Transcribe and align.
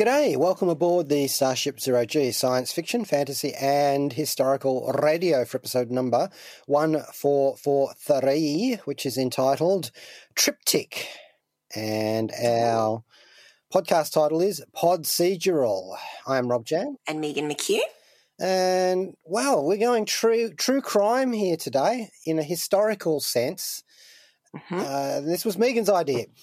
G'day, 0.00 0.38
welcome 0.38 0.70
aboard 0.70 1.10
the 1.10 1.28
Starship 1.28 1.78
Zero 1.78 2.06
G 2.06 2.32
science 2.32 2.72
fiction, 2.72 3.04
fantasy, 3.04 3.52
and 3.52 4.14
historical 4.14 4.90
radio 5.02 5.44
for 5.44 5.58
episode 5.58 5.90
number 5.90 6.30
1443, 6.64 8.78
which 8.86 9.04
is 9.04 9.18
entitled 9.18 9.90
Triptych. 10.34 11.06
And 11.76 12.32
our 12.42 13.04
podcast 13.70 14.14
title 14.14 14.40
is 14.40 14.64
Podcedural. 14.74 15.98
I 16.26 16.38
am 16.38 16.48
Rob 16.48 16.64
Jan, 16.64 16.96
And 17.06 17.20
Megan 17.20 17.46
McKeough? 17.46 17.80
and 18.40 19.12
well, 19.24 19.62
we're 19.62 19.76
going 19.76 20.06
true 20.06 20.50
true 20.54 20.80
crime 20.80 21.32
here 21.32 21.58
today 21.58 22.08
in 22.24 22.38
a 22.38 22.42
historical 22.42 23.20
sense. 23.20 23.84
Uh, 24.70 25.20
this 25.20 25.44
was 25.44 25.58
Megan's 25.58 25.90
idea. 25.90 26.24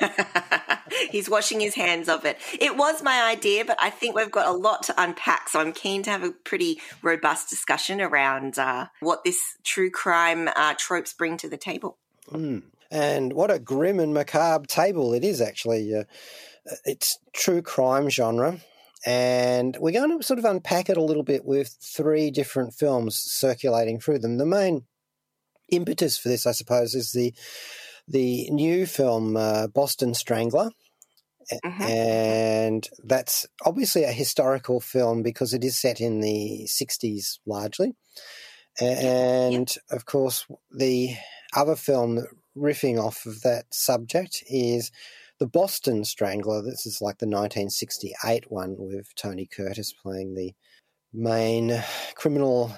He's 1.10 1.28
washing 1.28 1.60
his 1.60 1.74
hands 1.74 2.08
of 2.08 2.24
it. 2.24 2.38
It 2.60 2.76
was 2.76 3.02
my 3.02 3.22
idea, 3.24 3.64
but 3.64 3.76
I 3.80 3.90
think 3.90 4.14
we've 4.14 4.30
got 4.30 4.46
a 4.46 4.52
lot 4.52 4.82
to 4.84 4.94
unpack. 4.96 5.48
So 5.48 5.60
I'm 5.60 5.72
keen 5.72 6.02
to 6.04 6.10
have 6.10 6.22
a 6.22 6.30
pretty 6.30 6.80
robust 7.02 7.50
discussion 7.50 8.00
around 8.00 8.58
uh, 8.58 8.86
what 9.00 9.24
this 9.24 9.56
true 9.62 9.90
crime 9.90 10.48
uh, 10.54 10.74
tropes 10.76 11.12
bring 11.12 11.36
to 11.38 11.48
the 11.48 11.56
table. 11.56 11.98
Mm. 12.30 12.62
And 12.90 13.32
what 13.32 13.50
a 13.50 13.58
grim 13.58 13.98
and 13.98 14.14
macabre 14.14 14.66
table 14.66 15.14
it 15.14 15.24
is, 15.24 15.40
actually. 15.40 15.94
Uh, 15.94 16.04
it's 16.84 17.18
true 17.32 17.62
crime 17.62 18.08
genre. 18.08 18.60
And 19.06 19.76
we're 19.80 19.92
going 19.92 20.16
to 20.16 20.24
sort 20.24 20.38
of 20.38 20.44
unpack 20.46 20.88
it 20.88 20.96
a 20.96 21.02
little 21.02 21.22
bit 21.22 21.44
with 21.44 21.76
three 21.80 22.30
different 22.30 22.72
films 22.72 23.16
circulating 23.16 24.00
through 24.00 24.20
them. 24.20 24.38
The 24.38 24.46
main 24.46 24.84
impetus 25.70 26.16
for 26.16 26.28
this, 26.28 26.46
I 26.46 26.52
suppose, 26.52 26.94
is 26.94 27.12
the 27.12 27.34
the 28.08 28.48
new 28.50 28.86
film 28.86 29.36
uh, 29.36 29.66
Boston 29.68 30.14
Strangler. 30.14 30.70
Mhm. 31.64 31.80
And 31.80 32.88
that's 33.02 33.46
obviously 33.64 34.04
a 34.04 34.12
historical 34.12 34.80
film 34.80 35.22
because 35.22 35.52
it 35.52 35.62
is 35.62 35.78
set 35.78 36.00
in 36.00 36.20
the 36.20 36.66
60s 36.66 37.38
largely. 37.46 37.94
And 38.80 39.72
of 39.90 40.06
course, 40.06 40.46
the 40.70 41.16
other 41.54 41.76
film 41.76 42.26
riffing 42.56 42.98
off 42.98 43.26
of 43.26 43.42
that 43.42 43.66
subject 43.72 44.42
is 44.48 44.90
the 45.38 45.46
Boston 45.46 46.04
Strangler. 46.04 46.62
This 46.62 46.86
is 46.86 47.00
like 47.00 47.18
the 47.18 47.26
1968 47.26 48.50
one 48.50 48.76
with 48.78 49.14
Tony 49.14 49.46
Curtis 49.46 49.92
playing 49.92 50.34
the 50.34 50.54
main 51.12 51.82
criminal 52.14 52.76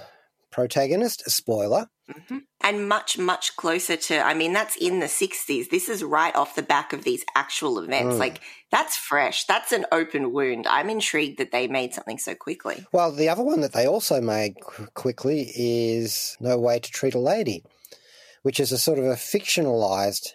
protagonist. 0.57 1.31
Spoiler. 1.31 1.87
hmm 2.09 2.39
And 2.63 2.89
much, 2.89 3.19
much 3.19 3.55
closer 3.57 3.95
to, 3.95 4.27
I 4.27 4.33
mean, 4.33 4.55
that's 4.55 4.75
in 4.77 5.01
the 5.01 5.07
60s. 5.07 5.69
This 5.69 5.91
is 5.91 6.03
right 6.03 6.35
off 6.35 6.55
the 6.55 6.63
back 6.63 6.95
of 6.95 7.05
these 7.05 7.25
actual 7.35 7.79
events. 7.79 8.17
Mm. 8.17 8.19
Like, 8.19 8.41
that's 8.73 8.97
fresh. 8.97 9.45
That's 9.45 9.71
an 9.71 9.85
open 9.93 10.33
wound. 10.33 10.67
I'm 10.67 10.89
intrigued 10.89 11.39
that 11.39 11.53
they 11.53 11.69
made 11.69 11.93
something 11.93 12.17
so 12.17 12.35
quickly. 12.35 12.87
Well, 12.91 13.13
the 13.13 13.29
other 13.29 13.45
one 13.45 13.61
that 13.61 13.75
they 13.75 13.87
also 13.87 14.21
made 14.23 14.55
quickly 14.95 15.53
is 15.55 16.39
No 16.41 16.59
Way 16.59 16.79
to 16.79 16.91
Treat 16.91 17.15
a 17.15 17.21
Lady, 17.21 17.63
which 18.43 18.59
is 18.59 18.73
a 18.73 18.79
sort 18.79 18.99
of 18.99 19.05
a 19.05 19.15
fictionalized 19.15 20.31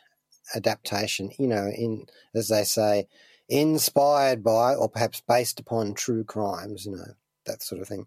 adaptation, 0.56 1.32
you 1.40 1.48
know, 1.48 1.68
in, 1.76 2.06
as 2.36 2.48
they 2.48 2.64
say, 2.64 3.08
inspired 3.50 4.44
by 4.44 4.76
or 4.76 4.88
perhaps 4.88 5.24
based 5.28 5.60
upon 5.60 5.96
true 5.96 6.24
crimes, 6.24 6.86
you 6.86 6.92
know, 6.92 7.14
that 7.48 7.64
sort 7.64 7.82
of 7.82 7.88
thing. 7.88 8.06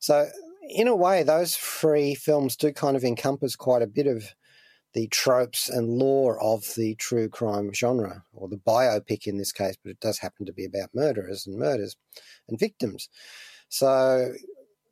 So, 0.00 0.28
in 0.68 0.88
a 0.88 0.96
way, 0.96 1.22
those 1.22 1.56
three 1.56 2.14
films 2.14 2.56
do 2.56 2.72
kind 2.72 2.96
of 2.96 3.04
encompass 3.04 3.56
quite 3.56 3.82
a 3.82 3.86
bit 3.86 4.06
of 4.06 4.34
the 4.94 5.06
tropes 5.08 5.68
and 5.68 5.98
lore 5.98 6.42
of 6.42 6.74
the 6.74 6.94
true 6.94 7.28
crime 7.28 7.72
genre, 7.72 8.24
or 8.32 8.48
the 8.48 8.56
biopic 8.56 9.26
in 9.26 9.36
this 9.36 9.52
case, 9.52 9.76
but 9.82 9.90
it 9.90 10.00
does 10.00 10.18
happen 10.18 10.46
to 10.46 10.52
be 10.52 10.64
about 10.64 10.94
murderers 10.94 11.46
and 11.46 11.58
murders 11.58 11.96
and 12.48 12.58
victims. 12.58 13.08
So 13.68 14.32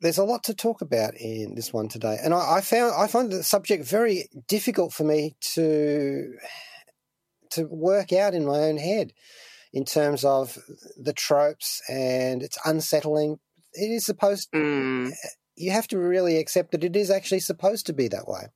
there's 0.01 0.19
a 0.19 0.23
lot 0.23 0.43
to 0.43 0.53
talk 0.53 0.81
about 0.81 1.15
in 1.15 1.55
this 1.55 1.73
one 1.73 1.87
today, 1.87 2.17
and 2.23 2.33
I, 2.33 2.57
I 2.57 2.61
found 2.61 2.93
I 2.95 3.07
find 3.07 3.31
the 3.31 3.43
subject 3.43 3.85
very 3.85 4.29
difficult 4.47 4.93
for 4.93 5.03
me 5.03 5.35
to 5.53 6.35
to 7.51 7.65
work 7.65 8.13
out 8.13 8.33
in 8.35 8.45
my 8.45 8.59
own 8.59 8.77
head 8.77 9.13
in 9.73 9.85
terms 9.85 10.23
of 10.23 10.57
the 10.97 11.13
tropes, 11.13 11.81
and 11.89 12.43
it's 12.43 12.59
unsettling. 12.65 13.39
It 13.73 13.87
is 13.87 14.05
supposed 14.05 14.51
Mm. 14.51 15.13
You 15.55 15.71
have 15.71 15.87
to 15.89 15.97
really 15.97 16.37
accept 16.37 16.71
that 16.71 16.83
it 16.83 16.95
is 16.95 17.09
actually 17.09 17.39
supposed 17.39 17.85
to 17.87 17.93
be 17.93 18.07
that 18.09 18.27
way. 18.27 18.47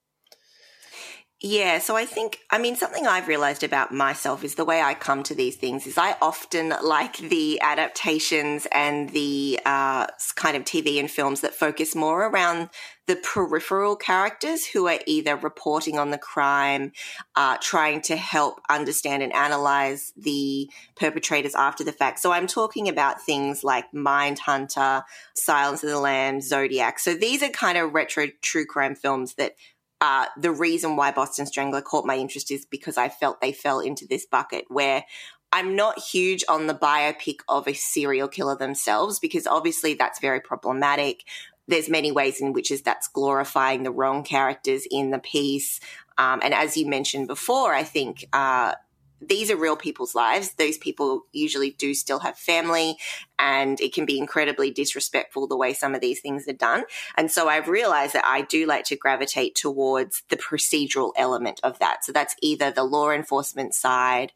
Yeah, 1.41 1.79
so 1.79 1.95
I 1.95 2.03
think, 2.03 2.39
I 2.51 2.57
mean, 2.57 2.75
something 2.75 3.07
I've 3.07 3.29
realized 3.29 3.63
about 3.63 3.93
myself 3.93 4.43
is 4.43 4.55
the 4.55 4.65
way 4.65 4.81
I 4.81 4.93
come 4.93 5.23
to 5.23 5.33
these 5.33 5.55
things 5.55 5.87
is 5.87 5.97
I 5.97 6.17
often 6.21 6.73
like 6.83 7.15
the 7.15 7.61
adaptations 7.61 8.67
and 8.73 9.09
the 9.11 9.57
uh, 9.65 10.07
kind 10.35 10.57
of 10.57 10.65
TV 10.65 10.99
and 10.99 11.09
films 11.09 11.39
that 11.39 11.55
focus 11.55 11.95
more 11.95 12.27
around 12.27 12.69
the 13.07 13.15
peripheral 13.15 13.95
characters 13.95 14.65
who 14.65 14.89
are 14.89 14.99
either 15.07 15.37
reporting 15.37 15.97
on 15.97 16.09
the 16.09 16.17
crime, 16.17 16.91
uh, 17.37 17.55
trying 17.61 18.01
to 18.01 18.17
help 18.17 18.59
understand 18.69 19.23
and 19.23 19.33
analyze 19.33 20.11
the 20.17 20.69
perpetrators 20.97 21.55
after 21.55 21.85
the 21.85 21.93
fact. 21.93 22.19
So 22.19 22.33
I'm 22.33 22.47
talking 22.47 22.89
about 22.89 23.21
things 23.21 23.63
like 23.63 23.89
Mindhunter, 23.93 25.03
Silence 25.35 25.85
of 25.85 25.89
the 25.89 25.99
Lambs, 25.99 26.49
Zodiac. 26.49 26.99
So 26.99 27.13
these 27.13 27.41
are 27.41 27.49
kind 27.49 27.77
of 27.77 27.93
retro 27.93 28.27
true 28.41 28.65
crime 28.65 28.93
films 28.93 29.35
that 29.35 29.53
uh, 30.01 30.25
the 30.37 30.51
reason 30.51 30.95
why 30.95 31.11
Boston 31.11 31.45
Strangler 31.45 31.81
caught 31.81 32.05
my 32.05 32.15
interest 32.15 32.51
is 32.51 32.65
because 32.65 32.97
I 32.97 33.09
felt 33.09 33.41
they 33.41 33.51
fell 33.51 33.79
into 33.79 34.07
this 34.07 34.25
bucket 34.25 34.65
where 34.69 35.03
I'm 35.51 35.75
not 35.75 35.99
huge 35.99 36.43
on 36.47 36.67
the 36.67 36.75
biopic 36.75 37.39
of 37.49 37.67
a 37.67 37.73
serial 37.73 38.27
killer 38.27 38.55
themselves 38.55 39.19
because 39.19 39.47
obviously 39.47 39.95
that's 39.95 40.19
very 40.19 40.39
problematic. 40.39 41.23
There's 41.67 41.89
many 41.89 42.11
ways 42.11 42.39
in 42.39 42.53
which 42.53 42.71
is 42.71 42.81
that's 42.81 43.07
glorifying 43.07 43.83
the 43.83 43.91
wrong 43.91 44.23
characters 44.23 44.87
in 44.89 45.11
the 45.11 45.19
piece. 45.19 45.79
Um, 46.17 46.39
and 46.43 46.53
as 46.53 46.77
you 46.77 46.87
mentioned 46.87 47.27
before, 47.27 47.73
I 47.73 47.83
think 47.83 48.25
uh, 48.31 48.75
these 49.21 49.51
are 49.51 49.57
real 49.57 49.75
people's 49.75 50.15
lives. 50.15 50.53
Those 50.53 50.77
people 50.77 51.25
usually 51.31 51.71
do 51.71 51.93
still 51.93 52.19
have 52.19 52.37
family, 52.37 52.97
and 53.37 53.79
it 53.81 53.93
can 53.93 54.05
be 54.05 54.17
incredibly 54.17 54.71
disrespectful 54.71 55.47
the 55.47 55.57
way 55.57 55.73
some 55.73 55.93
of 55.93 56.01
these 56.01 56.21
things 56.21 56.47
are 56.47 56.53
done. 56.53 56.83
And 57.17 57.29
so 57.29 57.49
I've 57.49 57.67
realized 57.67 58.13
that 58.13 58.25
I 58.25 58.41
do 58.41 58.65
like 58.65 58.85
to 58.85 58.95
gravitate 58.95 59.55
towards 59.55 60.23
the 60.29 60.37
procedural 60.37 61.11
element 61.15 61.59
of 61.63 61.79
that. 61.79 62.05
So 62.05 62.11
that's 62.11 62.35
either 62.41 62.71
the 62.71 62.83
law 62.83 63.11
enforcement 63.11 63.73
side, 63.73 64.31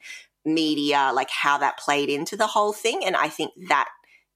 media, 0.45 1.11
like 1.13 1.29
how 1.29 1.57
that 1.57 1.77
played 1.77 2.09
into 2.09 2.35
the 2.35 2.47
whole 2.47 2.73
thing. 2.73 3.03
And 3.05 3.15
I 3.15 3.29
think 3.29 3.53
that 3.69 3.89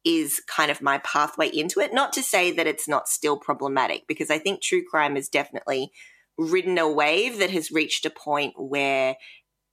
is 0.05 0.39
kind 0.47 0.71
of 0.71 0.81
my 0.81 0.99
pathway 0.99 1.49
into 1.49 1.81
it. 1.81 1.93
Not 1.93 2.13
to 2.13 2.23
say 2.23 2.51
that 2.51 2.67
it's 2.67 2.87
not 2.87 3.09
still 3.09 3.35
problematic, 3.35 4.07
because 4.07 4.31
I 4.31 4.39
think 4.39 4.61
true 4.61 4.83
crime 4.89 5.15
has 5.15 5.27
definitely 5.27 5.91
ridden 6.37 6.77
a 6.77 6.89
wave 6.89 7.39
that 7.39 7.49
has 7.49 7.71
reached 7.71 8.05
a 8.05 8.09
point 8.09 8.53
where 8.55 9.17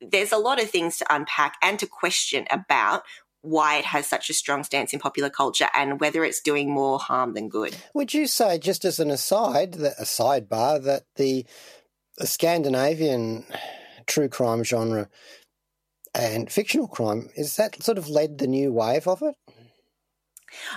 there's 0.01 0.33
a 0.33 0.39
lot 0.39 0.63
of 0.63 0.71
things 0.71 0.99
to 0.99 1.15
unpack 1.15 1.55
and 1.63 1.79
to 1.79 1.87
question 1.87 2.47
about 2.51 3.03
why 3.43 3.77
it 3.77 3.85
has 3.85 4.07
such 4.07 4.31
a 4.31 4.35
strong 4.35 4.65
stance 4.65 4.93
in 4.95 4.99
popular 4.99 5.29
culture 5.29 5.69
and 5.75 6.01
whether 6.01 6.25
it's 6.25 6.41
doing 6.41 6.71
more 6.71 6.99
harm 6.99 7.35
than 7.35 7.49
good. 7.49 7.77
Would 7.93 8.15
you 8.15 8.27
say, 8.27 8.59
just 8.59 8.85
as 8.85 8.99
an 8.99 9.11
aside, 9.11 9.77
a 9.77 10.05
sidebar, 10.05 10.83
that 10.83 11.05
the, 11.17 11.45
the 12.17 12.27
Scandinavian 12.27 13.45
true 14.07 14.29
crime 14.29 14.65
genre 14.65 15.09
and 16.15 16.51
fictional 16.51 16.89
crime 16.89 17.29
is 17.37 17.57
that 17.57 17.83
sort 17.83 17.99
of 17.99 18.09
led 18.09 18.39
the 18.39 18.47
new 18.47 18.73
wave 18.73 19.07
of 19.07 19.23
it? 19.23 19.35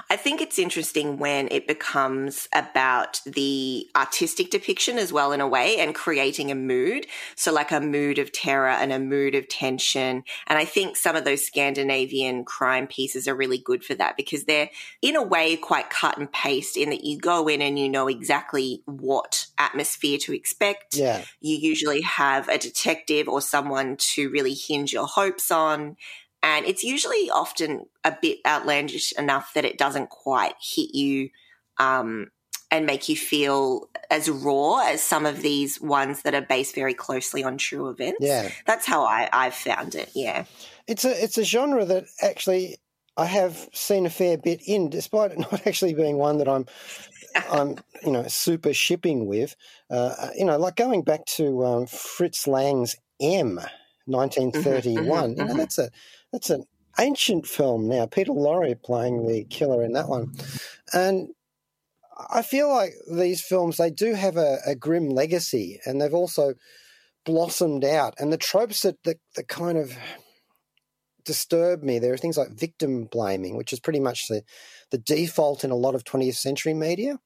I 0.09 0.15
think 0.15 0.41
it's 0.41 0.59
interesting 0.59 1.17
when 1.17 1.47
it 1.51 1.67
becomes 1.67 2.47
about 2.53 3.21
the 3.25 3.89
artistic 3.95 4.49
depiction 4.49 4.97
as 4.97 5.13
well, 5.13 5.31
in 5.31 5.41
a 5.41 5.47
way, 5.47 5.77
and 5.77 5.93
creating 5.93 6.51
a 6.51 6.55
mood. 6.55 7.05
So, 7.35 7.51
like 7.51 7.71
a 7.71 7.79
mood 7.79 8.19
of 8.19 8.31
terror 8.31 8.69
and 8.69 8.91
a 8.91 8.99
mood 8.99 9.35
of 9.35 9.47
tension. 9.47 10.23
And 10.47 10.59
I 10.59 10.65
think 10.65 10.95
some 10.95 11.15
of 11.15 11.25
those 11.25 11.45
Scandinavian 11.45 12.45
crime 12.45 12.87
pieces 12.87 13.27
are 13.27 13.35
really 13.35 13.57
good 13.57 13.83
for 13.83 13.95
that 13.95 14.17
because 14.17 14.45
they're, 14.45 14.69
in 15.01 15.15
a 15.15 15.23
way, 15.23 15.55
quite 15.55 15.89
cut 15.89 16.17
and 16.17 16.31
paste 16.31 16.77
in 16.77 16.89
that 16.89 17.03
you 17.03 17.17
go 17.17 17.47
in 17.47 17.61
and 17.61 17.77
you 17.77 17.89
know 17.89 18.07
exactly 18.07 18.81
what 18.85 19.47
atmosphere 19.57 20.17
to 20.19 20.33
expect. 20.33 20.95
Yeah. 20.95 21.23
You 21.41 21.57
usually 21.57 22.01
have 22.01 22.47
a 22.49 22.57
detective 22.57 23.27
or 23.27 23.41
someone 23.41 23.97
to 23.97 24.29
really 24.29 24.53
hinge 24.53 24.93
your 24.93 25.07
hopes 25.07 25.51
on 25.51 25.97
and 26.43 26.65
it's 26.65 26.83
usually 26.83 27.29
often 27.31 27.85
a 28.03 28.15
bit 28.21 28.39
outlandish 28.45 29.11
enough 29.13 29.53
that 29.53 29.65
it 29.65 29.77
doesn't 29.77 30.09
quite 30.09 30.53
hit 30.61 30.93
you 30.93 31.29
um, 31.79 32.31
and 32.69 32.85
make 32.85 33.09
you 33.09 33.15
feel 33.15 33.89
as 34.11 34.29
raw 34.29 34.79
as 34.85 35.01
some 35.01 35.25
of 35.25 35.41
these 35.41 35.81
ones 35.81 36.21
that 36.23 36.35
are 36.35 36.41
based 36.41 36.75
very 36.75 36.93
closely 36.93 37.43
on 37.43 37.57
true 37.57 37.89
events. 37.89 38.19
Yeah, 38.21 38.49
that's 38.65 38.85
how 38.85 39.03
I, 39.03 39.29
I've 39.31 39.53
found 39.53 39.95
it. 39.95 40.11
Yeah, 40.13 40.45
it's 40.87 41.05
a 41.05 41.23
it's 41.23 41.37
a 41.37 41.43
genre 41.43 41.85
that 41.85 42.05
actually 42.21 42.77
I 43.15 43.25
have 43.25 43.67
seen 43.73 44.05
a 44.05 44.11
fair 44.11 44.37
bit 44.37 44.61
in, 44.65 44.89
despite 44.89 45.31
it 45.31 45.39
not 45.51 45.65
actually 45.65 45.93
being 45.93 46.17
one 46.17 46.37
that 46.37 46.47
I'm 46.47 46.65
I'm 47.51 47.77
you 48.03 48.11
know 48.11 48.25
super 48.27 48.73
shipping 48.73 49.25
with. 49.25 49.55
Uh, 49.89 50.29
you 50.35 50.45
know, 50.45 50.57
like 50.57 50.75
going 50.75 51.03
back 51.03 51.25
to 51.37 51.65
um, 51.65 51.87
Fritz 51.87 52.47
Lang's 52.47 52.95
M. 53.21 53.59
1931. 54.07 55.05
Mm-hmm, 55.05 55.11
mm-hmm, 55.11 55.29
you 55.29 55.35
know, 55.35 55.43
mm-hmm. 55.49 55.57
that's 55.57 55.77
a 55.77 55.89
that's 56.31 56.49
an 56.49 56.65
ancient 56.99 57.47
film 57.47 57.87
now. 57.87 58.05
Peter 58.05 58.31
Lorre 58.31 58.81
playing 58.81 59.27
the 59.27 59.43
killer 59.45 59.83
in 59.83 59.93
that 59.93 60.09
one, 60.09 60.33
and 60.93 61.29
I 62.29 62.41
feel 62.41 62.69
like 62.69 62.93
these 63.11 63.41
films 63.41 63.77
they 63.77 63.91
do 63.91 64.13
have 64.13 64.37
a, 64.37 64.57
a 64.65 64.75
grim 64.75 65.09
legacy, 65.09 65.79
and 65.85 66.01
they've 66.01 66.13
also 66.13 66.53
blossomed 67.25 67.83
out. 67.83 68.15
And 68.19 68.31
the 68.31 68.37
tropes 68.37 68.81
that, 68.81 69.01
that 69.03 69.17
that 69.35 69.47
kind 69.47 69.77
of 69.77 69.97
disturb 71.27 71.83
me. 71.83 71.99
There 71.99 72.13
are 72.13 72.17
things 72.17 72.37
like 72.37 72.49
victim 72.49 73.03
blaming, 73.03 73.55
which 73.57 73.73
is 73.73 73.79
pretty 73.79 73.99
much 73.99 74.27
the 74.27 74.41
the 74.89 74.97
default 74.97 75.63
in 75.63 75.69
a 75.69 75.75
lot 75.75 75.93
of 75.93 76.03
20th 76.03 76.37
century 76.37 76.73
media. 76.73 77.19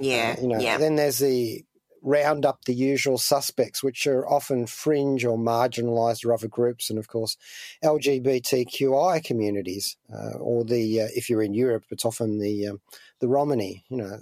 Yeah, 0.00 0.34
uh, 0.36 0.40
you 0.40 0.48
know. 0.48 0.58
Yeah. 0.58 0.78
Then 0.78 0.96
there's 0.96 1.18
the 1.18 1.64
round 2.02 2.44
up 2.44 2.64
the 2.64 2.74
usual 2.74 3.18
suspects, 3.18 3.82
which 3.82 4.06
are 4.06 4.28
often 4.28 4.66
fringe 4.66 5.24
or 5.24 5.38
marginalised 5.38 6.24
or 6.24 6.32
other 6.32 6.48
groups, 6.48 6.90
and 6.90 6.98
of 6.98 7.08
course, 7.08 7.36
LGBTQI 7.84 9.22
communities, 9.24 9.96
uh, 10.12 10.38
or 10.38 10.64
the 10.64 11.02
uh, 11.02 11.08
if 11.14 11.28
you're 11.28 11.42
in 11.42 11.54
Europe, 11.54 11.84
it's 11.90 12.04
often 12.04 12.38
the 12.38 12.68
um, 12.68 12.80
the 13.20 13.28
Romani, 13.28 13.84
you 13.88 13.96
know. 13.96 14.20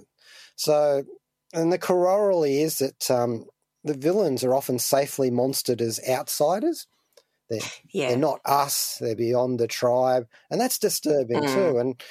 So, 0.55 1.03
and 1.53 1.71
the 1.71 1.77
corollary 1.77 2.61
is 2.61 2.79
that 2.79 3.09
um, 3.11 3.45
the 3.83 3.93
villains 3.93 4.43
are 4.43 4.55
often 4.55 4.79
safely 4.79 5.29
monstered 5.29 5.81
as 5.81 5.99
outsiders. 6.09 6.87
They're, 7.49 7.59
yeah. 7.91 8.09
they're 8.09 8.17
not 8.17 8.41
us; 8.45 8.97
they're 8.99 9.15
beyond 9.15 9.59
the 9.59 9.67
tribe, 9.67 10.27
and 10.49 10.59
that's 10.59 10.77
disturbing 10.77 11.41
mm. 11.41 11.53
too. 11.53 11.77
And 11.77 12.01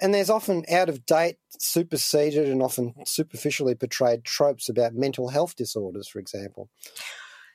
and 0.00 0.12
there's 0.12 0.30
often 0.30 0.64
out 0.70 0.88
of 0.88 1.06
date, 1.06 1.36
superseded, 1.58 2.48
and 2.48 2.62
often 2.62 2.94
superficially 3.06 3.74
portrayed 3.74 4.24
tropes 4.24 4.68
about 4.68 4.94
mental 4.94 5.28
health 5.28 5.56
disorders, 5.56 6.08
for 6.08 6.18
example. 6.18 6.68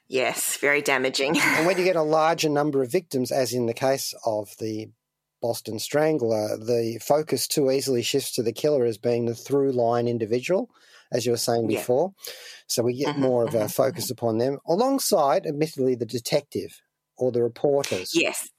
Yes, 0.07 0.57
very 0.57 0.81
damaging. 0.81 1.37
and 1.41 1.65
when 1.65 1.77
you 1.77 1.83
get 1.83 1.95
a 1.95 2.01
larger 2.01 2.49
number 2.49 2.81
of 2.81 2.91
victims, 2.91 3.31
as 3.31 3.53
in 3.53 3.65
the 3.65 3.73
case 3.73 4.13
of 4.25 4.49
the 4.59 4.89
Boston 5.41 5.79
Strangler, 5.79 6.57
the 6.57 6.99
focus 7.01 7.47
too 7.47 7.71
easily 7.71 8.01
shifts 8.01 8.33
to 8.35 8.43
the 8.43 8.53
killer 8.53 8.85
as 8.85 8.97
being 8.97 9.25
the 9.25 9.35
through 9.35 9.71
line 9.71 10.07
individual, 10.07 10.69
as 11.11 11.25
you 11.25 11.31
were 11.31 11.37
saying 11.37 11.69
yeah. 11.69 11.79
before. 11.79 12.13
So 12.67 12.83
we 12.83 12.97
get 12.97 13.09
mm-hmm, 13.09 13.21
more 13.21 13.43
of 13.43 13.53
a 13.53 13.59
mm-hmm, 13.59 13.67
focus 13.67 14.05
mm-hmm. 14.05 14.13
upon 14.13 14.37
them, 14.37 14.59
alongside, 14.67 15.45
admittedly, 15.45 15.95
the 15.95 16.05
detective 16.05 16.81
or 17.17 17.31
the 17.31 17.43
reporters. 17.43 18.11
Yes. 18.13 18.49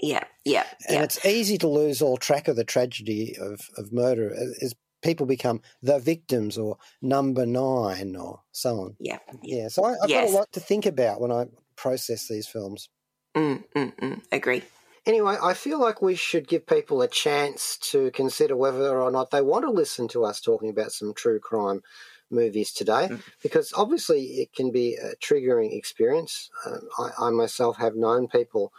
Yeah, 0.00 0.24
yeah. 0.44 0.64
And 0.88 0.96
yeah. 0.96 1.02
it's 1.02 1.24
easy 1.24 1.58
to 1.58 1.68
lose 1.68 2.00
all 2.00 2.16
track 2.16 2.48
of 2.48 2.56
the 2.56 2.64
tragedy 2.64 3.36
of, 3.40 3.60
of 3.76 3.92
murder 3.92 4.34
as 4.60 4.74
people 5.02 5.26
become 5.26 5.60
the 5.82 5.98
victims 5.98 6.58
or 6.58 6.78
number 7.02 7.46
nine 7.46 8.16
or 8.16 8.40
so 8.52 8.80
on. 8.80 8.96
Yeah. 8.98 9.18
Yeah. 9.42 9.68
So 9.68 9.84
I, 9.84 9.90
have 10.00 10.08
yes. 10.10 10.30
got 10.30 10.34
a 10.34 10.38
lot 10.38 10.52
to 10.52 10.60
think 10.60 10.86
about 10.86 11.20
when 11.20 11.32
I 11.32 11.46
process 11.76 12.28
these 12.28 12.46
films. 12.48 12.88
Mm, 13.36 13.64
mm, 13.74 13.96
mm. 13.96 14.22
Agree. 14.32 14.62
Anyway, 15.06 15.36
I 15.42 15.54
feel 15.54 15.80
like 15.80 16.02
we 16.02 16.16
should 16.16 16.48
give 16.48 16.66
people 16.66 17.00
a 17.00 17.08
chance 17.08 17.78
to 17.92 18.10
consider 18.10 18.56
whether 18.56 19.00
or 19.00 19.10
not 19.10 19.30
they 19.30 19.40
want 19.40 19.64
to 19.64 19.70
listen 19.70 20.08
to 20.08 20.24
us 20.24 20.40
talking 20.40 20.68
about 20.68 20.92
some 20.92 21.14
true 21.14 21.38
crime 21.38 21.82
movies 22.30 22.72
today, 22.72 23.08
mm. 23.10 23.22
because 23.42 23.72
obviously 23.74 24.24
it 24.24 24.52
can 24.52 24.70
be 24.70 24.96
a 24.96 25.16
triggering 25.16 25.74
experience. 25.74 26.50
Um, 26.66 26.80
I, 26.98 27.26
I 27.26 27.30
myself 27.30 27.78
have 27.78 27.96
known 27.96 28.28
people 28.28 28.72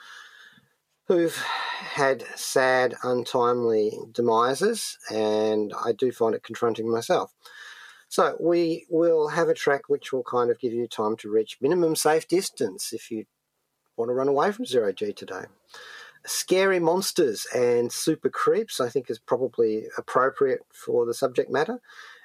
who've 1.10 1.36
had 1.96 2.24
sad, 2.36 2.94
untimely 3.04 3.98
demises, 4.12 4.96
and 5.12 5.74
I 5.84 5.92
do 5.92 6.12
find 6.12 6.36
it 6.36 6.44
confronting 6.44 6.90
myself. 6.90 7.34
So 8.08 8.38
we 8.40 8.86
will 8.90 9.30
have 9.30 9.50
a 9.50 9.56
track 9.56 9.90
which 9.90 10.14
will 10.14 10.24
kind 10.24 10.52
of 10.52 10.60
give 10.60 10.72
you 10.72 10.88
time 10.88 11.18
to 11.18 11.30
reach 11.30 11.58
minimum 11.60 11.96
safe 11.96 12.28
distance 12.28 12.94
if 12.94 13.10
you 13.10 13.26
want 13.98 14.10
to 14.10 14.14
run 14.14 14.28
away 14.28 14.52
from 14.52 14.68
zero 14.68 14.92
G 14.92 15.12
today. 15.12 15.46
Scary 16.28 16.80
monsters 16.80 17.48
and 17.56 17.92
super 17.92 18.30
creeps, 18.30 18.80
I 18.80 18.90
think, 18.90 19.10
is 19.10 19.18
probably 19.18 19.86
appropriate 19.98 20.62
for 20.72 21.08
the 21.08 21.14
subject 21.16 21.50
matter. 21.50 21.80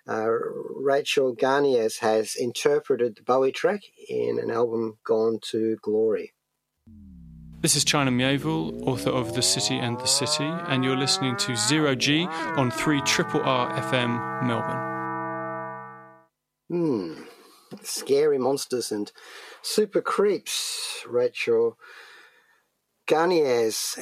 Uh, 0.06 0.28
Rachel 0.28 1.34
Garniez 1.34 2.00
has 2.00 2.36
interpreted 2.36 3.16
the 3.16 3.22
Bowie 3.22 3.50
track 3.50 3.80
in 4.10 4.38
an 4.38 4.50
album 4.50 4.98
Gone 5.04 5.38
to 5.44 5.78
Glory. 5.80 6.33
This 7.64 7.76
is 7.76 7.84
China 7.86 8.10
Miéville, 8.10 8.86
author 8.86 9.08
of 9.08 9.32
The 9.32 9.40
City 9.40 9.78
and 9.78 9.98
the 9.98 10.04
City, 10.04 10.44
and 10.44 10.84
you're 10.84 10.98
listening 10.98 11.34
to 11.38 11.56
Zero 11.56 11.94
G 11.94 12.26
on 12.26 12.70
3 12.70 13.00
Triple 13.06 13.40
R 13.42 13.72
FM 13.80 14.44
Melbourne. 14.44 16.18
Hmm. 16.68 17.22
Scary 17.82 18.36
monsters 18.36 18.92
and 18.92 19.10
super 19.62 20.02
creeps. 20.02 21.06
Rachel 21.08 21.78
Garniez 23.08 23.98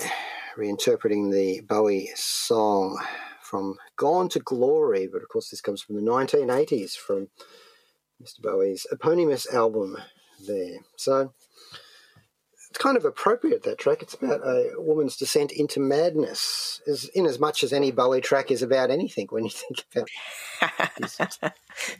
reinterpreting 0.59 1.31
the 1.31 1.61
Bowie 1.61 2.11
song 2.17 3.01
from 3.43 3.77
Gone 3.97 4.29
to 4.31 4.41
Glory, 4.41 5.07
but 5.07 5.23
of 5.23 5.29
course 5.29 5.51
this 5.51 5.61
comes 5.61 5.81
from 5.81 5.95
the 5.95 6.11
1980s 6.11 6.97
from 6.97 7.29
Mr. 8.21 8.43
Bowie's 8.43 8.89
eponymous 8.91 9.47
album 9.55 9.99
there. 10.49 10.79
So 10.97 11.33
it's 12.73 12.79
kind 12.79 12.97
of 12.97 13.05
appropriate 13.05 13.65
that 13.65 13.77
track. 13.77 14.01
It's 14.01 14.15
about 14.15 14.41
a 14.41 14.73
woman's 14.79 15.19
descent 15.19 15.53
into 15.53 15.79
madness, 15.79 16.81
as 16.87 17.05
in 17.15 17.27
as 17.27 17.39
much 17.39 17.63
as 17.63 17.71
any 17.71 17.91
Bowie 17.91 18.23
track 18.23 18.51
is 18.51 18.63
about 18.63 18.91
anything. 18.91 19.27
When 19.29 19.45
you 19.45 19.51
think 19.51 19.85
about 19.95 20.09
it. 21.43 21.53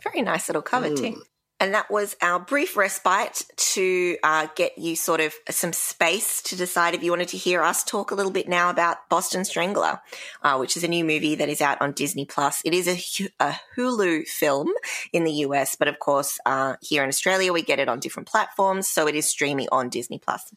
very 0.03 0.23
nice 0.23 0.49
little 0.49 0.63
cover 0.63 0.89
mm. 0.89 0.97
too. 0.97 1.23
And 1.63 1.75
that 1.75 1.93
was 1.93 2.17
our 2.21 2.41
brief 2.41 2.77
respite 2.77 3.45
to 3.57 4.17
uh, 4.25 4.49
get 4.57 4.79
you 4.79 4.97
sort 4.97 5.21
of 5.21 5.33
some 5.49 5.73
space 5.73 6.43
to 6.43 6.57
decide 6.57 6.95
if 6.95 7.05
you 7.05 7.13
wanted 7.13 7.29
to 7.29 7.37
hear 7.37 7.63
us 7.63 7.85
talk 7.85 8.11
a 8.11 8.17
little 8.17 8.33
bit 8.33 8.49
now 8.49 8.69
about 8.69 9.09
Boston 9.09 9.45
Strangler, 9.45 10.01
uh, 10.43 10.57
which 10.57 10.77
is 10.77 10.83
a 10.83 10.89
new 10.89 11.05
movie 11.05 11.37
that 11.37 11.49
is 11.49 11.61
out 11.61 11.81
on 11.81 11.93
Disney 11.93 12.25
Plus. 12.25 12.63
It 12.65 12.75
is 12.75 12.89
a, 12.89 13.29
a, 13.39 13.61
Hulu 13.77 14.27
film 14.27 14.73
in 15.13 15.23
the 15.23 15.33
US, 15.47 15.77
but 15.77 15.87
of 15.87 16.01
course, 16.01 16.37
uh, 16.45 16.75
here 16.83 17.05
in 17.05 17.09
Australia, 17.09 17.53
we 17.53 17.63
get 17.63 17.79
it 17.79 17.89
on 17.89 18.01
different 18.01 18.29
platforms, 18.29 18.89
so 18.89 19.07
it 19.07 19.15
is 19.15 19.29
streaming 19.29 19.69
on 19.71 19.89
Disney 19.89 20.19
Plus. 20.19 20.53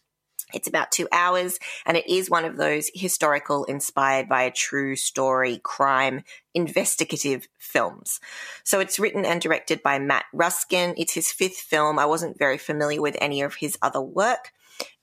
It's 0.56 0.68
about 0.68 0.92
two 0.92 1.08
hours 1.12 1.60
and 1.86 1.98
it 1.98 2.08
is 2.08 2.30
one 2.30 2.46
of 2.46 2.58
those 2.58 2.90
historical, 2.96 3.66
inspired 3.66 4.28
by 4.28 4.44
a 4.44 4.52
true 4.52 4.96
story, 4.96 5.60
crime, 5.64 6.24
investigative 6.54 7.48
films. 7.60 8.20
So 8.64 8.80
it's 8.80 9.00
written 9.00 9.26
and 9.26 9.42
directed 9.42 9.84
by 9.84 10.00
Matt 10.00 10.26
Ruskin. 10.34 10.96
It's 10.98 11.14
his 11.14 11.32
fifth 11.32 11.58
film. 11.58 12.00
I 12.00 12.06
wasn't 12.06 12.40
very 12.40 12.58
familiar 12.58 13.02
with 13.02 13.18
any 13.20 13.42
of 13.42 13.56
his 13.56 13.78
other 13.82 14.02
work. 14.02 14.52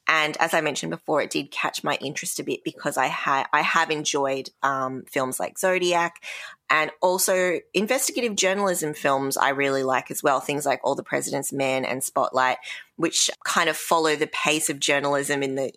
And 0.09 0.37
as 0.39 0.53
I 0.53 0.61
mentioned 0.61 0.91
before, 0.91 1.23
it 1.23 1.31
did 1.31 1.51
catch 1.51 1.85
my 1.85 1.97
interest 2.01 2.41
a 2.41 2.43
bit 2.43 2.65
because 2.65 2.97
I 2.97 3.07
had 3.07 3.47
I 3.53 3.63
have 3.63 3.91
enjoyed 3.91 4.51
um, 4.63 5.05
films 5.09 5.39
like 5.39 5.59
Zodiac, 5.59 6.23
and 6.73 6.91
also 7.03 7.61
investigative 7.75 8.35
journalism 8.35 8.95
films. 8.95 9.37
I 9.37 9.51
really 9.51 9.83
like 9.83 10.11
as 10.11 10.23
well. 10.23 10.41
Things 10.41 10.65
like 10.65 10.81
All 10.83 10.95
the 10.95 11.03
President's 11.03 11.53
Men 11.53 11.85
and 11.85 12.03
Spotlight, 12.03 12.57
which 12.97 13.31
kind 13.45 13.69
of 13.69 13.77
follow 13.77 14.17
the 14.17 14.27
pace 14.27 14.71
of 14.71 14.81
journalism 14.81 15.43
in 15.43 15.55
the 15.55 15.73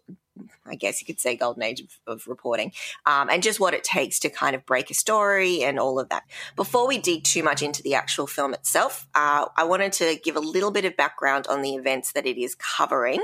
I 0.65 0.75
guess 0.75 0.99
you 0.99 1.05
could 1.05 1.19
say 1.19 1.37
golden 1.37 1.63
age 1.63 1.79
of, 1.79 1.87
of 2.07 2.27
reporting, 2.27 2.73
um, 3.05 3.29
and 3.29 3.41
just 3.41 3.59
what 3.59 3.73
it 3.73 3.85
takes 3.85 4.19
to 4.19 4.29
kind 4.29 4.53
of 4.53 4.65
break 4.65 4.89
a 4.89 4.93
story 4.93 5.63
and 5.63 5.79
all 5.79 5.97
of 5.97 6.09
that. 6.09 6.23
Before 6.57 6.87
we 6.87 6.97
dig 6.97 7.23
too 7.23 7.41
much 7.41 7.61
into 7.61 7.81
the 7.81 7.93
actual 7.93 8.27
film 8.27 8.53
itself, 8.53 9.07
uh, 9.15 9.45
I 9.55 9.63
wanted 9.63 9.93
to 9.93 10.17
give 10.21 10.35
a 10.35 10.41
little 10.41 10.71
bit 10.71 10.83
of 10.83 10.97
background 10.97 11.47
on 11.47 11.61
the 11.61 11.75
events 11.75 12.11
that 12.13 12.25
it 12.25 12.37
is 12.37 12.55
covering. 12.55 13.23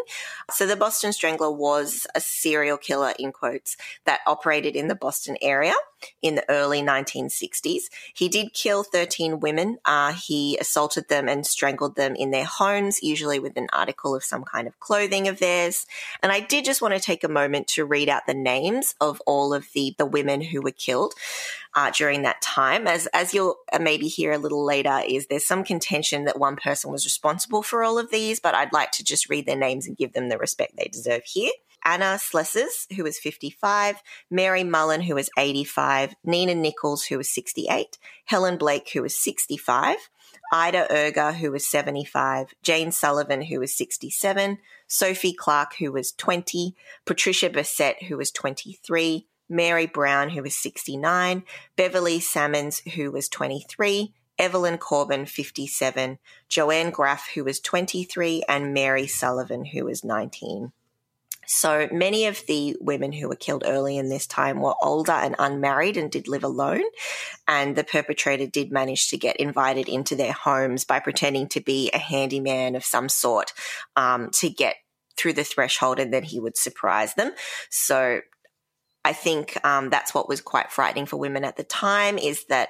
So, 0.52 0.66
the 0.66 0.78
Boston 0.78 1.12
Strangler 1.12 1.52
was 1.52 2.08
a 2.16 2.22
serial 2.22 2.78
killer, 2.78 3.14
in 3.20 3.34
quotes, 3.34 3.76
that 4.06 4.22
operated 4.26 4.78
in 4.78 4.88
the 4.88 4.96
Boston 4.96 5.36
area. 5.42 5.74
In 6.22 6.36
the 6.36 6.50
early 6.50 6.82
1960s. 6.82 7.84
He 8.14 8.30
did 8.30 8.54
kill 8.54 8.84
13 8.84 9.40
women. 9.40 9.78
Uh, 9.86 10.14
he 10.14 10.58
assaulted 10.58 11.08
them 11.10 11.28
and 11.28 11.46
strangled 11.46 11.96
them 11.96 12.16
in 12.16 12.32
their 12.32 12.46
homes, 12.46 13.02
usually 13.02 13.40
with 13.40 13.58
an 13.58 13.68
article 13.74 14.16
of 14.16 14.24
some 14.24 14.44
kind 14.44 14.68
of 14.68 14.80
clothing 14.80 15.28
of 15.28 15.40
theirs. 15.40 15.86
And 16.22 16.32
I 16.32 16.40
did 16.40 16.66
just 16.66 16.82
want 16.82 16.94
to 16.94 17.00
take 17.00 17.24
a 17.24 17.30
moment 17.30 17.68
to 17.70 17.86
read 17.86 18.10
out 18.10 18.28
the 18.28 18.34
names 18.34 18.96
of 19.02 19.22
all 19.26 19.54
of 19.54 19.68
the, 19.74 19.96
the 19.98 20.06
women 20.06 20.42
who 20.42 20.62
were 20.62 20.72
killed. 20.72 21.14
Uh, 21.74 21.90
during 21.92 22.24
that 22.24 22.42
time, 22.42 22.86
as 22.86 23.08
as 23.14 23.34
you'll 23.34 23.56
uh, 23.72 23.80
maybe 23.80 24.10
hear 24.10 24.34
a 24.34 24.38
little 24.38 24.66
later, 24.66 25.02
is 25.08 25.28
there's 25.28 25.46
some 25.46 25.64
contention 25.64 26.26
that 26.26 26.38
one 26.38 26.58
person 26.58 26.92
was 26.92 27.06
responsible 27.06 27.64
for 27.64 27.82
all 27.82 27.98
of 27.98 28.12
these, 28.12 28.42
but 28.42 28.54
I'd 28.54 28.74
like 28.74 28.92
to 28.92 29.06
just 29.06 29.30
read 29.30 29.46
their 29.46 29.56
names 29.56 29.88
and 29.88 29.96
give 29.96 30.12
them 30.12 30.28
the 30.28 30.38
respect 30.38 30.76
they 30.76 30.90
deserve 30.92 31.24
here. 31.24 31.52
Anna 31.84 32.18
Slesers, 32.20 32.92
who 32.96 33.04
was 33.04 33.20
55, 33.20 34.02
Mary 34.30 34.64
Mullen, 34.64 35.02
who 35.02 35.16
was 35.16 35.30
85, 35.38 36.16
Nina 36.24 36.56
Nichols, 36.56 37.06
who 37.06 37.18
was 37.18 37.30
68, 37.30 37.98
Helen 38.26 38.58
Blake, 38.58 38.90
who 38.94 39.02
was 39.02 39.16
65, 39.16 39.98
Ida 40.54 40.88
Irga, 40.90 41.34
who 41.36 41.52
was 41.52 41.68
75, 41.68 42.54
Jane 42.62 42.92
Sullivan, 42.92 43.44
who 43.44 43.60
was 43.60 43.76
67, 43.76 44.58
Sophie 44.88 45.34
Clark, 45.34 45.76
who 45.80 45.92
was 45.92 46.12
20, 46.12 46.76
Patricia 47.06 47.50
Bissette, 47.50 48.04
who 48.04 48.18
was 48.18 48.32
23, 48.32 49.28
Mary 49.50 49.86
Brown, 49.86 50.30
who 50.30 50.44
was 50.44 50.56
69, 50.56 51.44
Beverly 51.76 52.20
Samans, 52.20 52.88
who 52.92 53.12
was 53.12 53.30
23, 53.30 54.14
Evelyn 54.38 54.78
Corbin, 54.78 55.26
57, 55.26 56.18
Joanne 56.50 56.90
Graff, 56.90 57.30
who 57.36 57.44
was 57.44 57.60
23, 57.60 58.44
and 58.50 58.74
Mary 58.74 59.08
Sullivan, 59.08 59.66
who 59.66 59.86
was 59.86 60.04
19. 60.04 60.72
So 61.48 61.90
many 61.92 62.28
of 62.28 62.44
the 62.48 62.78
women 62.80 63.12
who 63.12 63.28
were 63.28 63.36
killed 63.36 63.64
early 63.66 63.98
in 63.98 64.10
this 64.10 64.28
time 64.28 64.62
were 64.62 64.76
older 64.82 65.12
and 65.12 65.36
unmarried 65.38 65.98
and 65.98 66.12
did 66.12 66.28
live 66.28 66.44
alone. 66.44 66.84
And 67.48 67.76
the 67.76 67.84
perpetrator 67.84 68.48
did 68.48 68.72
manage 68.72 69.10
to 69.10 69.18
get 69.18 69.38
invited 69.38 69.90
into 69.90 70.16
their 70.16 70.34
homes 70.34 70.86
by 70.86 71.00
pretending 71.00 71.48
to 71.50 71.62
be 71.62 71.90
a 71.92 71.98
handyman 71.98 72.76
of 72.76 72.86
some 72.86 73.10
sort 73.10 73.54
um, 73.96 74.30
to 74.36 74.50
get 74.50 74.76
through 75.18 75.34
the 75.34 75.44
threshold 75.44 76.00
and 76.00 76.14
then 76.14 76.24
he 76.24 76.40
would 76.40 76.58
surprise 76.58 77.16
them. 77.16 77.32
So 77.70 78.22
I 79.04 79.14
think 79.14 79.64
um, 79.66 79.90
that's 79.90 80.14
what 80.14 80.30
was 80.30 80.42
quite 80.42 80.72
frightening 80.72 81.06
for 81.06 81.18
women 81.18 81.44
at 81.44 81.58
the 81.58 81.64
time 81.64 82.18
is 82.18 82.46
that 82.46 82.70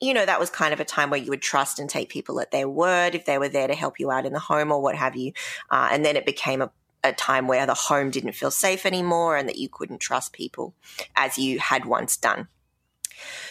you 0.00 0.14
know, 0.14 0.24
that 0.24 0.38
was 0.38 0.48
kind 0.48 0.72
of 0.72 0.78
a 0.78 0.84
time 0.84 1.10
where 1.10 1.18
you 1.18 1.30
would 1.30 1.42
trust 1.42 1.80
and 1.80 1.90
take 1.90 2.08
people 2.08 2.40
at 2.40 2.52
their 2.52 2.68
word 2.68 3.16
if 3.16 3.24
they 3.24 3.36
were 3.36 3.48
there 3.48 3.66
to 3.66 3.74
help 3.74 3.98
you 3.98 4.12
out 4.12 4.26
in 4.26 4.32
the 4.32 4.38
home 4.38 4.70
or 4.70 4.80
what 4.80 4.94
have 4.94 5.16
you. 5.16 5.32
Uh, 5.70 5.88
and 5.90 6.04
then 6.04 6.14
it 6.14 6.24
became 6.24 6.62
a 6.62 6.70
a 7.08 7.12
time 7.12 7.48
where 7.48 7.66
the 7.66 7.74
home 7.74 8.10
didn't 8.10 8.32
feel 8.32 8.50
safe 8.50 8.86
anymore 8.86 9.36
and 9.36 9.48
that 9.48 9.58
you 9.58 9.68
couldn't 9.68 9.98
trust 9.98 10.32
people 10.32 10.74
as 11.16 11.38
you 11.38 11.58
had 11.58 11.84
once 11.84 12.16
done. 12.16 12.48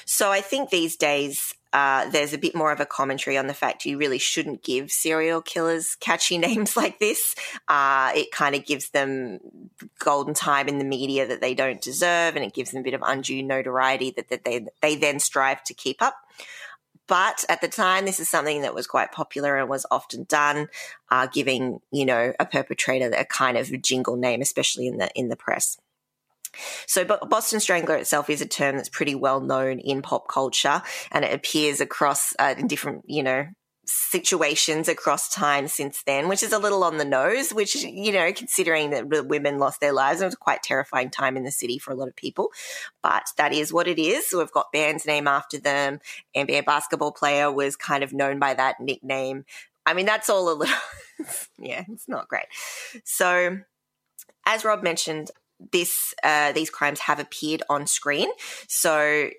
So 0.05 0.31
I 0.31 0.41
think 0.41 0.69
these 0.69 0.95
days 0.95 1.53
uh, 1.73 2.09
there's 2.09 2.33
a 2.33 2.37
bit 2.37 2.55
more 2.55 2.71
of 2.71 2.79
a 2.79 2.85
commentary 2.85 3.37
on 3.37 3.47
the 3.47 3.53
fact 3.53 3.85
you 3.85 3.97
really 3.97 4.17
shouldn't 4.17 4.63
give 4.63 4.91
serial 4.91 5.41
killers 5.41 5.95
catchy 5.95 6.37
names 6.47 6.77
like 6.77 6.99
this. 6.99 7.35
Uh, 7.67 8.11
it 8.15 8.31
kind 8.31 8.55
of 8.55 8.65
gives 8.65 8.89
them 8.89 9.39
golden 9.99 10.33
time 10.33 10.67
in 10.67 10.79
the 10.79 10.85
media 10.85 11.27
that 11.27 11.41
they 11.41 11.53
don't 11.53 11.81
deserve, 11.81 12.35
and 12.35 12.45
it 12.45 12.53
gives 12.53 12.71
them 12.71 12.81
a 12.81 12.83
bit 12.83 12.93
of 12.93 13.03
undue 13.05 13.43
notoriety 13.43 14.11
that, 14.11 14.29
that 14.29 14.45
they 14.45 14.65
they 14.81 14.95
then 14.95 15.19
strive 15.19 15.63
to 15.65 15.73
keep 15.73 16.01
up. 16.01 16.15
But 17.07 17.45
at 17.49 17.61
the 17.61 17.67
time, 17.67 18.05
this 18.05 18.19
is 18.19 18.29
something 18.29 18.61
that 18.61 18.75
was 18.75 18.87
quite 18.87 19.11
popular 19.11 19.57
and 19.57 19.69
was 19.69 19.85
often 19.89 20.25
done, 20.25 20.67
uh, 21.09 21.27
giving 21.27 21.79
you 21.91 22.05
know 22.05 22.33
a 22.39 22.45
perpetrator 22.45 23.09
a 23.15 23.25
kind 23.25 23.57
of 23.57 23.71
jingle 23.81 24.17
name, 24.17 24.41
especially 24.41 24.87
in 24.87 24.97
the 24.97 25.09
in 25.15 25.29
the 25.29 25.35
press. 25.35 25.77
So, 26.85 27.05
Boston 27.05 27.59
Strangler 27.59 27.95
itself 27.95 28.29
is 28.29 28.41
a 28.41 28.47
term 28.47 28.77
that's 28.77 28.89
pretty 28.89 29.15
well 29.15 29.41
known 29.41 29.79
in 29.79 30.01
pop 30.01 30.27
culture, 30.27 30.81
and 31.11 31.23
it 31.23 31.33
appears 31.33 31.81
across 31.81 32.33
uh, 32.39 32.55
in 32.57 32.67
different, 32.67 33.03
you 33.07 33.23
know, 33.23 33.47
situations 33.87 34.89
across 34.89 35.29
time 35.29 35.67
since 35.67 36.03
then, 36.05 36.27
which 36.27 36.43
is 36.43 36.51
a 36.51 36.59
little 36.59 36.83
on 36.83 36.97
the 36.97 37.05
nose, 37.05 37.51
which, 37.51 37.75
you 37.75 38.11
know, 38.11 38.31
considering 38.33 38.89
that 38.89 39.07
women 39.07 39.57
lost 39.57 39.79
their 39.79 39.93
lives, 39.93 40.21
it 40.21 40.25
was 40.25 40.33
a 40.33 40.37
quite 40.37 40.61
terrifying 40.61 41.09
time 41.09 41.37
in 41.37 41.43
the 41.43 41.51
city 41.51 41.79
for 41.79 41.91
a 41.91 41.95
lot 41.95 42.07
of 42.07 42.15
people. 42.15 42.51
But 43.01 43.27
that 43.37 43.53
is 43.53 43.71
what 43.71 43.87
it 43.87 43.97
is. 43.97 44.29
So 44.29 44.39
we've 44.39 44.51
got 44.51 44.71
bands 44.71 45.05
named 45.05 45.27
after 45.27 45.57
them. 45.57 45.99
NBA 46.35 46.65
basketball 46.65 47.13
player 47.13 47.51
was 47.51 47.75
kind 47.75 48.03
of 48.03 48.13
known 48.13 48.39
by 48.39 48.53
that 48.53 48.79
nickname. 48.79 49.45
I 49.85 49.93
mean, 49.93 50.05
that's 50.05 50.29
all 50.29 50.51
a 50.51 50.53
little, 50.53 50.75
yeah, 51.57 51.85
it's 51.87 52.09
not 52.09 52.27
great. 52.27 52.47
So, 53.05 53.59
as 54.45 54.65
Rob 54.65 54.83
mentioned, 54.83 55.31
this 55.71 56.13
uh, 56.23 56.51
these 56.51 56.69
crimes 56.69 56.99
have 56.99 57.19
appeared 57.19 57.63
on 57.69 57.87
screen. 57.87 58.29
So 58.67 59.29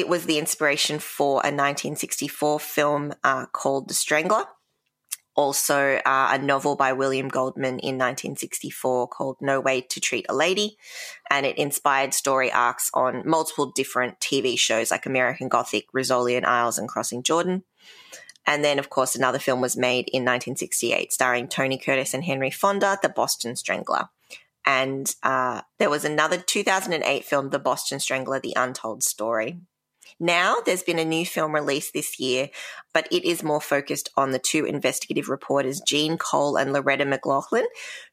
it 0.00 0.08
was 0.08 0.24
the 0.24 0.38
inspiration 0.38 0.98
for 0.98 1.34
a 1.34 1.52
1964 1.52 2.58
film 2.58 3.12
uh, 3.22 3.46
called 3.46 3.88
The 3.88 3.94
Strangler. 3.94 4.44
Also, 5.36 6.00
uh, 6.04 6.28
a 6.32 6.38
novel 6.38 6.74
by 6.74 6.92
William 6.92 7.28
Goldman 7.28 7.78
in 7.78 7.96
1964 7.96 9.08
called 9.08 9.36
No 9.40 9.60
Way 9.60 9.82
to 9.82 10.00
Treat 10.00 10.26
a 10.28 10.34
Lady. 10.34 10.78
And 11.30 11.44
it 11.44 11.58
inspired 11.58 12.14
story 12.14 12.50
arcs 12.50 12.90
on 12.94 13.28
multiple 13.28 13.70
different 13.70 14.18
TV 14.20 14.58
shows 14.58 14.90
like 14.90 15.06
American 15.06 15.48
Gothic, 15.48 15.92
Rizzoli 15.92 16.36
and 16.36 16.46
Isles, 16.46 16.78
and 16.78 16.88
Crossing 16.88 17.22
Jordan. 17.22 17.62
And 18.46 18.64
then, 18.64 18.78
of 18.78 18.88
course, 18.88 19.14
another 19.14 19.38
film 19.38 19.60
was 19.60 19.76
made 19.76 20.08
in 20.08 20.24
1968 20.24 21.12
starring 21.12 21.46
Tony 21.46 21.76
Curtis 21.76 22.14
and 22.14 22.24
Henry 22.24 22.50
Fonda, 22.50 22.98
The 23.02 23.10
Boston 23.10 23.54
Strangler. 23.54 24.08
And 24.64 25.14
uh, 25.22 25.60
there 25.78 25.90
was 25.90 26.04
another 26.04 26.38
2008 26.38 27.24
film, 27.24 27.50
The 27.50 27.58
Boston 27.58 28.00
Strangler, 28.00 28.40
The 28.40 28.54
Untold 28.56 29.02
Story. 29.02 29.60
Now 30.18 30.56
there's 30.64 30.82
been 30.82 30.98
a 30.98 31.04
new 31.04 31.24
film 31.24 31.54
released 31.54 31.92
this 31.92 32.18
year, 32.18 32.50
but 32.92 33.06
it 33.10 33.24
is 33.24 33.42
more 33.42 33.60
focused 33.60 34.10
on 34.16 34.30
the 34.30 34.38
two 34.38 34.64
investigative 34.64 35.28
reporters, 35.28 35.80
Jean 35.80 36.18
Cole 36.18 36.56
and 36.56 36.72
Loretta 36.72 37.04
McLaughlin, 37.04 37.66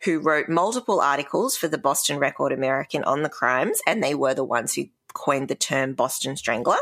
who 0.03 0.19
wrote 0.19 0.49
multiple 0.49 0.99
articles 0.99 1.57
for 1.57 1.67
the 1.67 1.77
Boston 1.77 2.19
Record 2.19 2.51
American 2.51 3.03
on 3.03 3.23
the 3.23 3.29
crimes, 3.29 3.79
and 3.87 4.03
they 4.03 4.15
were 4.15 4.33
the 4.33 4.43
ones 4.43 4.73
who 4.73 4.85
coined 5.13 5.47
the 5.47 5.55
term 5.55 5.93
Boston 5.93 6.37
Strangler. 6.37 6.77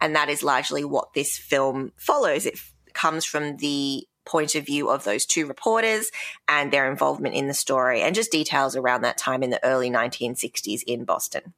And 0.00 0.14
that 0.14 0.28
is 0.28 0.42
largely 0.42 0.84
what 0.84 1.14
this 1.14 1.36
film 1.36 1.92
follows. 1.96 2.46
It 2.46 2.58
comes 2.92 3.24
from 3.24 3.56
the 3.56 4.06
point 4.24 4.54
of 4.54 4.64
view 4.64 4.88
of 4.88 5.04
those 5.04 5.26
two 5.26 5.46
reporters 5.46 6.10
and 6.48 6.72
their 6.72 6.90
involvement 6.90 7.34
in 7.34 7.48
the 7.48 7.54
story 7.54 8.02
and 8.02 8.14
just 8.14 8.30
details 8.30 8.76
around 8.76 9.02
that 9.02 9.18
time 9.18 9.42
in 9.42 9.50
the 9.50 9.64
early 9.64 9.90
1960s 9.90 10.82
in 10.86 11.04
Boston. 11.04 11.54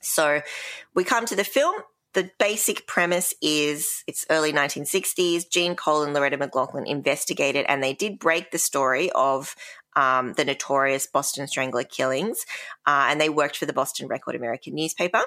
So 0.00 0.40
we 0.94 1.04
come 1.04 1.26
to 1.26 1.36
the 1.36 1.44
film 1.44 1.74
the 2.14 2.30
basic 2.38 2.86
premise 2.86 3.34
is 3.40 4.02
it's 4.06 4.26
early 4.30 4.52
1960s. 4.52 5.48
Jean 5.48 5.76
Cole 5.76 6.02
and 6.02 6.12
Loretta 6.12 6.36
McLaughlin 6.36 6.86
investigated 6.86 7.64
and 7.68 7.82
they 7.82 7.92
did 7.92 8.18
break 8.18 8.50
the 8.50 8.58
story 8.58 9.10
of 9.12 9.54
um, 9.96 10.34
the 10.34 10.44
notorious 10.44 11.06
Boston 11.06 11.46
Strangler 11.46 11.84
killings. 11.84 12.44
Uh, 12.86 13.06
and 13.10 13.20
they 13.20 13.28
worked 13.28 13.56
for 13.56 13.66
the 13.66 13.72
Boston 13.72 14.08
Record 14.08 14.34
American 14.36 14.74
newspaper. 14.74 15.20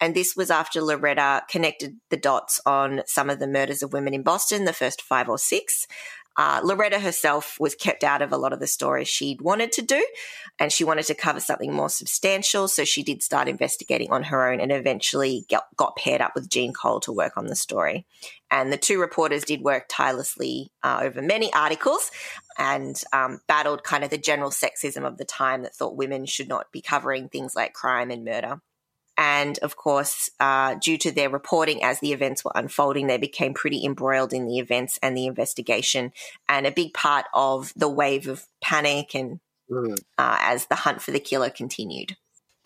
And 0.00 0.14
this 0.14 0.34
was 0.36 0.50
after 0.50 0.80
Loretta 0.80 1.42
connected 1.48 1.96
the 2.10 2.16
dots 2.16 2.60
on 2.66 3.02
some 3.06 3.30
of 3.30 3.38
the 3.38 3.48
murders 3.48 3.82
of 3.82 3.92
women 3.92 4.14
in 4.14 4.22
Boston, 4.22 4.64
the 4.64 4.72
first 4.72 5.02
five 5.02 5.28
or 5.28 5.38
six. 5.38 5.86
Uh, 6.36 6.60
Loretta 6.62 6.98
herself 6.98 7.56
was 7.58 7.74
kept 7.74 8.04
out 8.04 8.22
of 8.22 8.32
a 8.32 8.36
lot 8.36 8.52
of 8.52 8.60
the 8.60 8.66
stories 8.66 9.08
she'd 9.08 9.40
wanted 9.40 9.72
to 9.72 9.82
do, 9.82 10.06
and 10.58 10.70
she 10.70 10.84
wanted 10.84 11.06
to 11.06 11.14
cover 11.14 11.40
something 11.40 11.72
more 11.72 11.88
substantial. 11.88 12.68
So 12.68 12.84
she 12.84 13.02
did 13.02 13.22
start 13.22 13.48
investigating 13.48 14.10
on 14.10 14.24
her 14.24 14.50
own 14.50 14.60
and 14.60 14.70
eventually 14.70 15.46
got, 15.48 15.64
got 15.76 15.96
paired 15.96 16.20
up 16.20 16.32
with 16.34 16.50
Jean 16.50 16.72
Cole 16.72 17.00
to 17.00 17.12
work 17.12 17.36
on 17.36 17.46
the 17.46 17.56
story. 17.56 18.06
And 18.50 18.72
the 18.72 18.76
two 18.76 19.00
reporters 19.00 19.44
did 19.44 19.62
work 19.62 19.86
tirelessly 19.88 20.70
uh, 20.82 21.00
over 21.02 21.20
many 21.20 21.52
articles 21.52 22.10
and 22.58 23.00
um, 23.12 23.40
battled 23.48 23.82
kind 23.82 24.04
of 24.04 24.10
the 24.10 24.18
general 24.18 24.50
sexism 24.50 25.06
of 25.06 25.18
the 25.18 25.24
time 25.24 25.62
that 25.62 25.74
thought 25.74 25.96
women 25.96 26.26
should 26.26 26.48
not 26.48 26.70
be 26.72 26.80
covering 26.80 27.28
things 27.28 27.56
like 27.56 27.72
crime 27.72 28.10
and 28.10 28.24
murder. 28.24 28.60
And 29.18 29.58
of 29.60 29.76
course, 29.76 30.30
uh, 30.40 30.74
due 30.74 30.98
to 30.98 31.10
their 31.10 31.30
reporting 31.30 31.82
as 31.82 32.00
the 32.00 32.12
events 32.12 32.44
were 32.44 32.52
unfolding, 32.54 33.06
they 33.06 33.16
became 33.16 33.54
pretty 33.54 33.84
embroiled 33.84 34.32
in 34.32 34.46
the 34.46 34.58
events 34.58 34.98
and 35.02 35.16
the 35.16 35.26
investigation. 35.26 36.12
And 36.48 36.66
a 36.66 36.72
big 36.72 36.92
part 36.92 37.26
of 37.32 37.72
the 37.76 37.88
wave 37.88 38.28
of 38.28 38.46
panic 38.60 39.14
and 39.14 39.40
mm. 39.70 39.98
uh, 40.18 40.38
as 40.40 40.66
the 40.66 40.74
hunt 40.74 41.00
for 41.00 41.12
the 41.12 41.20
killer 41.20 41.50
continued. 41.50 42.16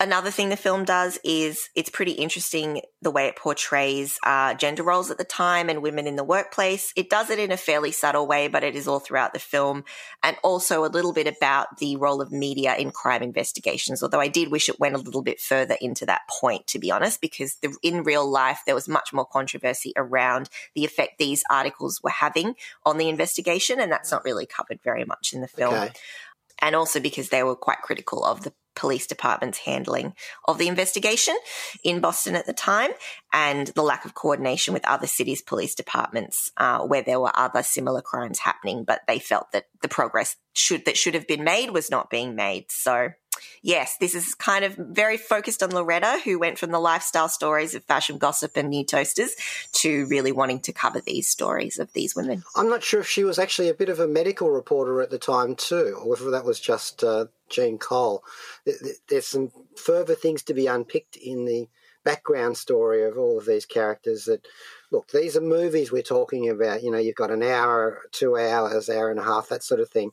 Another 0.01 0.31
thing 0.31 0.49
the 0.49 0.57
film 0.57 0.83
does 0.83 1.19
is 1.23 1.69
it's 1.75 1.91
pretty 1.91 2.13
interesting 2.13 2.81
the 3.03 3.11
way 3.11 3.27
it 3.27 3.35
portrays 3.35 4.17
uh, 4.25 4.55
gender 4.55 4.81
roles 4.81 5.11
at 5.11 5.19
the 5.19 5.23
time 5.23 5.69
and 5.69 5.83
women 5.83 6.07
in 6.07 6.15
the 6.15 6.23
workplace. 6.23 6.91
It 6.95 7.07
does 7.07 7.29
it 7.29 7.37
in 7.37 7.51
a 7.51 7.57
fairly 7.57 7.91
subtle 7.91 8.25
way, 8.25 8.47
but 8.47 8.63
it 8.63 8.75
is 8.75 8.87
all 8.87 8.97
throughout 8.97 9.33
the 9.33 9.39
film, 9.39 9.83
and 10.23 10.35
also 10.43 10.83
a 10.83 10.89
little 10.89 11.13
bit 11.13 11.27
about 11.27 11.77
the 11.77 11.97
role 11.97 12.19
of 12.19 12.31
media 12.31 12.75
in 12.75 12.89
crime 12.89 13.21
investigations. 13.21 14.01
Although 14.01 14.19
I 14.19 14.27
did 14.27 14.49
wish 14.49 14.69
it 14.69 14.79
went 14.79 14.95
a 14.95 14.97
little 14.97 15.21
bit 15.21 15.39
further 15.39 15.77
into 15.79 16.07
that 16.07 16.21
point, 16.27 16.65
to 16.67 16.79
be 16.79 16.89
honest, 16.89 17.21
because 17.21 17.57
the, 17.61 17.71
in 17.83 18.01
real 18.01 18.27
life 18.27 18.61
there 18.65 18.73
was 18.73 18.87
much 18.87 19.13
more 19.13 19.25
controversy 19.25 19.93
around 19.95 20.49
the 20.73 20.83
effect 20.83 21.19
these 21.19 21.43
articles 21.51 22.01
were 22.01 22.09
having 22.09 22.55
on 22.87 22.97
the 22.97 23.07
investigation, 23.07 23.79
and 23.79 23.91
that's 23.91 24.09
not 24.09 24.25
really 24.25 24.47
covered 24.47 24.79
very 24.83 25.05
much 25.05 25.31
in 25.31 25.41
the 25.41 25.47
film. 25.47 25.75
Okay 25.75 25.93
and 26.61 26.75
also 26.75 26.99
because 26.99 27.29
they 27.29 27.43
were 27.43 27.55
quite 27.55 27.81
critical 27.81 28.23
of 28.23 28.43
the 28.43 28.53
police 28.75 29.07
department's 29.07 29.59
handling 29.59 30.13
of 30.47 30.57
the 30.57 30.67
investigation 30.67 31.35
in 31.83 31.99
Boston 31.99 32.35
at 32.35 32.45
the 32.45 32.53
time 32.53 32.91
and 33.33 33.67
the 33.67 33.83
lack 33.83 34.05
of 34.05 34.13
coordination 34.13 34.73
with 34.73 34.87
other 34.87 35.07
cities' 35.07 35.41
police 35.41 35.75
departments 35.75 36.51
uh, 36.57 36.79
where 36.79 37.03
there 37.03 37.19
were 37.19 37.31
other 37.35 37.63
similar 37.63 38.01
crimes 38.01 38.39
happening, 38.39 38.83
but 38.83 39.01
they 39.07 39.19
felt 39.19 39.51
that 39.51 39.65
the 39.81 39.89
progress 39.89 40.35
should 40.53 40.85
that 40.85 40.97
should 40.97 41.13
have 41.13 41.27
been 41.27 41.43
made 41.43 41.71
was 41.71 41.89
not 41.89 42.09
being 42.09 42.35
made. 42.35 42.65
So 42.69 43.09
yes, 43.61 43.97
this 43.97 44.15
is 44.15 44.33
kind 44.33 44.65
of 44.65 44.75
very 44.75 45.17
focused 45.17 45.61
on 45.63 45.71
Loretta, 45.71 46.19
who 46.23 46.39
went 46.39 46.57
from 46.57 46.71
the 46.71 46.79
lifestyle 46.79 47.29
stories 47.29 47.75
of 47.75 47.83
fashion 47.83 48.17
gossip 48.17 48.55
and 48.55 48.69
new 48.69 48.83
toasters 48.83 49.35
to 49.73 50.05
really 50.07 50.31
wanting 50.31 50.59
to 50.61 50.73
cover 50.73 51.01
these 51.01 51.27
stories 51.27 51.79
of 51.79 51.91
these 51.93 52.15
women. 52.15 52.43
I'm 52.55 52.69
not 52.69 52.83
sure 52.83 53.01
if 53.01 53.07
she 53.07 53.23
was 53.23 53.39
actually 53.39 53.69
a 53.69 53.73
bit 53.73 53.89
of 53.89 53.99
a 53.99 54.07
medical 54.07 54.49
reporter 54.49 55.01
at 55.01 55.09
the 55.09 55.19
time 55.19 55.55
too, 55.55 55.97
or 55.99 56.09
whether 56.09 56.31
that 56.31 56.45
was 56.45 56.59
just 56.59 57.03
uh, 57.03 57.25
Jean 57.49 57.77
Cole. 57.77 58.23
There's 59.07 59.27
some 59.27 59.51
further 59.75 60.15
things 60.15 60.43
to 60.43 60.53
be 60.53 60.67
unpicked 60.67 61.15
in 61.15 61.45
the 61.45 61.67
background 62.03 62.57
story 62.57 63.03
of 63.03 63.17
all 63.17 63.37
of 63.37 63.45
these 63.45 63.65
characters 63.65 64.25
that 64.25 64.45
look 64.91 65.07
these 65.09 65.37
are 65.37 65.41
movies 65.41 65.91
we're 65.91 66.01
talking 66.01 66.49
about 66.49 66.81
you 66.81 66.89
know 66.89 66.97
you've 66.97 67.15
got 67.15 67.31
an 67.31 67.43
hour 67.43 68.01
two 68.11 68.35
hours 68.37 68.89
hour 68.89 69.11
and 69.11 69.19
a 69.19 69.23
half 69.23 69.49
that 69.49 69.63
sort 69.63 69.79
of 69.79 69.89
thing 69.89 70.11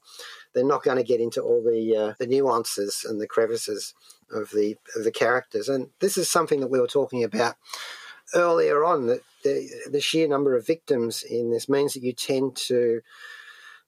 they're 0.59 0.67
not 0.67 0.83
going 0.83 0.97
to 0.97 1.05
get 1.05 1.21
into 1.21 1.41
all 1.41 1.63
the 1.63 1.97
uh, 1.97 2.15
the 2.19 2.27
nuances 2.27 3.07
and 3.09 3.21
the 3.21 3.29
crevices 3.29 3.95
of 4.33 4.51
the 4.51 4.77
of 4.97 5.05
the 5.05 5.13
characters. 5.13 5.69
And 5.69 5.91
this 6.01 6.19
is 6.19 6.29
something 6.29 6.59
that 6.61 6.71
we 6.71 6.81
were 6.81 6.89
talking 6.89 7.23
about 7.23 7.55
earlier 8.35 8.85
on 8.85 9.07
that 9.07 9.23
the, 9.45 9.71
the 9.91 10.01
sheer 10.01 10.27
number 10.27 10.57
of 10.57 10.67
victims 10.67 11.23
in 11.23 11.53
this 11.53 11.69
means 11.69 11.95
that 11.95 12.03
you 12.03 12.13
tend 12.13 12.57
to 12.57 13.01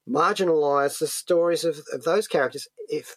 marginalize 0.08 1.00
the 1.00 1.08
stories 1.08 1.64
of, 1.64 1.80
of 1.92 2.04
those 2.04 2.28
characters 2.28 2.68
if 2.88 3.16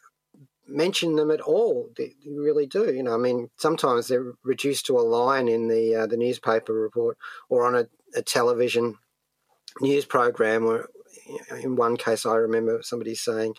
mention 0.67 1.15
them 1.15 1.29
at 1.29 1.41
all. 1.41 1.89
You 1.98 2.43
really 2.43 2.65
do. 2.65 2.91
You 2.91 3.03
know, 3.03 3.13
I 3.13 3.17
mean, 3.17 3.51
sometimes 3.57 4.07
they're 4.07 4.33
reduced 4.43 4.88
to 4.88 4.98
a 4.98 5.01
line 5.01 5.48
in 5.48 5.67
the 5.67 5.95
uh, 5.95 6.07
the 6.07 6.17
newspaper 6.17 6.74
report 6.74 7.19
or 7.50 7.67
on 7.67 7.75
a, 7.75 7.88
a 8.17 8.24
television 8.24 8.98
news 9.79 10.05
program 10.05 10.65
or 10.65 10.89
in 11.62 11.75
one 11.75 11.98
case, 11.98 12.25
I 12.25 12.36
remember 12.36 12.82
somebody 12.82 13.15
saying, 13.15 13.55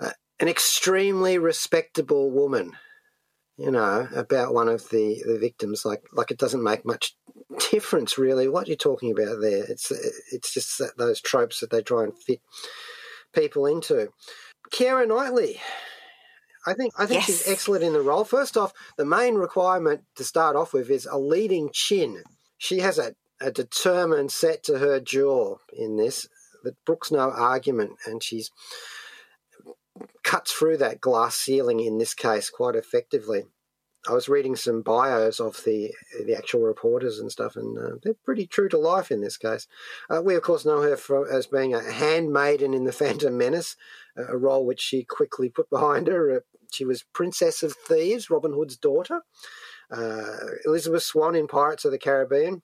uh, 0.00 0.12
an 0.40 0.48
extremely 0.48 1.38
respectable 1.38 2.30
woman, 2.30 2.72
you 3.56 3.70
know, 3.70 4.08
about 4.14 4.54
one 4.54 4.68
of 4.68 4.88
the, 4.90 5.22
the 5.26 5.38
victims. 5.38 5.84
Like, 5.84 6.02
like 6.12 6.30
it 6.30 6.38
doesn't 6.38 6.62
make 6.62 6.84
much 6.84 7.16
difference, 7.70 8.18
really, 8.18 8.48
what 8.48 8.68
you're 8.68 8.76
talking 8.76 9.10
about 9.10 9.40
there. 9.40 9.64
It's, 9.68 9.90
it's 10.32 10.52
just 10.52 10.78
that, 10.78 10.96
those 10.96 11.20
tropes 11.20 11.60
that 11.60 11.70
they 11.70 11.82
try 11.82 12.04
and 12.04 12.16
fit 12.16 12.40
people 13.34 13.66
into. 13.66 14.08
Keira 14.70 15.06
Knightley. 15.06 15.60
I 16.66 16.74
think 16.74 16.92
I 16.98 17.06
think 17.06 17.20
yes. 17.20 17.26
she's 17.26 17.48
excellent 17.48 17.84
in 17.84 17.94
the 17.94 18.02
role. 18.02 18.24
First 18.24 18.56
off, 18.56 18.72
the 18.96 19.04
main 19.04 19.36
requirement 19.36 20.02
to 20.16 20.24
start 20.24 20.56
off 20.56 20.72
with 20.72 20.90
is 20.90 21.06
a 21.06 21.18
leading 21.18 21.70
chin. 21.72 22.22
She 22.58 22.80
has 22.80 22.98
a, 22.98 23.14
a 23.40 23.50
determined 23.50 24.32
set 24.32 24.64
to 24.64 24.78
her 24.78 25.00
jaw 25.00 25.56
in 25.72 25.96
this, 25.96 26.28
that 26.64 26.84
Brooks 26.84 27.10
no 27.10 27.30
argument, 27.30 27.92
and 28.06 28.22
she's 28.22 28.50
cuts 30.22 30.52
through 30.52 30.76
that 30.76 31.00
glass 31.00 31.36
ceiling 31.36 31.80
in 31.80 31.98
this 31.98 32.14
case 32.14 32.50
quite 32.50 32.76
effectively. 32.76 33.44
I 34.08 34.12
was 34.12 34.28
reading 34.28 34.56
some 34.56 34.82
bios 34.82 35.40
of 35.40 35.62
the 35.64 35.92
the 36.24 36.34
actual 36.34 36.60
reporters 36.60 37.18
and 37.18 37.30
stuff, 37.30 37.56
and 37.56 37.76
uh, 37.78 37.96
they're 38.02 38.14
pretty 38.24 38.46
true 38.46 38.68
to 38.68 38.78
life 38.78 39.10
in 39.10 39.20
this 39.20 39.36
case. 39.36 39.66
Uh, 40.08 40.22
we, 40.22 40.34
of 40.34 40.42
course, 40.42 40.64
know 40.64 40.82
her 40.82 40.96
for, 40.96 41.30
as 41.30 41.46
being 41.46 41.74
a 41.74 41.92
handmaiden 41.92 42.74
in 42.74 42.84
the 42.84 42.92
Phantom 43.00 43.36
Menace, 43.36 43.76
a 44.16 44.36
role 44.36 44.64
which 44.64 44.80
she 44.80 45.04
quickly 45.04 45.48
put 45.48 45.68
behind 45.68 46.06
her. 46.06 46.36
Uh, 46.36 46.40
she 46.72 46.84
was 46.84 47.04
Princess 47.12 47.62
of 47.62 47.74
Thieves, 47.74 48.30
Robin 48.30 48.52
Hood's 48.52 48.76
daughter. 48.76 49.22
Uh, 49.90 50.36
Elizabeth 50.64 51.02
Swann 51.02 51.34
in 51.34 51.46
Pirates 51.46 51.84
of 51.84 51.90
the 51.90 51.98
Caribbean. 51.98 52.62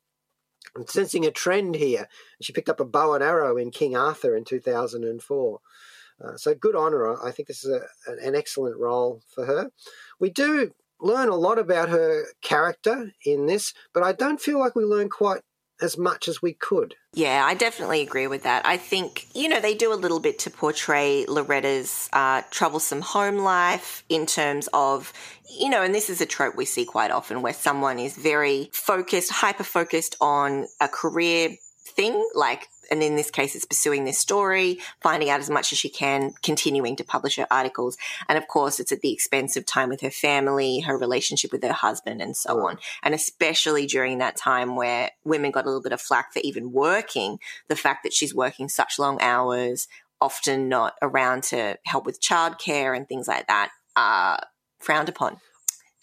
I'm 0.77 0.87
sensing 0.87 1.25
a 1.25 1.31
trend 1.31 1.77
here. 1.77 2.09
She 2.41 2.53
picked 2.53 2.69
up 2.69 2.81
a 2.81 2.85
bow 2.85 3.15
and 3.15 3.23
arrow 3.23 3.57
in 3.57 3.71
King 3.71 3.97
Arthur 3.97 4.37
in 4.37 4.45
2004. 4.45 5.61
Uh, 6.25 6.37
so 6.37 6.55
good 6.55 6.77
on 6.77 6.93
her. 6.93 7.25
I 7.25 7.31
think 7.31 7.49
this 7.49 7.65
is 7.65 7.71
a, 7.71 8.13
an 8.25 8.35
excellent 8.35 8.77
role 8.77 9.21
for 9.35 9.47
her. 9.47 9.71
We 10.21 10.31
do 10.31 10.73
learn 11.01 11.29
a 11.29 11.37
lot 11.37 11.59
about 11.59 11.89
her 11.89 12.27
character 12.41 13.13
in 13.25 13.47
this, 13.47 13.75
but 13.93 14.03
I 14.03 14.13
don't 14.13 14.41
feel 14.41 14.59
like 14.59 14.75
we 14.75 14.85
learn 14.85 15.09
quite 15.09 15.43
as 15.81 15.99
much 15.99 16.29
as 16.29 16.41
we 16.41 16.53
could. 16.53 16.95
Yeah, 17.13 17.45
I 17.45 17.55
definitely 17.55 18.01
agree 18.03 18.27
with 18.27 18.43
that. 18.45 18.67
I 18.67 18.77
think, 18.77 19.27
you 19.35 19.49
know, 19.49 19.61
they 19.61 19.75
do 19.75 19.93
a 19.93 19.95
little 19.95 20.21
bit 20.21 20.39
to 20.41 20.51
portray 20.51 21.25
Loretta's 21.27 22.09
uh, 22.13 22.43
troublesome 22.51 23.01
home 23.01 23.39
life 23.39 24.05
in 24.09 24.27
terms 24.27 24.69
of, 24.73 25.13
you 25.59 25.69
know, 25.69 25.83
and 25.83 25.95
this 25.95 26.11
is 26.11 26.21
a 26.21 26.27
trope 26.27 26.57
we 26.57 26.65
see 26.65 26.85
quite 26.85 27.11
often 27.11 27.43
where 27.43 27.53
someone 27.53 27.99
is 27.99 28.17
very 28.17 28.71
focused, 28.73 29.31
hyper 29.31 29.65
focused 29.65 30.17
on 30.21 30.67
a 30.81 30.89
career 30.89 31.57
thing, 31.87 32.29
like 32.35 32.69
and 32.91 33.03
in 33.03 33.17
this 33.17 33.31
case, 33.31 33.55
it's 33.55 33.65
pursuing 33.65 34.05
this 34.05 34.19
story, 34.19 34.79
finding 35.01 35.31
out 35.31 35.41
as 35.41 35.51
much 35.51 35.73
as 35.73 35.79
she 35.79 35.89
can, 35.89 36.33
continuing 36.43 36.97
to 36.97 37.05
publish 37.05 37.37
her 37.37 37.47
articles. 37.51 37.97
And 38.29 38.39
of 38.39 38.49
course, 38.49 38.81
it's 38.81 38.93
at 38.93 39.01
the 39.01 39.13
expense 39.13 39.57
of 39.57 39.67
time 39.67 39.89
with 39.89 40.01
her 40.01 40.11
family, 40.11 40.81
her 40.81 40.97
relationship 40.97 41.53
with 41.53 41.63
her 41.63 41.73
husband, 41.73 42.21
and 42.23 42.37
so 42.37 42.67
on. 42.67 42.79
And 43.03 43.15
especially 43.15 43.87
during 43.87 44.19
that 44.19 44.37
time 44.37 44.77
where 44.77 45.11
women 45.25 45.51
got 45.51 45.65
a 45.65 45.69
little 45.69 45.83
bit 45.83 45.93
of 45.93 46.01
flack 46.01 46.33
for 46.33 46.41
even 46.45 46.73
working, 46.73 47.39
the 47.69 47.77
fact 47.77 48.03
that 48.05 48.13
she's 48.13 48.35
working 48.35 48.69
such 48.69 48.99
long 48.99 49.21
hours, 49.21 49.89
often 50.21 50.69
not 50.69 50.95
around 51.03 51.43
to 51.45 51.79
help 51.85 52.07
with 52.07 52.21
childcare 52.21 52.97
and 52.97 53.09
things 53.09 53.29
like 53.29 53.47
that, 53.47 53.71
are 53.97 54.41
frowned 54.79 55.09
upon 55.09 55.39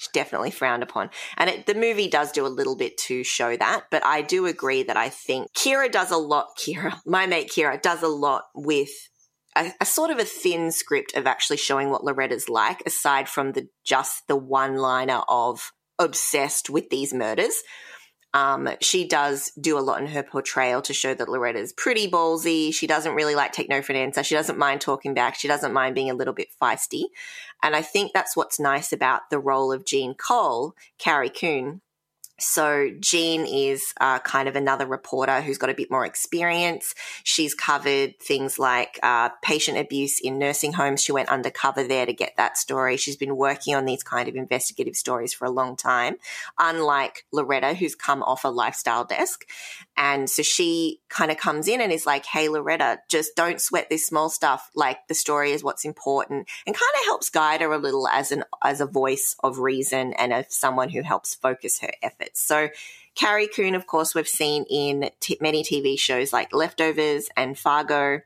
definitely 0.10 0.52
frowned 0.52 0.84
upon. 0.84 1.10
And 1.38 1.50
it, 1.50 1.66
the 1.66 1.76
movie 1.76 2.10
does 2.10 2.32
do 2.32 2.46
a 2.46 2.50
little 2.50 2.76
bit 2.76 2.98
to 3.00 3.24
show 3.24 3.56
that, 3.56 3.86
but 3.92 4.06
I 4.06 4.22
do 4.22 4.46
agree 4.46 4.84
that 4.84 4.98
I 4.98 5.10
think 5.10 5.52
Keira 5.54 5.92
does 5.92 6.12
a 6.12 6.18
lot, 6.18 6.48
Keira, 6.60 7.00
my 7.06 7.26
mate 7.28 7.50
Keira, 7.50 7.82
does 7.82 8.04
a 8.04 8.08
lot 8.08 8.46
with 8.56 8.90
a, 9.56 9.72
a, 9.82 9.86
sort 9.86 10.12
of 10.12 10.20
a 10.20 10.26
thin 10.26 10.72
script 10.72 11.16
of 11.16 11.28
actually 11.28 11.58
showing 11.58 11.90
what 11.90 12.04
Loretta's 12.04 12.50
like, 12.50 12.82
aside 12.86 13.28
from 13.28 13.52
the 13.52 13.68
just 13.84 14.28
the 14.28 14.36
one 14.36 14.78
liner 14.78 15.22
of 15.28 15.72
obsessed 16.00 16.70
with 16.70 16.90
these 16.90 17.14
murders. 17.14 17.62
Um, 18.34 18.70
she 18.80 19.08
does 19.08 19.52
do 19.60 19.78
a 19.78 19.82
lot 19.82 20.02
in 20.02 20.08
her 20.08 20.24
portrayal 20.24 20.82
to 20.84 20.94
show 20.94 21.14
that 21.14 21.28
Loretta's 21.28 21.74
pretty 21.74 22.10
ballsy. 22.10 22.74
She 22.74 22.88
doesn't 22.88 23.16
really 23.16 23.36
like 23.36 23.52
take 23.52 23.70
no 23.70 23.82
for 23.82 23.92
an 23.92 24.00
answer. 24.00 24.24
She 24.24 24.36
doesn't 24.36 24.58
mind 24.58 24.80
talking 24.80 25.14
back. 25.14 25.36
She 25.36 25.48
doesn't 25.50 25.74
mind 25.74 25.96
being 25.96 26.10
a 26.10 26.16
little 26.16 26.34
bit 26.34 26.48
feisty. 26.62 27.06
And 27.62 27.76
I 27.76 27.82
think 27.82 28.14
that's 28.14 28.36
what's 28.36 28.60
nice 28.60 28.94
about 28.94 29.30
the 29.30 29.40
role 29.40 29.72
of 29.72 29.86
Jean 29.86 30.16
Cole, 30.16 30.76
Carrie 30.98 31.30
Coon, 31.30 31.82
so 32.42 32.90
Jean 33.00 33.46
is 33.46 33.94
uh, 34.02 34.20
kind 34.20 34.50
of 34.50 34.56
another 34.56 34.86
reporter 34.86 35.42
who's 35.42 35.58
got 35.58 35.70
a 35.70 35.74
bit 35.74 35.92
more 35.92 36.06
experience. 36.06 36.96
She's 37.24 37.54
covered 37.54 38.20
things 38.20 38.58
like 38.58 39.00
uh, 39.04 39.30
patient 39.42 39.78
abuse 39.78 40.20
in 40.20 40.40
nursing 40.40 40.74
homes. 40.74 41.02
She 41.02 41.12
went 41.12 41.30
undercover 41.30 41.84
there 41.84 42.06
to 42.06 42.14
get 42.14 42.34
that 42.38 42.58
story. 42.58 42.98
She's 42.98 43.16
been 43.16 43.38
working 43.38 43.76
on 43.76 43.86
these 43.86 44.04
kind 44.04 44.28
of 44.28 44.36
investigative 44.36 44.96
stories 44.96 45.34
for 45.34 45.46
a 45.46 45.52
long 45.52 45.76
time, 45.76 46.16
unlike 46.60 47.26
Loretta, 47.32 47.74
who's 47.74 47.96
come 47.96 48.24
off 48.24 48.44
a 48.44 48.50
lifestyle 48.50 49.06
desk. 49.06 49.46
And 49.98 50.30
so 50.30 50.42
she 50.42 51.00
kind 51.10 51.32
of 51.32 51.38
comes 51.38 51.68
in 51.68 51.82
and 51.82 51.92
is 51.92 52.06
like, 52.06 52.26
Hey, 52.26 52.50
Loretta, 52.50 53.00
just 53.10 53.36
don't 53.36 53.62
sweat 53.62 53.90
this 53.90 54.06
small 54.06 54.30
stuff. 54.30 54.70
Like 54.76 55.08
the 55.08 55.14
story 55.14 55.52
is 55.52 55.64
what's 55.64 55.86
important 55.86 56.48
and 56.66 56.76
kind 56.76 56.92
of 56.96 57.06
helps 57.06 57.30
guide 57.30 57.62
her 57.62 57.72
a 57.72 57.78
little 57.78 58.08
as 58.08 58.32
an, 58.32 58.44
as 58.64 58.82
a 58.82 58.86
voice 58.86 59.36
of 59.44 59.60
reason 59.60 60.14
and 60.14 60.34
of 60.34 60.46
someone 60.50 60.90
who 60.90 61.04
helps 61.04 61.36
focus 61.36 61.80
her 61.80 61.92
efforts. 62.02 62.42
So 62.42 62.70
Carrie 63.16 63.48
Coon, 63.48 63.76
of 63.76 63.88
course, 63.88 64.16
we've 64.16 64.28
seen 64.28 64.66
in 64.70 65.10
t- 65.20 65.38
many 65.42 65.64
TV 65.64 66.00
shows 66.00 66.32
like 66.32 66.54
Leftovers 66.54 67.30
and 67.36 67.58
Fargo. 67.58 68.22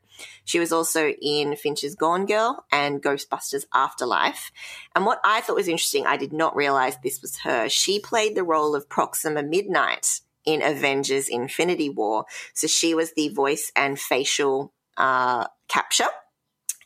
She 0.46 0.60
was 0.60 0.72
also 0.72 1.10
in 1.22 1.56
Fincher's 1.56 1.96
Gone 1.96 2.26
Girl 2.26 2.66
and 2.72 3.02
Ghostbusters 3.02 3.66
Afterlife. 3.74 4.52
And 4.96 5.06
what 5.06 5.20
I 5.24 5.42
thought 5.42 5.56
was 5.56 5.68
interesting, 5.68 6.06
I 6.06 6.18
did 6.18 6.32
not 6.32 6.56
realize 6.56 6.98
this 6.98 7.22
was 7.22 7.40
her. 7.40 7.68
She 7.68 8.00
played 8.00 8.36
the 8.36 8.44
role 8.44 8.76
of 8.76 8.88
Proxima 8.88 9.44
Midnight 9.44 10.22
in 10.46 10.62
Avengers 10.62 11.28
Infinity 11.28 11.90
War. 11.90 12.26
So 12.54 12.68
she 12.68 12.94
was 12.94 13.14
the 13.14 13.30
voice 13.30 13.72
and 13.76 14.00
facial 14.00 14.74
uh, 14.98 15.48
capture. 15.68 16.08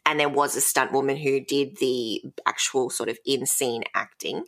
And 0.06 0.20
there 0.20 0.30
was 0.30 0.56
a 0.56 0.62
stunt 0.62 0.92
woman 0.92 1.18
who 1.18 1.40
did 1.40 1.78
the 1.78 2.24
actual 2.48 2.90
sort 2.90 3.10
of 3.10 3.20
in 3.28 3.46
scene 3.46 3.84
acting. 3.94 4.44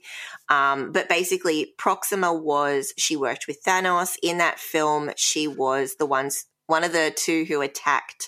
Um, 0.49 0.91
but 0.91 1.07
basically, 1.07 1.73
Proxima 1.77 2.33
was, 2.33 2.93
she 2.97 3.15
worked 3.15 3.45
with 3.47 3.63
Thanos. 3.63 4.15
In 4.23 4.39
that 4.39 4.59
film, 4.59 5.11
she 5.17 5.47
was 5.47 5.97
the 5.99 6.07
ones, 6.07 6.45
one 6.65 6.83
of 6.83 6.93
the 6.93 7.13
two 7.15 7.45
who 7.45 7.61
attacked 7.61 8.27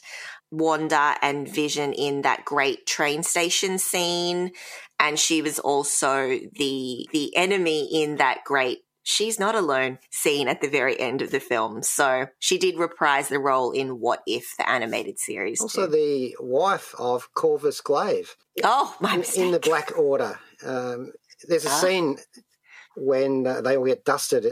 Wanda 0.52 1.15
and 1.24 1.52
Vision 1.52 1.93
in 1.93 2.22
that 2.22 2.46
great 2.46 2.86
train 2.86 3.24
station 3.24 3.80
scene. 3.80 4.52
And 5.00 5.17
she 5.17 5.41
was 5.41 5.58
also 5.58 6.28
the, 6.28 7.10
the 7.12 7.36
enemy 7.36 8.04
in 8.04 8.17
that 8.17 8.43
great 8.46 8.80
she's 9.03 9.39
not 9.39 9.53
alone 9.55 9.99
scene 10.09 10.47
at 10.47 10.61
the 10.61 10.67
very 10.69 10.99
end 10.99 11.21
of 11.21 11.29
the 11.31 11.39
film. 11.39 11.83
So 11.83 12.27
she 12.39 12.57
did 12.57 12.77
reprise 12.77 13.29
the 13.29 13.39
role 13.39 13.71
in 13.71 13.99
What 13.99 14.21
If, 14.25 14.55
the 14.57 14.67
animated 14.69 15.19
series. 15.19 15.61
Also, 15.61 15.85
too. 15.85 15.91
the 15.91 16.35
wife 16.39 16.95
of 16.97 17.33
Corvus 17.33 17.81
Glaive 17.81 18.35
oh, 18.63 18.95
my 18.99 19.13
in, 19.13 19.19
mistake. 19.19 19.45
in 19.45 19.51
the 19.51 19.59
Black 19.59 19.91
Order. 19.97 20.39
Um, 20.65 21.11
there's 21.47 21.65
a 21.65 21.69
Ah. 21.69 21.77
scene 21.79 22.17
when 22.95 23.45
uh, 23.45 23.61
they 23.61 23.75
all 23.77 23.85
get 23.85 24.05
dusted 24.05 24.47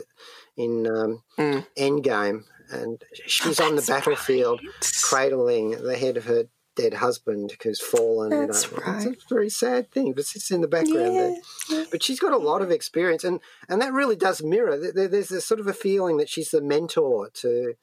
in 0.57 0.87
um, 0.87 1.23
Mm. 1.37 1.65
Endgame, 1.77 2.43
and 2.71 3.01
she's 3.25 3.59
Oh, 3.59 3.67
on 3.67 3.75
the 3.75 3.81
battlefield 3.83 4.59
right. 4.63 4.91
cradling 5.03 5.71
the 5.71 5.97
head 5.97 6.17
of 6.17 6.25
her 6.25 6.45
dead 6.75 6.95
husband 6.95 7.55
who's 7.63 7.79
fallen. 7.81 8.31
you 8.31 8.47
That's 8.47 8.71
know. 8.71 8.77
right. 8.85 9.07
It's 9.07 9.25
a 9.25 9.33
very 9.33 9.49
sad 9.49 9.91
thing, 9.91 10.13
but 10.13 10.21
it's 10.33 10.51
in 10.51 10.61
the 10.61 10.67
background 10.67 11.15
there. 11.15 11.35
Yeah. 11.69 11.83
But 11.91 12.01
she's 12.03 12.19
got 12.19 12.31
a 12.33 12.37
lot 12.37 12.61
of 12.61 12.71
experience, 12.71 13.23
and, 13.23 13.39
and 13.69 13.81
that 13.81 13.93
really 13.93 14.15
does 14.15 14.41
mirror. 14.41 14.77
there- 14.77 14.91
there- 14.93 15.07
There's 15.07 15.31
a 15.31 15.41
sort 15.41 15.59
of 15.59 15.67
a 15.67 15.73
feeling 15.73 16.17
that 16.17 16.29
she's 16.29 16.51
the 16.51 16.61
mentor 16.61 17.29
to 17.35 17.73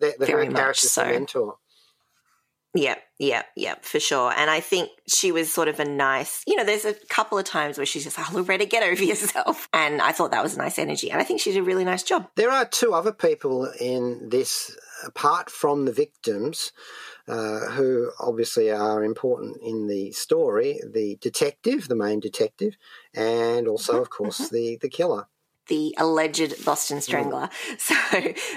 the, 0.00 0.14
the 0.18 0.26
Very 0.26 0.48
character's 0.48 0.90
so. 0.90 1.04
mentor. 1.04 1.56
Yep, 2.74 3.02
yep, 3.18 3.46
yep, 3.56 3.84
for 3.84 3.98
sure. 3.98 4.30
And 4.36 4.50
I 4.50 4.60
think 4.60 4.90
she 5.08 5.32
was 5.32 5.52
sort 5.52 5.68
of 5.68 5.80
a 5.80 5.84
nice, 5.86 6.42
you 6.46 6.54
know, 6.54 6.64
there's 6.64 6.84
a 6.84 6.92
couple 7.08 7.38
of 7.38 7.44
times 7.46 7.78
where 7.78 7.86
she's 7.86 8.04
just, 8.04 8.18
oh, 8.18 8.28
Loretta, 8.32 8.66
get 8.66 8.82
over 8.82 9.02
yourself. 9.12 9.68
And 9.72 10.02
I 10.02 10.12
thought 10.12 10.32
that 10.32 10.42
was 10.42 10.54
a 10.54 10.58
nice 10.58 10.78
energy. 10.78 11.10
And 11.10 11.18
I 11.20 11.24
think 11.24 11.40
she 11.40 11.50
did 11.50 11.60
a 11.60 11.62
really 11.62 11.84
nice 11.84 12.02
job. 12.02 12.28
There 12.36 12.50
are 12.50 12.66
two 12.66 12.92
other 12.92 13.10
people 13.12 13.64
in 13.80 14.28
this, 14.28 14.76
apart 15.06 15.48
from 15.50 15.86
the 15.86 15.92
victims, 15.92 16.70
uh, 17.28 17.70
who 17.70 18.10
obviously 18.18 18.70
are 18.70 19.04
important 19.04 19.58
in 19.62 19.86
the 19.86 20.12
story 20.12 20.80
the 20.92 21.16
detective, 21.20 21.88
the 21.88 21.94
main 21.94 22.20
detective, 22.20 22.76
and 23.14 23.68
also, 23.68 24.00
of 24.00 24.10
course, 24.10 24.48
the, 24.48 24.78
the 24.80 24.88
killer. 24.88 25.26
the 25.68 25.94
alleged 25.98 26.64
Boston 26.64 27.00
Strangler. 27.00 27.50
So, 27.78 27.94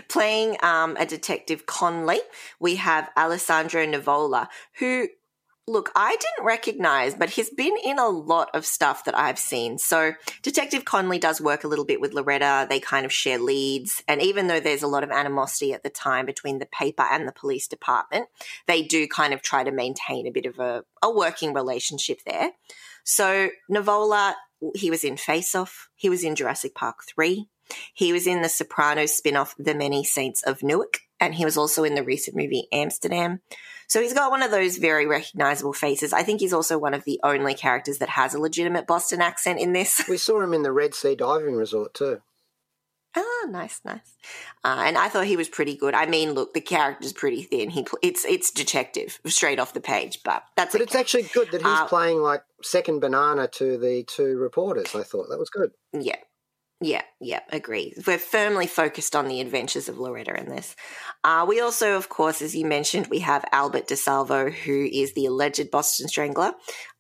playing 0.08 0.58
um, 0.64 0.96
a 0.98 1.06
detective 1.06 1.66
Conley, 1.66 2.20
we 2.60 2.76
have 2.78 3.10
Alessandro 3.18 3.86
Nivola, 3.86 4.48
who, 4.80 5.10
look, 5.72 5.92
I 5.96 6.16
didn't 6.16 6.46
recognize, 6.46 7.16
but 7.16 7.32
he's 7.32 7.50
been 7.50 7.76
in 7.84 7.98
a 7.98 8.08
lot 8.08 8.50
of 8.54 8.66
stuff 8.66 9.06
that 9.06 9.18
I've 9.18 9.40
seen. 9.40 9.78
So, 9.78 10.14
Detective 10.42 10.86
Conley 10.86 11.20
does 11.20 11.42
work 11.42 11.64
a 11.64 11.68
little 11.68 11.86
bit 11.86 12.02
with 12.02 12.14
Loretta. 12.14 12.68
They 12.70 12.80
kind 12.80 13.06
of 13.06 13.14
share 13.14 13.40
leads. 13.40 14.04
And 14.08 14.22
even 14.22 14.48
though 14.48 14.60
there's 14.60 14.84
a 14.84 14.88
lot 14.88 15.04
of 15.04 15.12
animosity 15.12 15.74
at 15.74 15.84
the 15.84 15.90
time 15.90 16.26
between 16.26 16.60
the 16.60 16.66
paper 16.66 17.04
and 17.10 17.28
the 17.28 17.32
police 17.32 17.68
department, 17.68 18.28
they 18.68 18.82
do 18.82 19.08
kind 19.08 19.34
of 19.34 19.42
try 19.42 19.64
to 19.64 19.72
maintain 19.72 20.28
a 20.28 20.32
bit 20.32 20.46
of 20.46 20.60
a, 20.60 20.84
a 21.02 21.12
working 21.12 21.54
relationship 21.54 22.20
there. 22.26 22.52
So, 23.04 23.50
Nivola 23.70 24.36
he 24.76 24.90
was 24.90 25.04
in 25.04 25.18
Face 25.18 25.56
Off. 25.56 25.90
He 25.96 26.10
was 26.10 26.24
in 26.24 26.36
Jurassic 26.36 26.76
Park 26.76 27.04
3. 27.08 27.48
He 27.94 28.14
was 28.14 28.28
in 28.28 28.42
the 28.42 28.50
Sopranos 28.50 29.14
spin 29.14 29.36
off 29.36 29.56
The 29.58 29.74
Many 29.74 30.04
Saints 30.04 30.44
of 30.44 30.62
Newark. 30.62 31.00
And 31.20 31.36
he 31.36 31.46
was 31.46 31.58
also 31.58 31.84
in 31.84 31.96
the 31.96 32.04
recent 32.04 32.36
movie 32.36 32.68
Amsterdam. 32.72 33.42
So 33.92 34.02
he's 34.02 34.14
got 34.14 34.32
one 34.32 34.42
of 34.42 34.52
those 34.52 34.78
very 34.78 35.06
recognizable 35.06 35.74
faces. 35.74 36.14
I 36.14 36.24
think 36.24 36.40
he's 36.40 36.54
also 36.54 36.78
one 36.78 36.94
of 36.94 37.04
the 37.04 37.20
only 37.24 37.54
characters 37.54 37.98
that 37.98 38.08
has 38.08 38.34
a 38.34 38.40
legitimate 38.40 38.88
Boston 38.88 39.20
accent 39.20 39.60
in 39.60 39.74
this. 39.74 40.02
We 40.08 40.16
saw 40.16 40.40
him 40.46 40.54
in 40.54 40.64
the 40.64 40.72
Red 40.72 40.94
Sea 40.96 41.14
Diving 41.14 41.56
Resort 41.56 41.94
too. 41.94 42.22
Ah, 43.18 43.48
nice, 43.50 43.82
nice. 43.84 44.16
Uh, 44.64 44.84
and 44.86 44.98
I 44.98 45.10
thought 45.10 45.26
he 45.26 45.36
was 45.36 45.50
pretty 45.50 45.76
good. 45.76 45.94
I 45.94 46.06
mean, 46.06 46.32
look, 46.32 46.54
the 46.54 46.62
character's 46.62 47.12
pretty 47.12 47.44
thin. 47.44 47.70
He 47.70 47.84
pl- 47.84 48.00
it's 48.02 48.24
it's 48.24 48.50
detective 48.50 49.20
straight 49.26 49.60
off 49.60 49.74
the 49.74 49.82
page, 49.82 50.22
but 50.24 50.46
that's 50.56 50.72
But 50.72 50.80
okay. 50.80 50.84
it's 50.86 50.96
actually 50.96 51.24
good 51.24 51.52
that 51.52 51.62
he's 51.62 51.68
Uh, 51.70 51.86
playing 51.88 52.22
like 52.22 52.44
second 52.64 53.02
banana 53.02 53.50
to 53.50 53.78
the 53.78 54.06
two 54.08 54.38
reporters. 54.38 54.96
I 54.96 55.04
thought 55.04 55.28
that 55.28 55.38
was 55.38 55.50
good. 55.50 55.72
Yeah. 55.92 56.16
Yeah, 56.84 57.04
yeah, 57.20 57.42
agree. 57.52 57.94
We're 58.08 58.18
firmly 58.18 58.66
focused 58.66 59.16
on 59.16 59.28
the 59.28 59.40
adventures 59.40 59.88
of 59.88 60.00
Loretta 60.00 60.36
in 60.36 60.50
this. 60.50 60.76
Uh, 61.24 61.46
we 61.48 61.62
also, 61.62 61.96
of 61.96 62.10
course, 62.10 62.42
as 62.42 62.56
you 62.56 62.66
mentioned, 62.66 63.06
we 63.08 63.20
have 63.20 63.46
Albert 63.52 63.88
DeSalvo, 63.88 64.52
who 64.52 64.90
is 64.92 65.14
the 65.14 65.28
alleged 65.28 65.70
Boston 65.70 66.08
Strangler, 66.08 66.54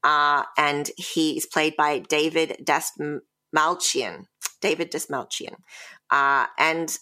uh, 0.03 0.43
and 0.55 0.91
he 0.97 1.35
is 1.35 1.47
played 1.47 1.75
by 1.75 1.97
David 1.97 2.63
Dastmalchian. 2.63 4.25
David 4.61 4.91
Dastmalchian. 4.91 5.55
Uh, 6.11 6.45
and 6.59 6.95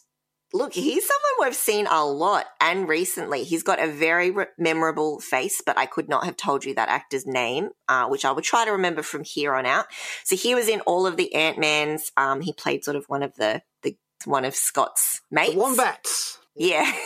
look, 0.54 0.74
he's 0.74 1.06
someone 1.06 1.48
we've 1.48 1.56
seen 1.56 1.88
a 1.88 2.06
lot 2.06 2.46
and 2.60 2.88
recently. 2.88 3.44
He's 3.44 3.64
got 3.64 3.80
a 3.82 3.88
very 3.88 4.32
re- 4.32 4.46
memorable 4.58 5.20
face, 5.20 5.62
but 5.66 5.78
I 5.78 5.86
could 5.86 6.10
not 6.10 6.26
have 6.26 6.38
told 6.38 6.66
you 6.66 6.74
that 6.76 6.90
actor's 6.90 7.26
name, 7.26 7.70
uh, 7.88 8.08
which 8.08 8.26
I 8.26 8.32
will 8.32 8.42
try 8.42 8.66
to 8.66 8.72
remember 8.72 9.02
from 9.02 9.24
here 9.24 9.54
on 9.54 9.66
out. 9.66 9.86
So 10.24 10.36
he 10.36 10.56
was 10.56 10.68
in 10.68 10.82
all 10.82 11.06
of 11.06 11.18
the 11.18 11.34
Ant 11.34 11.58
Mans. 11.60 12.12
Um, 12.18 12.42
he 12.42 12.54
played 12.54 12.84
sort 12.84 12.98
of 12.98 13.06
one 13.08 13.24
of 13.24 13.36
the, 13.36 13.62
the 13.84 13.96
one 14.26 14.46
of 14.46 14.56
Scott's 14.56 15.22
mates. 15.32 15.54
The 15.54 15.60
Wombats. 15.60 16.40
Yeah. 16.56 16.92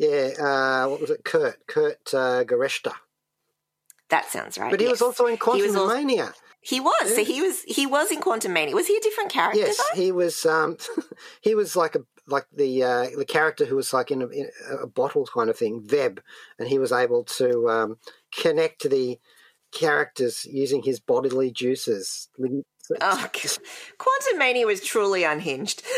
Yeah, 0.00 0.30
uh, 0.38 0.86
what 0.86 1.00
was 1.00 1.10
it? 1.10 1.24
Kurt. 1.24 1.66
Kurt 1.66 2.14
uh, 2.14 2.44
that 4.10 4.24
sounds 4.26 4.58
right. 4.58 4.70
But 4.70 4.80
he 4.80 4.86
was 4.88 5.02
also 5.02 5.26
in 5.26 5.36
Quantum 5.36 5.76
also- 5.76 5.94
Mania. 5.94 6.32
He 6.60 6.80
was. 6.80 7.14
So 7.14 7.24
he 7.24 7.40
was 7.40 7.62
he 7.62 7.86
was 7.86 8.10
in 8.10 8.20
Quantumania. 8.20 8.74
Was 8.74 8.88
he 8.88 8.96
a 8.96 9.00
different 9.00 9.30
character 9.30 9.60
Yes, 9.60 9.76
though? 9.76 10.00
he 10.00 10.12
was. 10.12 10.44
Um, 10.44 10.76
he 11.40 11.54
was 11.54 11.76
like 11.76 11.94
a 11.94 12.00
like 12.28 12.46
the 12.54 12.82
uh, 12.82 13.06
the 13.16 13.24
character 13.24 13.64
who 13.64 13.76
was 13.76 13.92
like 13.92 14.10
in 14.10 14.22
a, 14.22 14.28
in 14.28 14.48
a 14.82 14.86
bottle 14.86 15.26
kind 15.26 15.50
of 15.50 15.56
thing, 15.56 15.82
Veb, 15.82 16.18
and 16.58 16.68
he 16.68 16.78
was 16.78 16.92
able 16.92 17.24
to 17.24 17.68
um, 17.68 17.98
connect 18.34 18.88
the 18.88 19.18
characters 19.72 20.44
using 20.44 20.82
his 20.82 21.00
bodily 21.00 21.50
juices. 21.50 22.28
Oh, 23.00 23.28
Quantumania 23.98 24.66
was 24.66 24.82
truly 24.82 25.24
unhinged. 25.24 25.82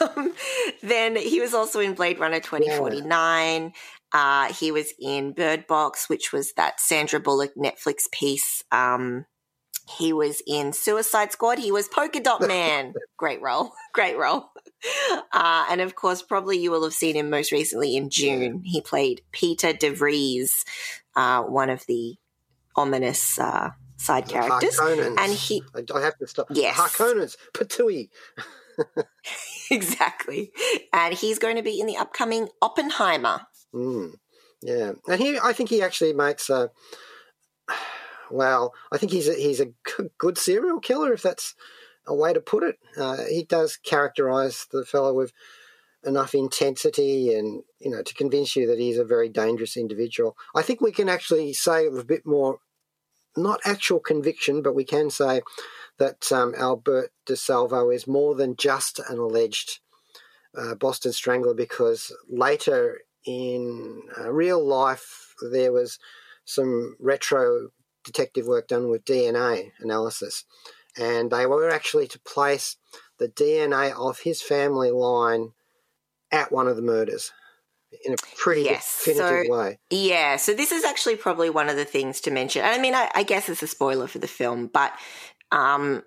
Um, 0.00 0.34
then 0.82 1.14
he 1.14 1.40
was 1.40 1.54
also 1.54 1.78
in 1.78 1.94
Blade 1.94 2.18
Runner 2.18 2.40
2049. 2.40 3.72
Uh, 4.12 4.52
he 4.52 4.72
was 4.72 4.92
in 4.98 5.32
Bird 5.32 5.68
Box, 5.68 6.08
which 6.08 6.32
was 6.32 6.52
that 6.54 6.80
Sandra 6.80 7.20
Bullock 7.20 7.52
Netflix 7.54 8.10
piece. 8.10 8.64
Um, 8.72 9.26
he 9.98 10.12
was 10.12 10.42
in 10.46 10.72
Suicide 10.72 11.30
Squad. 11.30 11.58
He 11.58 11.70
was 11.70 11.88
Polka 11.88 12.20
Dot 12.20 12.40
Man. 12.40 12.94
Great 13.16 13.40
role. 13.40 13.72
Great 13.92 14.16
role. 14.16 14.50
Uh, 15.32 15.66
and 15.70 15.80
of 15.80 15.94
course, 15.94 16.22
probably 16.22 16.58
you 16.58 16.70
will 16.70 16.82
have 16.84 16.92
seen 16.92 17.16
him 17.16 17.30
most 17.30 17.52
recently 17.52 17.96
in 17.96 18.08
Dune. 18.08 18.62
He 18.64 18.80
played 18.80 19.22
Piter 19.32 19.72
De 19.72 19.90
Vries, 19.90 20.64
uh, 21.16 21.42
one 21.42 21.70
of 21.70 21.86
the 21.86 22.16
ominous 22.76 23.38
uh, 23.38 23.70
side 23.96 24.28
characters. 24.28 24.78
Harkonnens. 24.78 25.16
And 25.18 25.32
he, 25.32 25.62
I, 25.74 25.84
I 25.96 26.00
have 26.02 26.18
to 26.18 26.26
stop. 26.26 26.48
Yes. 26.50 26.76
Harkonnens, 26.76 27.36
Patui. 27.54 28.08
exactly. 29.70 30.52
And 30.92 31.14
he's 31.14 31.38
going 31.38 31.56
to 31.56 31.62
be 31.62 31.80
in 31.80 31.86
the 31.86 31.96
upcoming 31.96 32.48
Oppenheimer. 32.60 33.42
Mm, 33.74 34.14
yeah, 34.60 34.92
and 35.08 35.20
he, 35.20 35.38
I 35.42 35.52
think 35.52 35.70
he 35.70 35.82
actually 35.82 36.12
makes 36.12 36.50
a. 36.50 36.70
Well, 38.30 38.72
I 38.90 38.96
think 38.96 39.12
he's 39.12 39.28
a, 39.28 39.34
he's 39.34 39.60
a 39.60 39.74
good 40.16 40.38
serial 40.38 40.80
killer, 40.80 41.12
if 41.12 41.20
that's 41.20 41.54
a 42.06 42.14
way 42.14 42.32
to 42.32 42.40
put 42.40 42.62
it. 42.62 42.78
Uh, 42.96 43.24
he 43.28 43.44
does 43.44 43.76
characterize 43.76 44.66
the 44.70 44.84
fellow 44.84 45.14
with 45.14 45.32
enough 46.04 46.34
intensity 46.34 47.32
and 47.32 47.62
you 47.78 47.88
know 47.88 48.02
to 48.02 48.14
convince 48.14 48.56
you 48.56 48.66
that 48.66 48.78
he's 48.78 48.98
a 48.98 49.04
very 49.04 49.28
dangerous 49.28 49.76
individual. 49.76 50.36
I 50.54 50.62
think 50.62 50.80
we 50.80 50.92
can 50.92 51.08
actually 51.08 51.52
say 51.52 51.86
a 51.86 52.04
bit 52.04 52.26
more, 52.26 52.58
not 53.36 53.60
actual 53.64 54.00
conviction, 54.00 54.62
but 54.62 54.74
we 54.74 54.84
can 54.84 55.10
say 55.10 55.42
that 55.98 56.32
um, 56.32 56.54
Albert 56.56 57.12
DeSalvo 57.26 57.94
is 57.94 58.06
more 58.06 58.34
than 58.34 58.56
just 58.56 58.98
an 58.98 59.18
alleged 59.18 59.80
uh, 60.56 60.74
Boston 60.74 61.12
Strangler 61.12 61.54
because 61.54 62.12
later 62.28 63.00
in 63.24 64.02
uh, 64.18 64.30
real 64.32 64.64
life 64.64 65.34
there 65.50 65.72
was 65.72 65.98
some 66.44 66.96
retro 66.98 67.68
detective 68.04 68.46
work 68.46 68.68
done 68.68 68.88
with 68.88 69.04
DNA 69.04 69.70
analysis, 69.78 70.44
and 70.96 71.30
they 71.30 71.46
were 71.46 71.70
actually 71.70 72.06
to 72.08 72.18
place 72.20 72.76
the 73.18 73.28
DNA 73.28 73.92
of 73.92 74.20
his 74.20 74.42
family 74.42 74.90
line 74.90 75.52
at 76.30 76.50
one 76.52 76.66
of 76.68 76.76
the 76.76 76.82
murders 76.82 77.32
in 78.04 78.14
a 78.14 78.16
pretty 78.36 78.62
Yes, 78.62 79.02
definitive 79.04 79.46
so- 79.46 79.52
way. 79.52 79.78
Yeah, 79.90 80.36
so 80.36 80.54
this 80.54 80.72
is 80.72 80.84
actually 80.84 81.16
probably 81.16 81.50
one 81.50 81.68
of 81.68 81.76
the 81.76 81.84
things 81.84 82.20
to 82.22 82.30
mention. 82.30 82.64
I 82.64 82.78
mean, 82.78 82.94
I, 82.94 83.10
I 83.14 83.22
guess 83.22 83.48
it's 83.48 83.62
a 83.62 83.66
spoiler 83.66 84.06
for 84.06 84.18
the 84.18 84.26
film, 84.28 84.68
but 84.72 84.92
um, 85.50 86.02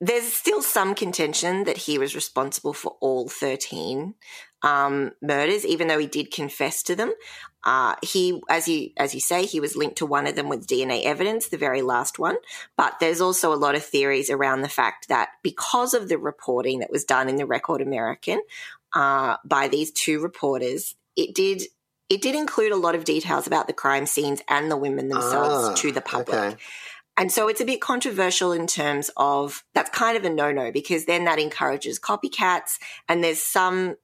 there's 0.00 0.32
still 0.32 0.62
some 0.62 0.94
contention 0.94 1.64
that 1.64 1.78
he 1.78 1.98
was 1.98 2.14
responsible 2.14 2.72
for 2.74 2.96
all 3.00 3.28
13 3.28 4.14
um, 4.62 5.12
murders, 5.22 5.64
even 5.64 5.88
though 5.88 5.98
he 5.98 6.06
did 6.06 6.30
confess 6.30 6.82
to 6.84 6.94
them. 6.94 7.12
Uh, 7.64 7.94
he, 8.02 8.40
as 8.48 8.66
you 8.68 8.90
as 8.96 9.14
you 9.14 9.20
say, 9.20 9.44
he 9.44 9.60
was 9.60 9.76
linked 9.76 9.96
to 9.98 10.06
one 10.06 10.26
of 10.26 10.34
them 10.34 10.48
with 10.48 10.66
DNA 10.66 11.04
evidence, 11.04 11.48
the 11.48 11.58
very 11.58 11.82
last 11.82 12.18
one. 12.18 12.36
But 12.76 12.98
there's 13.00 13.20
also 13.20 13.52
a 13.52 13.56
lot 13.56 13.74
of 13.74 13.84
theories 13.84 14.30
around 14.30 14.62
the 14.62 14.68
fact 14.68 15.08
that 15.08 15.30
because 15.42 15.92
of 15.94 16.08
the 16.08 16.18
reporting 16.18 16.78
that 16.80 16.90
was 16.90 17.04
done 17.04 17.28
in 17.28 17.36
the 17.36 17.46
Record 17.46 17.82
American 17.82 18.40
uh, 18.94 19.36
by 19.44 19.68
these 19.68 19.90
two 19.90 20.20
reporters, 20.20 20.94
it 21.16 21.34
did 21.34 21.62
it 22.08 22.22
did 22.22 22.34
include 22.34 22.72
a 22.72 22.76
lot 22.76 22.94
of 22.94 23.04
details 23.04 23.46
about 23.46 23.66
the 23.66 23.72
crime 23.72 24.06
scenes 24.06 24.40
and 24.48 24.70
the 24.70 24.76
women 24.76 25.08
themselves 25.08 25.68
Ah, 25.68 25.74
to 25.74 25.92
the 25.92 26.00
public. 26.00 26.36
okay. 26.36 26.56
And 27.16 27.30
so 27.30 27.48
it's 27.48 27.60
a 27.60 27.64
bit 27.66 27.80
controversial 27.82 28.50
in 28.52 28.66
terms 28.66 29.10
of 29.16 29.62
that's 29.74 29.90
kind 29.90 30.16
of 30.16 30.24
a 30.24 30.30
no 30.30 30.50
no 30.52 30.72
because 30.72 31.04
then 31.04 31.24
that 31.26 31.38
encourages 31.38 32.00
copycats. 32.00 32.78
And 33.08 33.22
there's 33.22 33.42
some, 33.42 33.96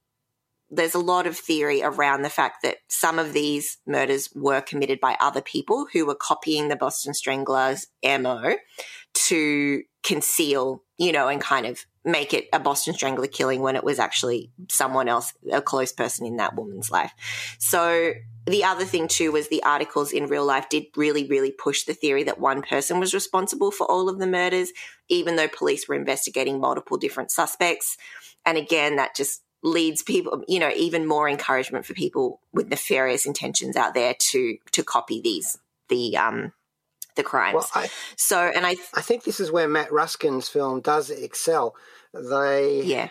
there's 0.71 0.95
a 0.95 1.01
lot 1.01 1.27
of 1.27 1.37
theory 1.37 1.83
around 1.83 2.23
the 2.23 2.31
fact 2.31 2.63
that 2.63 2.79
some 2.89 3.19
of 3.19 3.33
these 3.33 3.79
murders 3.87 4.29
were 4.35 4.61
committed 4.61 5.01
by 5.01 5.17
other 5.21 5.41
people 5.41 5.87
who 5.93 6.05
were 6.05 6.17
copying 6.17 6.69
the 6.69 6.77
Boston 6.77 7.15
Strangler's 7.15 7.87
MO 8.03 8.57
to 9.15 9.83
conceal, 10.03 10.83
you 10.99 11.13
know, 11.13 11.29
and 11.29 11.41
kind 11.41 11.67
of 11.67 11.85
make 12.05 12.33
it 12.33 12.49
a 12.53 12.61
Boston 12.61 12.95
Strangler 12.95 13.27
killing 13.27 13.61
when 13.61 13.75
it 13.75 13.83
was 13.83 13.99
actually 13.99 14.53
someone 14.71 15.09
else, 15.09 15.33
a 15.53 15.61
close 15.61 15.93
person 15.93 16.27
in 16.27 16.37
that 16.37 16.55
woman's 16.55 16.91
life. 16.91 17.13
So 17.59 18.13
the 18.47 18.65
other 18.65 18.85
thing 18.85 19.09
too 19.09 19.33
was 19.33 19.49
the 19.49 19.65
articles 19.65 20.13
in 20.13 20.27
real 20.27 20.45
life 20.45 20.69
did 20.69 20.85
really, 20.97 21.27
really 21.27 21.51
push 21.51 21.85
the 21.85 21.95
theory 21.95 22.23
that 22.25 22.39
one 22.39 22.63
person 22.63 23.01
was 23.01 23.15
responsible 23.15 23.73
for 23.73 23.91
all 23.91 24.09
of 24.09 24.21
the 24.21 24.27
murders, 24.27 24.71
even 25.09 25.35
though 25.35 25.49
police 25.49 25.89
were 25.89 25.97
investigating 25.97 26.61
multiple 26.61 26.97
different 26.97 27.33
suspects. 27.33 27.97
And 28.45 28.57
again, 28.57 28.97
that 28.97 29.17
just 29.17 29.43
leads 29.67 30.03
people, 30.03 30.45
you 30.47 30.61
know, 30.61 30.71
even 30.77 31.07
more 31.07 31.29
encouragement 31.29 31.85
for 31.85 31.93
people 31.93 32.41
with 32.53 32.69
nefarious 32.69 33.27
intentions 33.27 33.77
out 33.77 33.95
there 33.95 34.15
to 34.19 34.57
to 34.71 34.85
copy 34.85 35.21
these 35.21 35.59
the 35.89 36.17
um 36.17 36.53
the 37.17 37.23
crimes. 37.23 37.55
Well, 37.55 37.69
I, 37.75 37.91
so, 38.17 38.39
and 38.55 38.65
I, 38.67 38.77
I 38.95 39.01
think 39.01 39.25
this 39.25 39.41
is 39.41 39.51
where 39.51 39.67
Matt 39.69 39.91
Ruskin's 39.91 40.49
film 40.49 40.81
does 40.81 41.11
excel. 41.11 41.75
They 42.13 42.83
yeah, 42.85 43.09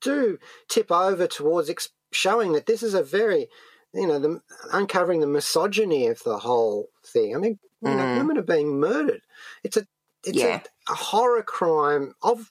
do 0.00 0.38
tip 0.68 0.92
over 0.92 1.26
towards 1.26 1.70
ex- 1.70 1.88
showing 2.12 2.52
that 2.52 2.66
this 2.66 2.82
is 2.82 2.94
a 2.94 3.02
very, 3.02 3.48
you 3.94 4.06
know, 4.06 4.18
the, 4.18 4.40
uncovering 4.72 5.20
the 5.20 5.26
misogyny 5.26 6.06
of 6.06 6.22
the 6.22 6.38
whole 6.38 6.88
thing. 7.04 7.34
I 7.34 7.38
mean, 7.38 7.58
you 7.82 7.94
know, 7.94 8.04
Mm. 8.04 8.18
women 8.18 8.38
are 8.38 8.42
being 8.42 8.78
murdered. 8.78 9.22
It's 9.64 9.76
a 9.76 9.86
it's 10.24 10.36
Yeah. 10.38 10.60
a, 10.88 10.92
a 10.92 10.94
horror 10.94 11.42
crime 11.42 12.14
of 12.22 12.50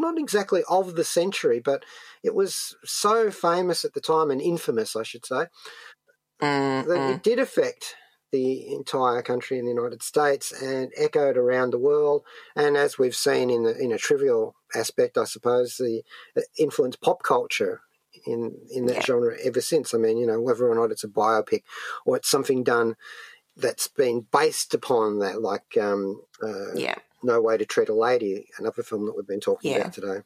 not 0.00 0.18
exactly 0.18 0.62
of 0.68 0.96
the 0.96 1.04
century, 1.04 1.60
but 1.60 1.84
it 2.22 2.34
was 2.34 2.76
so 2.84 3.30
famous 3.30 3.84
at 3.84 3.94
the 3.94 4.00
time 4.00 4.30
and 4.30 4.40
infamous, 4.40 4.96
I 4.96 5.02
should 5.02 5.26
say, 5.26 5.46
Mm, 6.40 6.86
that 6.88 7.08
it 7.08 7.22
did 7.22 7.38
affect 7.38 7.94
the 8.32 8.72
entire 8.72 9.22
country 9.22 9.58
in 9.58 9.64
the 9.66 9.70
United 9.70 10.02
States 10.02 10.50
and 10.52 10.90
echoed 10.96 11.36
around 11.36 11.70
the 11.70 11.78
world. 11.78 12.24
And 12.56 12.76
as 12.76 12.98
we've 12.98 13.14
seen 13.14 13.50
in 13.50 13.62
the, 13.62 13.76
in 13.76 13.92
a 13.92 13.98
trivial 13.98 14.56
aspect, 14.74 15.18
I 15.18 15.24
suppose, 15.24 15.76
the 15.76 16.02
it 16.34 16.46
influenced 16.58 17.00
pop 17.02 17.22
culture 17.22 17.82
in 18.26 18.56
in 18.70 18.86
that 18.86 18.96
Yeah. 18.96 19.02
genre 19.02 19.36
ever 19.44 19.60
since. 19.60 19.94
I 19.94 19.98
mean, 19.98 20.16
you 20.16 20.26
know, 20.26 20.40
whether 20.40 20.68
or 20.68 20.74
not 20.74 20.90
it's 20.90 21.04
a 21.04 21.08
biopic 21.08 21.62
or 22.06 22.16
it's 22.16 22.30
something 22.30 22.64
done 22.64 22.96
that's 23.56 23.86
been 23.88 24.26
based 24.32 24.72
upon 24.74 25.18
that, 25.18 25.42
like 25.42 25.76
um, 25.78 26.22
uh, 26.42 26.74
yeah. 26.74 26.96
No 27.22 27.40
Way 27.40 27.56
to 27.58 27.64
Treat 27.64 27.88
a 27.88 27.94
Lady, 27.94 28.48
another 28.58 28.82
film 28.82 29.06
that 29.06 29.16
we've 29.16 29.26
been 29.26 29.40
talking 29.40 29.72
Yeah. 29.72 29.78
about 29.78 29.92
today. 29.92 30.22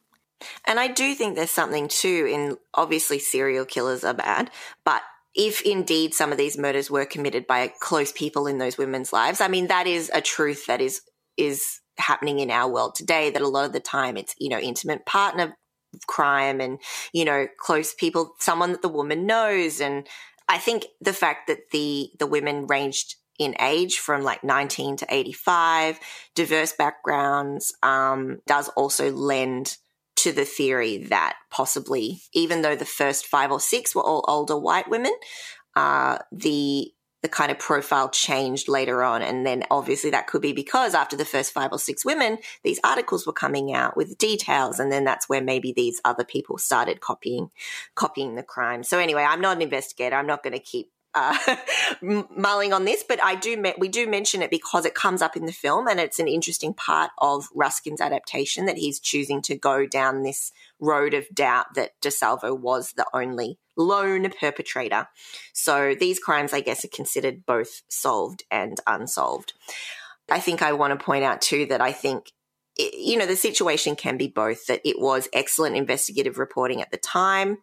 And 0.67 0.79
I 0.79 0.89
do 0.89 1.15
think 1.15 1.35
there's 1.35 1.51
something 1.51 1.89
too 1.89 2.29
in 2.31 2.59
obviously 2.75 3.19
serial 3.19 3.65
killers 3.65 4.05
are 4.05 4.15
bad, 4.15 4.51
but 4.85 5.03
if 5.35 5.63
indeed 5.63 6.15
some 6.15 6.33
of 6.33 6.39
these 6.39 6.57
murders 6.59 6.91
were 6.91 7.05
committed 7.05 7.47
by 7.47 7.69
close 7.81 8.11
people 8.13 8.47
in 8.47 8.59
those 8.59 8.79
women's 8.79 9.13
lives, 9.13 9.41
I 9.41 9.49
mean 9.49 9.67
that 9.69 9.87
is 9.87 10.11
a 10.15 10.21
truth 10.21 10.67
that 10.67 10.81
is 10.81 11.03
is 11.37 11.81
happening 11.99 12.39
in 12.39 12.51
our 12.51 12.71
world 12.71 12.95
today 12.95 13.31
that 13.31 13.43
a 13.43 13.49
lot 13.49 13.65
of 13.67 13.73
the 13.73 13.81
time 13.81 14.17
it's, 14.17 14.35
you 14.39 14.49
know, 14.49 14.59
intimate 14.59 15.05
partner 15.07 15.57
crime 16.07 16.61
and, 16.61 16.79
you 17.13 17.25
know, 17.25 17.47
close 17.59 17.95
people, 17.95 18.35
someone 18.39 18.73
that 18.73 18.83
the 18.83 18.89
woman 18.89 19.27
knows 19.27 19.81
and 19.81 20.07
I 20.49 20.59
think 20.59 20.87
the 21.01 21.13
fact 21.13 21.49
that 21.49 21.71
the 21.73 22.11
the 22.19 22.27
women 22.27 22.67
ranged 22.67 23.17
in 23.39 23.55
age 23.61 23.99
from 23.99 24.23
like 24.23 24.45
19 24.45 24.99
to 24.99 25.07
85, 25.09 25.99
diverse 26.35 26.73
backgrounds, 26.73 27.75
um, 27.83 28.39
does 28.47 28.69
also 28.71 29.11
lend 29.11 29.77
to 30.17 30.33
the 30.33 30.45
theory 30.45 30.99
that 31.05 31.37
possibly, 31.51 32.23
even 32.33 32.63
though 32.63 32.77
the 32.77 32.85
first 32.85 33.27
five 33.27 33.53
or 33.53 33.61
six 33.61 33.95
were 33.95 34.03
all 34.03 34.25
older 34.27 34.59
white 34.59 34.89
women, 34.89 35.13
uh, 35.75 36.19
the 36.33 36.93
the 37.23 37.29
kind 37.29 37.51
of 37.51 37.59
profile 37.59 38.09
changed 38.09 38.69
later 38.69 39.03
on, 39.03 39.23
and 39.23 39.45
then 39.45 39.65
obviously 39.71 40.11
that 40.11 40.27
could 40.27 40.43
be 40.43 40.53
because 40.53 40.95
after 40.95 41.17
the 41.17 41.25
first 41.25 41.53
five 41.53 41.73
or 41.73 41.79
six 41.79 42.05
women, 42.05 42.39
these 42.63 42.79
articles 42.85 43.27
were 43.27 43.33
coming 43.33 43.73
out 43.73 43.97
with 43.97 44.19
details, 44.19 44.79
and 44.79 44.93
then 44.93 45.05
that's 45.05 45.29
where 45.29 45.43
maybe 45.43 45.73
these 45.73 46.01
other 46.05 46.25
people 46.25 46.57
started 46.59 47.01
copying 47.01 47.51
copying 47.95 48.37
the 48.37 48.43
crime. 48.43 48.83
So 48.83 48.99
anyway, 48.99 49.23
I'm 49.23 49.41
not 49.41 49.57
an 49.57 49.63
investigator. 49.63 50.15
I'm 50.15 50.27
not 50.27 50.43
going 50.43 50.53
to 50.53 50.61
keep 50.61 50.91
uh, 51.17 51.57
mulling 52.37 52.73
on 52.73 52.85
this, 52.85 53.03
but 53.03 53.23
I 53.25 53.35
do 53.35 53.57
me- 53.57 53.75
we 53.79 53.89
do 53.89 54.07
mention 54.07 54.43
it 54.43 54.51
because 54.51 54.85
it 54.85 54.95
comes 54.95 55.23
up 55.23 55.37
in 55.37 55.47
the 55.47 55.53
film, 55.53 55.89
and 55.89 55.99
it's 55.99 56.21
an 56.21 56.29
interesting 56.29 56.75
part 56.75 57.11
of 57.19 57.49
Ruskin's 57.55 58.01
adaptation 58.01 58.67
that 58.67 58.77
he's 58.77 59.01
choosing 59.01 59.41
to 59.43 59.57
go 59.57 59.87
down 59.87 60.23
this 60.23 60.53
road 60.79 61.15
of 61.15 61.27
doubt 61.35 61.75
that 61.75 61.99
DeSalvo 62.03 62.57
was 62.57 62.93
the 62.93 63.07
only 63.15 63.59
lone 63.77 64.31
perpetrator. 64.39 65.09
So 65.55 65.95
these 65.99 66.19
crimes, 66.19 66.53
I 66.53 66.61
guess, 66.61 66.85
are 66.85 66.89
considered 66.89 67.47
both 67.47 67.83
solved 67.89 68.45
and 68.51 68.79
unsolved. 68.87 69.55
I 70.31 70.41
think 70.41 70.61
I 70.61 70.75
want 70.75 70.99
to 70.99 71.05
point 71.05 71.25
out 71.25 71.41
too 71.41 71.67
that 71.67 71.81
I 71.81 71.93
think 71.93 72.31
you 72.79 73.17
know 73.17 73.25
the 73.25 73.37
situation 73.37 73.97
can 73.97 74.19
be 74.19 74.29
both 74.29 74.67
that 74.67 74.83
it 74.85 75.01
was 75.01 75.31
excellent 75.33 75.77
investigative 75.77 76.39
reporting 76.39 76.83
at 76.83 76.91
the 76.91 76.99
time 76.99 77.57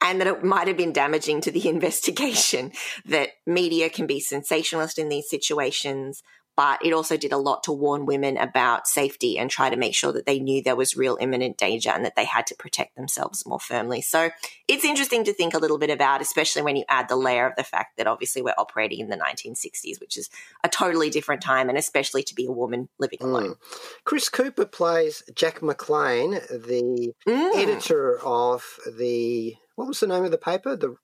and 0.00 0.20
that 0.20 0.28
it 0.28 0.44
might 0.44 0.68
have 0.68 0.76
been 0.76 0.92
damaging 0.92 1.40
to 1.40 1.50
the 1.50 1.68
investigation 1.74 2.72
that 3.06 3.30
media 3.46 3.88
can 3.90 4.06
be 4.06 4.20
sensationalist 4.20 4.98
in 4.98 5.08
these 5.08 5.28
situations 5.28 6.22
but 6.58 6.84
it 6.84 6.92
also 6.92 7.16
did 7.16 7.30
a 7.30 7.36
lot 7.36 7.62
to 7.62 7.70
warn 7.70 8.04
women 8.04 8.36
about 8.36 8.88
safety 8.88 9.38
and 9.38 9.48
try 9.48 9.70
to 9.70 9.76
make 9.76 9.94
sure 9.94 10.10
that 10.10 10.26
they 10.26 10.40
knew 10.40 10.60
there 10.60 10.74
was 10.74 10.96
real 10.96 11.16
imminent 11.20 11.56
danger 11.56 11.90
and 11.90 12.04
that 12.04 12.16
they 12.16 12.24
had 12.24 12.48
to 12.48 12.54
protect 12.56 12.96
themselves 12.96 13.46
more 13.46 13.60
firmly. 13.60 14.00
So 14.00 14.30
it's 14.66 14.84
interesting 14.84 15.22
to 15.22 15.32
think 15.32 15.54
a 15.54 15.58
little 15.58 15.78
bit 15.78 15.88
about, 15.88 16.20
especially 16.20 16.62
when 16.62 16.74
you 16.74 16.84
add 16.88 17.08
the 17.08 17.14
layer 17.14 17.46
of 17.46 17.54
the 17.54 17.62
fact 17.62 17.96
that 17.96 18.08
obviously 18.08 18.42
we're 18.42 18.58
operating 18.58 18.98
in 18.98 19.08
the 19.08 19.16
1960s, 19.16 20.00
which 20.00 20.16
is 20.16 20.30
a 20.64 20.68
totally 20.68 21.10
different 21.10 21.42
time, 21.42 21.68
and 21.68 21.78
especially 21.78 22.24
to 22.24 22.34
be 22.34 22.46
a 22.46 22.50
woman 22.50 22.88
living 22.98 23.20
alone. 23.20 23.50
Mm. 23.50 23.56
Chris 24.02 24.28
Cooper 24.28 24.66
plays 24.66 25.22
Jack 25.36 25.62
McLean, 25.62 26.32
the 26.50 27.14
Mm. 27.24 27.54
editor 27.54 28.18
of 28.24 28.80
the 28.96 29.54
what 29.76 29.86
was 29.86 30.00
the 30.00 30.08
name 30.08 30.24
of 30.24 30.32
the 30.32 30.38
paper? 30.38 30.74
The 30.74 30.96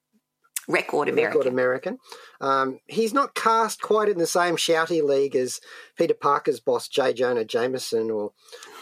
Record 0.68 1.08
American. 1.08 1.38
Record 1.38 1.52
American. 1.52 1.98
Um, 2.40 2.78
he's 2.86 3.12
not 3.12 3.34
cast 3.34 3.80
quite 3.82 4.08
in 4.08 4.18
the 4.18 4.26
same 4.26 4.56
shouty 4.56 5.02
league 5.02 5.36
as 5.36 5.60
Peter 5.96 6.14
Parker's 6.14 6.60
boss, 6.60 6.88
J. 6.88 7.12
Jonah 7.12 7.44
Jameson, 7.44 8.10
or 8.10 8.32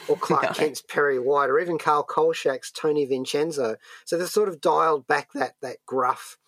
or 0.09 0.17
Clark 0.21 0.43
No. 0.45 0.51
Kent's 0.51 0.83
Perry 0.83 1.19
White, 1.19 1.51
or 1.51 1.59
even 1.59 1.79
Carl 1.79 2.05
Kolchak's 2.09 2.71
Tony 2.71 3.05
Vincenzo. 3.05 3.77
So 4.05 4.17
they've 4.17 4.29
sort 4.29 4.49
of 4.49 4.61
dialed 4.61 5.07
back 5.07 5.33
that 5.35 5.55
that 5.63 5.79
gruff 5.87 6.39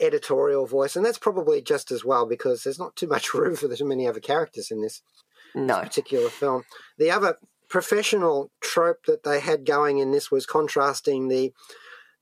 editorial 0.00 0.66
voice, 0.66 0.96
and 0.96 1.04
that's 1.04 1.18
probably 1.18 1.62
just 1.62 1.90
as 1.90 2.04
well 2.04 2.26
because 2.26 2.62
there's 2.64 2.78
not 2.78 2.96
too 2.96 3.06
much 3.06 3.32
room 3.34 3.56
for 3.56 3.74
too 3.74 3.84
many 3.84 4.06
other 4.06 4.20
characters 4.20 4.70
in 4.70 4.82
this 4.82 5.02
No. 5.54 5.80
particular 5.80 6.28
film. 6.28 6.64
The 6.98 7.10
other 7.10 7.38
professional 7.68 8.50
trope 8.60 9.06
that 9.06 9.22
they 9.22 9.40
had 9.40 9.64
going 9.64 9.96
in 9.98 10.10
this 10.10 10.30
was 10.30 10.44
contrasting 10.44 11.28
the 11.28 11.52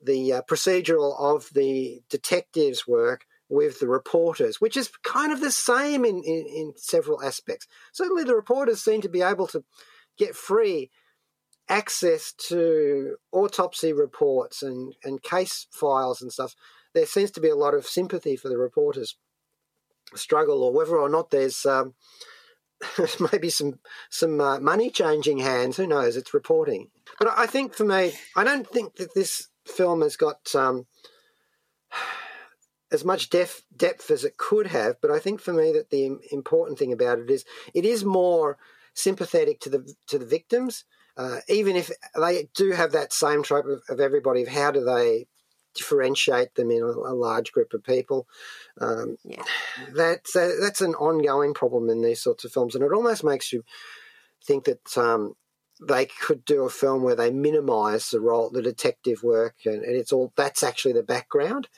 the 0.03 0.33
uh, 0.33 0.43
procedural 0.43 1.19
of 1.21 1.49
the 1.55 2.03
detectives' 2.09 2.87
work 2.87 3.27
with 3.49 3.81
the 3.81 3.89
reporters, 3.89 4.61
which 4.61 4.77
is 4.77 4.91
kind 5.03 5.33
of 5.33 5.41
the 5.41 5.51
same 5.51 6.05
in, 6.05 6.23
in, 6.25 6.47
in 6.47 6.73
several 6.77 7.23
aspects. 7.23 7.67
Certainly, 7.93 8.25
the 8.25 8.37
reporters 8.37 8.83
seem 8.83 9.01
to 9.03 9.09
be 9.09 9.23
able 9.23 9.49
to 9.49 9.65
get 10.17 10.37
free 10.37 10.91
access 11.69 12.33
to 12.33 13.17
autopsy 13.33 13.93
reports 13.93 14.63
and, 14.63 14.95
and 15.05 15.23
case 15.23 15.67
files 15.71 16.23
and 16.23 16.33
stuff. 16.33 16.55
There 16.95 17.07
seems 17.07 17.31
to 17.33 17.41
be 17.41 17.49
a 17.49 17.57
lot 17.57 17.75
of 17.75 17.87
sympathy 17.87 18.37
for 18.37 18.49
the 18.49 18.59
reporters' 18.59 19.17
struggle, 20.15 20.63
or 20.63 20.73
whether 20.73 20.97
or 20.97 21.09
not 21.09 21.31
there's 21.31 21.67
um, 21.67 21.95
maybe 23.33 23.51
some 23.51 23.79
some 24.11 24.41
uh, 24.41 24.59
money 24.59 24.91
changing 24.91 25.39
hands. 25.39 25.77
Who 25.77 25.87
knows? 25.87 26.17
It's 26.17 26.35
reporting. 26.35 26.89
But 27.19 27.29
I 27.37 27.47
think 27.47 27.75
for 27.75 27.85
me, 27.85 28.13
I 28.37 28.45
don't 28.45 28.67
think 28.67 28.97
that 28.97 29.15
this 29.15 29.49
film 29.67 30.03
has 30.03 30.17
got 30.17 30.55
um, 30.55 30.87
as 32.93 33.05
much 33.05 33.31
depth 33.31 33.63
depth 33.77 34.11
as 34.11 34.25
it 34.25 34.37
could 34.37 34.67
have. 34.69 35.01
But 35.01 35.11
I 35.11 35.19
think 35.19 35.41
for 35.41 35.53
me 35.53 35.73
that 35.73 35.91
the 35.91 36.19
important 36.33 36.79
thing 36.79 36.93
about 36.93 37.19
it 37.19 37.31
is 37.31 37.45
it 37.75 37.85
is 37.85 38.05
more 38.05 38.59
sympathetic 38.95 39.61
to 39.61 39.71
the 39.71 39.95
to 40.09 40.19
the 40.19 40.27
victims, 40.27 40.85
uh, 41.17 41.39
even 41.49 41.77
if 41.77 41.91
they 42.17 42.49
do 42.55 42.73
have 42.73 42.93
that 42.93 43.13
same 43.13 43.43
trope 43.43 43.67
of, 43.67 43.83
of 43.89 44.01
everybody. 44.01 44.43
Of 44.43 44.49
how 44.49 44.71
do 44.71 44.85
they 44.85 45.27
differentiate 45.75 46.55
them 46.57 46.71
in 46.71 46.83
a, 46.83 46.87
a 46.87 47.15
large 47.15 47.53
group 47.53 47.73
of 47.75 47.85
people? 47.85 48.27
Um, 48.81 49.17
Yeah. 49.25 49.45
that's 49.95 50.33
that's 50.33 50.81
an 50.81 50.95
ongoing 50.95 51.55
problem 51.55 51.89
in 51.91 52.03
these 52.03 52.23
sorts 52.23 52.45
of 52.45 52.53
films, 52.53 52.75
and 52.75 52.85
it 52.85 52.93
almost 52.93 53.25
makes 53.25 53.53
you 53.53 53.63
think 54.45 54.65
that 54.65 54.99
um, 54.99 55.35
they 55.81 56.07
could 56.07 56.45
do 56.45 56.65
a 56.65 56.71
film 56.71 57.03
where 57.03 57.17
they 57.17 57.31
minimise 57.31 58.11
the 58.11 58.21
role, 58.21 58.51
the 58.51 58.63
detective 58.63 59.23
work, 59.23 59.55
and, 59.65 59.83
and 59.83 59.97
it's 59.97 60.13
all 60.13 60.33
that's 60.37 60.63
actually 60.63 60.93
the 60.93 61.03
background. 61.03 61.69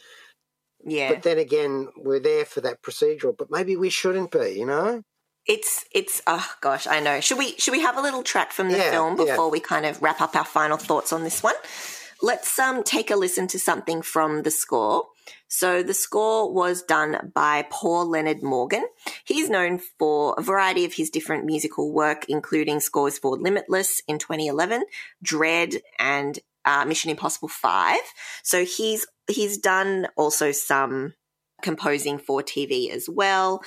Yeah. 0.84 1.12
But 1.12 1.22
then 1.22 1.38
again, 1.38 1.88
we're 1.96 2.20
there 2.20 2.44
for 2.44 2.60
that 2.62 2.82
procedural, 2.82 3.36
but 3.36 3.50
maybe 3.50 3.76
we 3.76 3.90
shouldn't 3.90 4.32
be, 4.32 4.56
you 4.58 4.66
know? 4.66 5.02
It's 5.46 5.84
it's 5.92 6.22
oh 6.26 6.48
gosh, 6.60 6.86
I 6.86 7.00
know. 7.00 7.20
Should 7.20 7.38
we 7.38 7.56
should 7.58 7.72
we 7.72 7.80
have 7.80 7.96
a 7.96 8.00
little 8.00 8.22
track 8.22 8.52
from 8.52 8.70
the 8.70 8.78
Yeah, 8.78 8.90
film 8.92 9.18
yeah. 9.18 9.24
before 9.24 9.50
we 9.50 9.58
kind 9.58 9.86
of 9.86 10.00
wrap 10.00 10.20
up 10.20 10.36
our 10.36 10.44
final 10.44 10.76
thoughts 10.76 11.12
on 11.12 11.24
this 11.24 11.42
one? 11.42 11.54
Let's 12.24 12.56
um 12.58 12.84
take 12.84 13.10
a 13.10 13.16
listen 13.16 13.48
to 13.48 13.58
something 13.58 14.00
from 14.00 14.42
the 14.42 14.50
score. 14.52 15.06
So 15.48 15.82
the 15.82 15.92
score 15.92 16.52
was 16.52 16.82
done 16.82 17.32
by 17.34 17.66
Paul 17.68 18.08
Leonard 18.08 18.44
Morgan. 18.44 18.86
He's 19.24 19.50
known 19.50 19.80
for 19.98 20.34
a 20.38 20.42
variety 20.42 20.84
of 20.84 20.94
his 20.94 21.10
different 21.10 21.44
musical 21.44 21.92
work, 21.92 22.24
including 22.28 22.78
scores 22.78 23.18
for 23.18 23.36
Limitless 23.36 24.00
in 24.06 24.18
2011, 24.18 24.84
Dredd, 25.24 25.80
and 25.98 26.38
uh, 26.64 26.84
Mission 26.84 27.10
Impossible 27.10 27.48
5. 27.48 27.98
So 28.44 28.64
he's 28.64 29.04
he's 29.28 29.58
done 29.58 30.06
also 30.16 30.52
some 30.52 31.14
composing 31.60 32.18
for 32.18 32.42
TV 32.42 32.90
as 32.90 33.08
well. 33.08 33.62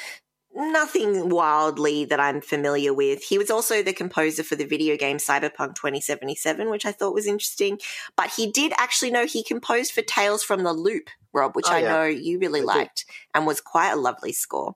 Nothing 0.57 1.27
wildly 1.27 2.05
that 2.05 2.19
I'm 2.19 2.39
familiar 2.39 2.93
with. 2.93 3.21
He 3.23 3.37
was 3.37 3.51
also 3.51 3.83
the 3.83 3.91
composer 3.91 4.41
for 4.41 4.55
the 4.55 4.63
video 4.65 4.95
game 4.95 5.17
Cyberpunk 5.17 5.75
2077, 5.75 6.69
which 6.69 6.85
I 6.85 6.93
thought 6.93 7.13
was 7.13 7.27
interesting. 7.27 7.77
But 8.15 8.31
he 8.37 8.49
did 8.49 8.71
actually 8.77 9.11
know 9.11 9.25
he 9.25 9.43
composed 9.43 9.91
for 9.91 10.01
Tales 10.01 10.43
from 10.45 10.63
the 10.63 10.71
Loop, 10.71 11.09
Rob, 11.33 11.57
which 11.57 11.65
Oh, 11.67 11.73
I 11.73 11.79
yeah. 11.79 11.89
know 11.93 12.03
you 12.05 12.39
really 12.39 12.59
I 12.61 12.63
did. 12.63 12.67
liked 12.67 13.05
and 13.33 13.45
was 13.45 13.59
quite 13.59 13.91
a 13.91 13.97
lovely 13.97 14.31
score. 14.31 14.75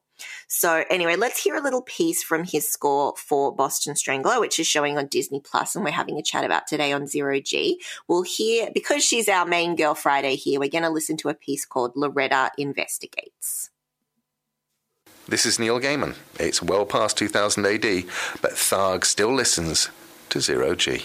So 0.50 0.84
anyway, 0.90 1.16
let's 1.16 1.42
hear 1.42 1.56
a 1.56 1.62
little 1.62 1.84
piece 1.84 2.24
from 2.24 2.44
his 2.44 2.68
score 2.68 3.14
for 3.16 3.56
Boston 3.56 3.96
Strangler, 3.96 4.42
which 4.42 4.60
is 4.60 4.68
showing 4.68 4.98
on 4.98 5.08
Disney 5.08 5.40
Plus, 5.40 5.78
and 5.78 5.86
we're 5.86 5.92
having 5.92 6.18
a 6.18 6.22
chat 6.22 6.44
about 6.44 6.68
today 6.68 6.92
on 6.92 7.08
Zero 7.08 7.40
G. 7.40 7.82
We'll 8.10 8.24
hear 8.24 8.70
because 8.74 9.02
she's 9.02 9.30
our 9.30 9.46
main 9.46 9.78
girl 9.78 9.96
Friday 9.96 10.36
here. 10.36 10.60
We're 10.60 10.68
going 10.70 10.84
to 10.84 10.90
listen 10.90 11.16
to 11.18 11.30
a 11.30 11.34
piece 11.34 11.64
called 11.66 11.94
Loretta 11.96 12.52
Investigates. 12.58 13.70
This 15.30 15.46
is 15.46 15.60
Neil 15.60 15.80
Gaiman. 15.80 16.16
It's 16.40 16.64
well 16.64 16.88
past 16.88 17.16
2000 17.18 17.64
AD, 17.64 17.84
but 18.42 18.54
Tharg 18.54 19.06
still 19.06 19.32
listens 19.32 19.90
to 20.30 20.42
Zero 20.42 20.74
G. 20.74 21.04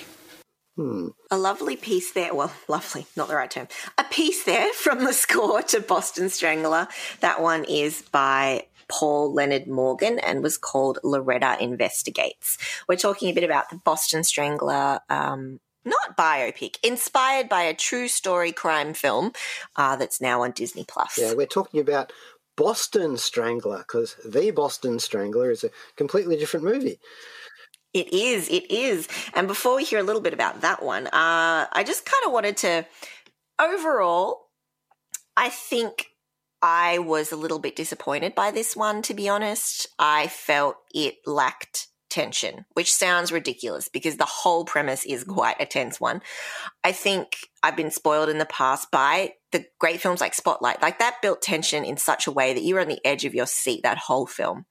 Hmm. 0.76 1.08
A 1.30 1.36
lovely 1.36 1.76
piece 1.76 2.10
there. 2.10 2.34
Well, 2.34 2.50
lovely, 2.66 3.06
not 3.16 3.28
the 3.28 3.34
right 3.34 3.50
term. 3.50 3.68
A 3.98 4.04
piece 4.04 4.44
there 4.44 4.72
from 4.72 5.04
the 5.04 5.12
score 5.12 5.60
to 5.64 5.80
Boston 5.80 6.30
Strangler. 6.30 6.88
That 7.20 7.42
one 7.42 7.64
is 7.64 8.00
by 8.12 8.64
Paul 8.88 9.34
Leonard 9.34 9.66
Morgan 9.66 10.18
and 10.18 10.42
was 10.42 10.56
called 10.56 11.00
Loretta 11.04 11.62
Investigates. 11.62 12.56
We're 12.88 12.96
talking 12.96 13.28
a 13.28 13.34
bit 13.34 13.44
about 13.44 13.68
the 13.68 13.76
Boston 13.76 14.24
Strangler. 14.24 15.00
Um, 15.10 15.60
not 15.84 16.16
biopic, 16.16 16.78
inspired 16.82 17.48
by 17.48 17.62
a 17.62 17.74
true 17.74 18.08
story 18.08 18.52
crime 18.52 18.94
film 18.94 19.32
uh, 19.76 19.96
that's 19.96 20.20
now 20.20 20.42
on 20.42 20.52
Disney 20.52 20.84
Plus. 20.88 21.18
Yeah, 21.18 21.34
we're 21.34 21.46
talking 21.46 21.80
about 21.80 22.10
Boston 22.56 23.16
Strangler 23.16 23.78
because 23.78 24.16
the 24.24 24.50
Boston 24.50 24.98
Strangler 24.98 25.50
is 25.50 25.64
a 25.64 25.70
completely 25.96 26.36
different 26.36 26.64
movie. 26.64 26.98
It 27.92 28.12
is, 28.12 28.48
it 28.48 28.70
is. 28.70 29.08
And 29.34 29.46
before 29.46 29.76
we 29.76 29.84
hear 29.84 30.00
a 30.00 30.04
little 30.04 30.20
bit 30.20 30.34
about 30.34 30.62
that 30.62 30.82
one, 30.82 31.06
uh, 31.06 31.66
I 31.72 31.84
just 31.86 32.04
kind 32.04 32.26
of 32.26 32.32
wanted 32.32 32.56
to, 32.58 32.86
overall, 33.60 34.48
I 35.36 35.48
think 35.48 36.06
I 36.60 36.98
was 36.98 37.30
a 37.30 37.36
little 37.36 37.60
bit 37.60 37.76
disappointed 37.76 38.34
by 38.34 38.50
this 38.50 38.74
one, 38.74 39.02
to 39.02 39.14
be 39.14 39.28
honest. 39.28 39.86
I 39.98 40.26
felt 40.26 40.76
it 40.92 41.18
lacked 41.24 41.88
tension, 42.14 42.64
which 42.74 42.94
sounds 42.94 43.32
ridiculous 43.32 43.88
because 43.88 44.16
the 44.16 44.24
whole 44.24 44.64
premise 44.64 45.04
is 45.04 45.24
mm. 45.24 45.34
quite 45.34 45.56
a 45.60 45.66
tense 45.66 46.00
one. 46.00 46.22
I 46.84 46.92
think 46.92 47.36
I've 47.62 47.76
been 47.76 47.90
spoiled 47.90 48.28
in 48.28 48.38
the 48.38 48.46
past 48.46 48.90
by 48.92 49.34
the 49.50 49.66
great 49.80 50.00
films 50.00 50.20
like 50.20 50.32
Spotlight. 50.32 50.80
Like 50.80 51.00
that 51.00 51.20
built 51.20 51.42
tension 51.42 51.84
in 51.84 51.96
such 51.96 52.26
a 52.26 52.32
way 52.32 52.54
that 52.54 52.62
you 52.62 52.76
were 52.76 52.80
on 52.80 52.88
the 52.88 53.04
edge 53.04 53.24
of 53.24 53.34
your 53.34 53.46
seat 53.46 53.82
that 53.82 53.98
whole 53.98 54.26
film. 54.26 54.64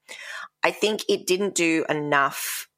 I 0.64 0.72
think 0.72 1.02
it 1.10 1.28
didn't 1.28 1.56
do 1.56 1.86
enough 1.90 2.70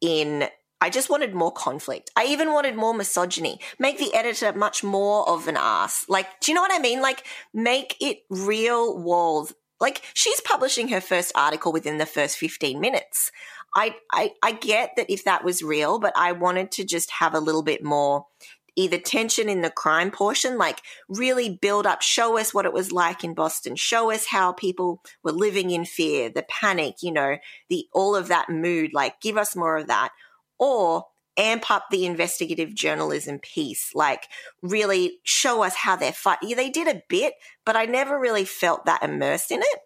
in 0.00 0.48
I 0.80 0.90
just 0.90 1.10
wanted 1.10 1.34
more 1.34 1.50
conflict. 1.52 2.10
I 2.14 2.26
even 2.26 2.52
wanted 2.52 2.76
more 2.76 2.94
misogyny. 2.94 3.58
Make 3.80 3.98
the 3.98 4.14
editor 4.14 4.52
much 4.52 4.84
more 4.84 5.28
of 5.28 5.48
an 5.48 5.56
ass. 5.56 6.04
Like, 6.08 6.40
do 6.40 6.52
you 6.52 6.54
know 6.54 6.62
what 6.62 6.72
I 6.72 6.78
mean? 6.78 7.00
Like, 7.00 7.26
make 7.52 7.96
it 8.00 8.18
real 8.30 8.96
walls. 8.96 9.52
Like, 9.80 10.02
she's 10.14 10.40
publishing 10.40 10.88
her 10.88 11.00
first 11.00 11.32
article 11.34 11.72
within 11.72 11.98
the 11.98 12.06
first 12.06 12.36
15 12.36 12.78
minutes. 12.78 13.32
I, 13.78 13.94
I, 14.10 14.32
I 14.42 14.52
get 14.52 14.96
that 14.96 15.08
if 15.08 15.22
that 15.24 15.44
was 15.44 15.62
real, 15.62 16.00
but 16.00 16.12
I 16.16 16.32
wanted 16.32 16.72
to 16.72 16.84
just 16.84 17.12
have 17.12 17.32
a 17.32 17.40
little 17.40 17.62
bit 17.62 17.84
more 17.84 18.26
either 18.74 18.98
tension 18.98 19.48
in 19.48 19.62
the 19.62 19.70
crime 19.70 20.10
portion, 20.10 20.58
like 20.58 20.80
really 21.08 21.48
build 21.48 21.86
up, 21.86 22.02
show 22.02 22.38
us 22.38 22.52
what 22.52 22.64
it 22.64 22.72
was 22.72 22.90
like 22.90 23.22
in 23.22 23.34
Boston, 23.34 23.76
show 23.76 24.10
us 24.10 24.26
how 24.26 24.52
people 24.52 25.00
were 25.22 25.32
living 25.32 25.70
in 25.70 25.84
fear, 25.84 26.28
the 26.28 26.44
panic, 26.48 26.96
you 27.02 27.12
know, 27.12 27.36
the 27.68 27.86
all 27.92 28.16
of 28.16 28.26
that 28.28 28.48
mood, 28.48 28.92
like 28.92 29.20
give 29.20 29.36
us 29.36 29.54
more 29.54 29.76
of 29.76 29.86
that. 29.86 30.10
Or 30.58 31.06
amp 31.36 31.70
up 31.70 31.84
the 31.90 32.04
investigative 32.04 32.74
journalism 32.74 33.38
piece, 33.38 33.92
like 33.94 34.24
really 34.60 35.20
show 35.22 35.62
us 35.62 35.76
how 35.76 35.94
they're 35.94 36.12
fighting. 36.12 36.48
Yeah, 36.48 36.56
they 36.56 36.70
did 36.70 36.88
a 36.88 37.02
bit, 37.08 37.34
but 37.64 37.76
I 37.76 37.84
never 37.84 38.18
really 38.18 38.44
felt 38.44 38.86
that 38.86 39.04
immersed 39.04 39.52
in 39.52 39.60
it. 39.60 39.78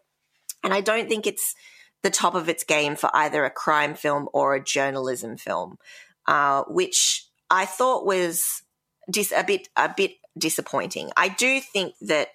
And 0.65 0.73
I 0.73 0.81
don't 0.81 1.11
think 1.11 1.27
it's 1.27 1.55
the 2.03 2.11
top 2.11 2.35
of 2.35 2.49
its 2.49 2.65
game 2.65 2.97
for 2.97 3.11
either 3.15 3.45
a 3.45 3.51
crime 3.51 3.95
film 3.95 4.29
or 4.33 4.55
a 4.55 4.65
journalism 4.65 5.37
film, 5.37 5.79
uh, 6.27 6.65
which 6.69 7.27
I 7.51 7.65
thought 7.65 8.07
was 8.07 8.63
dis- 9.11 9.33
a 9.37 9.45
bit 9.45 9.69
a 9.77 9.93
bit 9.95 10.13
disappointing. 10.37 11.11
I 11.17 11.29
do 11.29 11.61
think 11.61 11.95
that, 12.01 12.29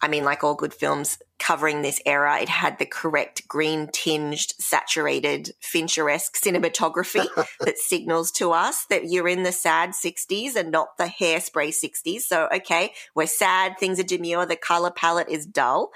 I 0.00 0.08
mean, 0.08 0.24
like 0.24 0.42
all 0.42 0.54
good 0.54 0.74
films 0.74 1.18
covering 1.38 1.82
this 1.82 2.00
era, 2.06 2.40
it 2.40 2.48
had 2.48 2.78
the 2.78 2.86
correct 2.86 3.46
green 3.46 3.88
tinged, 3.92 4.54
saturated 4.58 5.52
Fincher-esque 5.60 6.40
cinematography 6.40 7.26
that 7.60 7.78
signals 7.78 8.30
to 8.32 8.52
us 8.52 8.86
that 8.90 9.10
you're 9.10 9.28
in 9.28 9.42
the 9.42 9.52
sad 9.52 9.90
60s 9.90 10.56
and 10.56 10.70
not 10.70 10.96
the 10.98 11.04
hairspray 11.04 11.68
60s. 11.68 12.22
So, 12.22 12.48
okay, 12.54 12.92
we're 13.14 13.26
sad, 13.26 13.78
things 13.78 14.00
are 14.00 14.04
demure, 14.04 14.46
the 14.46 14.56
color 14.56 14.90
palette 14.90 15.28
is 15.28 15.46
dull. 15.46 15.90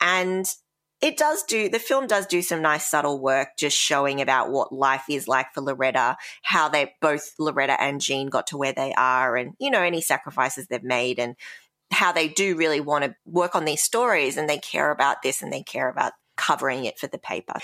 And 0.00 0.46
it 1.00 1.16
does 1.16 1.42
do 1.44 1.68
the 1.68 1.78
film 1.78 2.06
does 2.06 2.26
do 2.26 2.42
some 2.42 2.62
nice 2.62 2.88
subtle 2.88 3.20
work 3.20 3.48
just 3.58 3.76
showing 3.76 4.20
about 4.20 4.50
what 4.50 4.72
life 4.72 5.04
is 5.08 5.26
like 5.26 5.46
for 5.54 5.62
Loretta, 5.62 6.16
how 6.42 6.68
they 6.68 6.94
both 7.00 7.34
Loretta 7.38 7.80
and 7.80 8.00
Jean 8.00 8.28
got 8.28 8.46
to 8.48 8.56
where 8.56 8.72
they 8.72 8.92
are 8.94 9.36
and 9.36 9.54
you 9.58 9.70
know 9.70 9.82
any 9.82 10.00
sacrifices 10.00 10.66
they've 10.66 10.82
made 10.82 11.18
and 11.18 11.36
how 11.92 12.12
they 12.12 12.28
do 12.28 12.56
really 12.56 12.80
want 12.80 13.04
to 13.04 13.14
work 13.24 13.54
on 13.54 13.64
these 13.64 13.82
stories 13.82 14.36
and 14.36 14.48
they 14.48 14.58
care 14.58 14.90
about 14.90 15.22
this 15.22 15.42
and 15.42 15.52
they 15.52 15.62
care 15.62 15.88
about 15.88 16.12
covering 16.36 16.84
it 16.84 16.98
for 16.98 17.06
the 17.06 17.18
paper. 17.18 17.54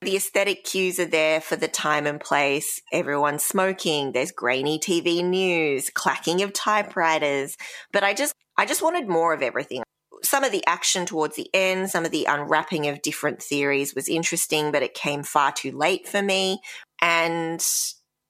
The 0.00 0.16
aesthetic 0.16 0.62
cues 0.62 1.00
are 1.00 1.06
there 1.06 1.40
for 1.40 1.56
the 1.56 1.66
time 1.66 2.06
and 2.06 2.20
place. 2.20 2.80
Everyone's 2.92 3.42
smoking. 3.42 4.12
There's 4.12 4.30
grainy 4.30 4.78
TV 4.78 5.24
news, 5.24 5.90
clacking 5.90 6.42
of 6.42 6.52
typewriters. 6.52 7.56
But 7.92 8.04
I 8.04 8.14
just, 8.14 8.32
I 8.56 8.64
just 8.64 8.80
wanted 8.80 9.08
more 9.08 9.34
of 9.34 9.42
everything 9.42 9.82
some 10.22 10.44
of 10.44 10.52
the 10.52 10.64
action 10.66 11.06
towards 11.06 11.36
the 11.36 11.50
end, 11.54 11.90
some 11.90 12.04
of 12.04 12.10
the 12.10 12.26
unwrapping 12.26 12.86
of 12.88 13.02
different 13.02 13.42
theories 13.42 13.94
was 13.94 14.08
interesting, 14.08 14.72
but 14.72 14.82
it 14.82 14.94
came 14.94 15.22
far 15.22 15.52
too 15.52 15.72
late 15.72 16.08
for 16.08 16.22
me. 16.22 16.60
And 17.00 17.64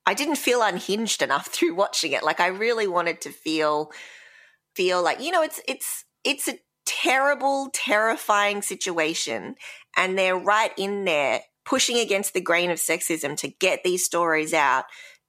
I 0.07 0.15
didn't 0.15 0.37
feel 0.37 0.63
unhinged 0.63 1.23
enough 1.23 1.47
through 1.53 1.75
watching 1.75 2.13
it. 2.13 2.25
Like 2.25 2.41
I 2.41 2.49
really 2.49 2.87
wanted 2.87 3.21
to 3.23 3.31
feel 3.31 3.91
feel 4.75 5.03
like, 5.03 5.21
you 5.21 5.31
know, 5.31 5.43
it's 5.43 5.61
it's 5.67 6.05
it's 6.25 6.49
a 6.49 6.59
terrible, 6.87 7.69
terrifying 7.73 8.63
situation. 8.63 9.57
And 9.97 10.17
they're 10.17 10.39
right 10.39 10.73
in 10.77 11.05
there 11.05 11.43
pushing 11.65 11.99
against 11.99 12.33
the 12.33 12.41
grain 12.41 12.71
of 12.71 12.79
sexism 12.79 13.37
to 13.37 13.49
get 13.49 13.85
these 13.85 14.05
stories 14.05 14.55
out 14.55 14.85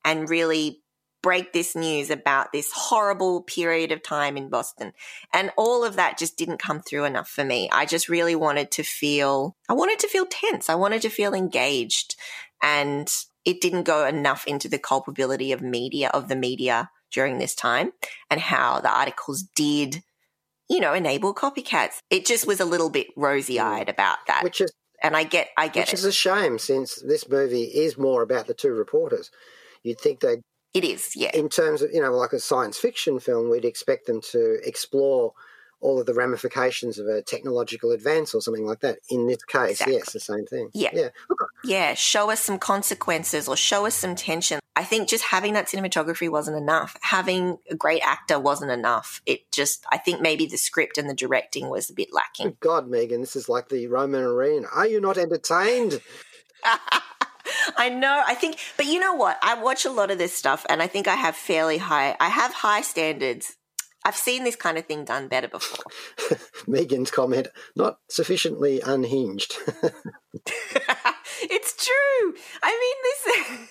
and 0.06 0.30
really 0.30 0.82
break 1.22 1.54
this 1.54 1.76
news 1.76 2.10
about 2.10 2.52
this 2.52 2.72
horrible 2.74 3.44
period 3.44 3.92
of 3.92 4.02
time 4.02 4.38
in 4.38 4.50
Boston. 4.50 4.94
And 5.34 5.52
all 5.58 5.84
of 5.84 5.96
that 5.96 6.18
just 6.18 6.38
didn't 6.38 6.60
come 6.60 6.82
through 6.82 7.06
enough 7.06 7.30
for 7.30 7.44
me. 7.44 7.70
I 7.72 7.86
just 7.86 8.10
really 8.10 8.36
wanted 8.36 8.72
to 8.72 8.84
feel, 8.84 9.56
I 9.68 9.74
wanted 9.74 10.00
to 10.00 10.08
feel 10.08 10.26
tense. 10.26 10.70
I 10.70 10.76
wanted 10.76 11.02
to 11.04 11.10
feel 11.10 11.34
engaged. 11.34 12.16
And 12.62 13.10
it 13.46 13.62
didn't 13.62 13.84
go 13.84 14.06
enough 14.06 14.46
into 14.48 14.70
the 14.70 14.80
culpability 14.80 15.52
of 15.52 15.62
media, 15.62 16.10
of 16.14 16.28
the 16.28 16.36
media 16.36 16.90
during 17.12 17.38
this 17.38 17.56
time 17.56 17.92
and 18.30 18.40
how 18.40 18.80
the 18.80 18.90
articles 18.90 19.44
did, 19.56 20.04
you 20.70 20.80
know, 20.80 20.94
enable 20.94 21.34
copycats. 21.34 21.96
It 22.10 22.26
just 22.26 22.46
was 22.46 22.60
a 22.60 22.66
little 22.66 22.90
bit 22.90 23.08
rosy 23.16 23.60
eyed 23.60 23.88
mm. 23.88 23.92
about 23.92 24.20
that. 24.28 24.44
Which 24.44 24.62
is 24.62 24.72
and 25.02 25.16
I 25.16 25.24
get, 25.24 25.48
I 25.58 25.70
get 25.70 25.88
which 25.88 25.94
it. 25.94 26.00
is 26.00 26.06
a 26.06 26.12
shame 26.12 26.60
since 26.60 26.96
this 26.96 27.30
movie 27.30 27.64
is 27.64 27.98
more 27.98 28.22
about 28.22 28.48
the 28.48 28.54
two 28.54 28.72
reporters. 28.72 29.32
You'd 29.82 30.00
think 30.00 30.20
they 30.20 30.42
it 30.74 30.84
is, 30.84 31.16
yeah. 31.16 31.32
in 31.34 31.50
terms 31.50 31.82
of 31.82 31.92
you 31.92 32.02
know 32.02 32.12
like 32.14 32.34
a 32.34 32.40
science 32.40 32.78
fiction 32.78 33.20
film 33.20 33.50
we'd 33.50 33.66
expect 33.66 34.06
them 34.08 34.22
to 34.32 34.60
explore 34.66 35.34
all 35.82 35.98
of 35.98 36.06
the 36.06 36.14
ramifications 36.14 37.00
of 37.00 37.08
a 37.08 37.22
technological 37.22 37.92
advance 37.92 38.34
or 38.36 38.42
something 38.42 38.66
like 38.66 38.82
that 38.82 38.98
in 39.10 39.28
this 39.28 39.42
case 39.46 39.72
Exactly. 39.72 39.96
yes 39.96 40.12
the 40.12 40.20
same 40.20 40.46
thing 40.46 40.70
Yeah. 40.74 40.90
yeah 40.94 41.10
Look, 41.30 41.40
yeah, 41.64 41.94
show 41.94 42.30
us 42.30 42.42
some 42.42 42.60
consequences 42.60 43.48
or 43.48 43.56
show 43.56 43.86
us 43.86 43.96
some 43.96 44.16
tension. 44.16 44.60
I 44.76 44.84
think 44.84 45.08
just 45.10 45.24
having 45.26 45.54
that 45.54 45.68
cinematography 45.68 46.30
wasn't 46.30 46.56
enough. 46.58 46.96
Having 47.02 47.58
a 47.70 47.76
great 47.76 48.02
actor 48.02 48.40
wasn't 48.40 48.72
enough. 48.72 49.22
It 49.26 49.50
just, 49.52 49.86
I 49.92 49.98
think 49.98 50.22
maybe 50.22 50.46
the 50.46 50.58
script 50.58 50.98
and 50.98 51.10
the 51.10 51.14
directing 51.14 51.70
was 51.70 51.90
a 51.90 51.94
bit 51.94 52.10
lacking. 52.14 52.48
good 52.48 52.60
god 52.62 52.90
megan 52.90 53.22
this 53.22 53.36
is 53.38 53.48
like 53.50 53.70
the 53.70 53.88
roman 53.88 54.22
arena 54.24 54.68
are 54.74 54.88
you 54.88 55.00
not 55.02 55.18
entertained 55.18 56.02
I 57.78 57.90
know. 57.90 58.24
I 58.26 58.36
think, 58.36 58.58
but 58.78 58.86
you 58.86 59.00
know 59.00 59.14
what? 59.14 59.38
I 59.42 59.56
watch 59.62 59.86
a 59.86 59.92
lot 59.92 60.12
of 60.12 60.18
this 60.18 60.36
stuff, 60.36 60.66
and 60.70 60.82
I 60.82 60.88
think 60.88 61.08
I 61.08 61.16
have 61.16 61.36
fairly 61.36 61.78
high. 61.78 62.16
I 62.20 62.30
have 62.30 62.54
high 62.54 62.82
standards. 62.82 63.56
I've 64.06 64.16
seen 64.16 64.46
this 64.46 64.56
kind 64.56 64.78
of 64.78 64.86
thing 64.86 65.04
done 65.04 65.28
better 65.28 65.50
before. 65.50 65.86
Megan's 66.68 67.12
comment, 67.12 67.50
not 67.76 67.98
sufficiently 68.10 68.80
unhinged. 68.80 69.56
it's 71.42 71.86
true. 71.86 72.34
I 72.64 72.72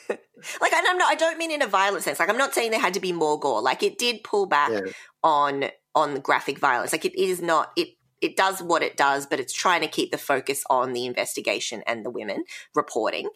mean, 0.08 0.16
this, 0.18 0.18
like, 0.60 0.72
and 0.72 0.86
I'm 0.86 0.98
not. 0.98 1.10
I 1.10 1.14
don't 1.14 1.38
mean 1.38 1.50
in 1.50 1.62
a 1.62 1.66
violent 1.66 2.04
sense. 2.04 2.20
Like, 2.20 2.28
I'm 2.28 2.36
not 2.36 2.54
saying 2.54 2.70
there 2.70 2.80
had 2.80 2.94
to 2.94 3.00
be 3.00 3.12
more 3.12 3.38
gore. 3.40 3.62
Like, 3.62 3.82
it 3.82 3.98
did 3.98 4.22
pull 4.22 4.46
back 4.46 4.70
Yeah. 4.70 4.92
on 5.22 5.66
on 5.94 6.14
the 6.14 6.20
graphic 6.20 6.58
violence. 6.58 6.92
Like, 6.92 7.04
it 7.04 7.18
is 7.18 7.40
not. 7.40 7.72
It 7.76 7.88
it 8.20 8.36
does 8.36 8.60
what 8.60 8.82
it 8.82 8.96
does, 8.96 9.26
but 9.26 9.40
it's 9.40 9.52
trying 9.52 9.80
to 9.80 9.88
keep 9.88 10.10
the 10.10 10.18
focus 10.18 10.64
on 10.68 10.92
the 10.92 11.06
investigation 11.06 11.82
and 11.86 12.04
the 12.04 12.10
women 12.10 12.44
reporting. 12.74 13.28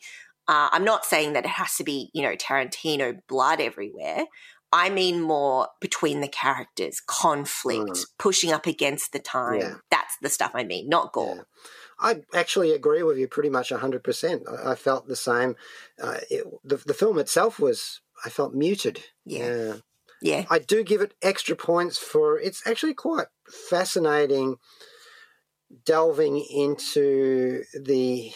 Uh, 0.53 0.68
I'm 0.70 0.84
not 0.84 1.07
saying 1.07 1.32
that 1.32 1.46
it 1.46 1.50
has 1.53 1.76
to 1.76 1.84
be, 1.84 2.11
you 2.12 2.20
know, 2.22 2.36
Tarantino 2.36 3.18
blood 3.26 3.59
everywhere. 3.59 4.26
I 4.70 4.90
mean 4.90 5.22
more 5.22 5.68
between 5.80 6.20
the 6.20 6.28
characters, 6.28 7.00
conflict, 7.07 7.90
Mm. 7.90 8.05
pushing 8.18 8.53
up 8.53 8.66
against 8.66 9.12
the 9.12 9.18
time. 9.18 9.61
Yeah. 9.61 9.74
That's 9.90 10.14
the 10.20 10.28
stuff 10.28 10.53
I 10.55 10.64
mean, 10.64 10.90
not 10.90 11.12
gore. 11.14 11.36
Yeah. 11.36 11.42
I 11.98 12.11
actually 12.34 12.72
agree 12.72 13.03
with 13.03 13.16
you 13.16 13.28
pretty 13.28 13.48
much 13.48 13.70
100%. 13.70 14.42
I, 14.46 14.72
I 14.72 14.74
felt 14.74 15.09
the 15.09 15.16
same. 15.16 15.57
Uh, 16.03 16.18
it, 16.30 16.44
the, 16.64 16.76
the 16.76 16.94
film 16.94 17.18
itself 17.18 17.59
was, 17.59 18.03
I 18.24 18.28
felt 18.28 18.53
muted. 18.55 19.05
Yeah. 19.24 19.76
Yeah. 20.20 20.44
I 20.50 20.59
do 20.59 20.84
give 20.84 21.00
it 21.00 21.14
extra 21.22 21.57
points 21.57 21.96
for 21.96 22.38
it's 22.38 22.62
actually 22.66 22.94
quite 22.94 23.28
fascinating 23.70 24.57
delving 25.86 26.36
into 26.38 27.62
the. 27.88 28.32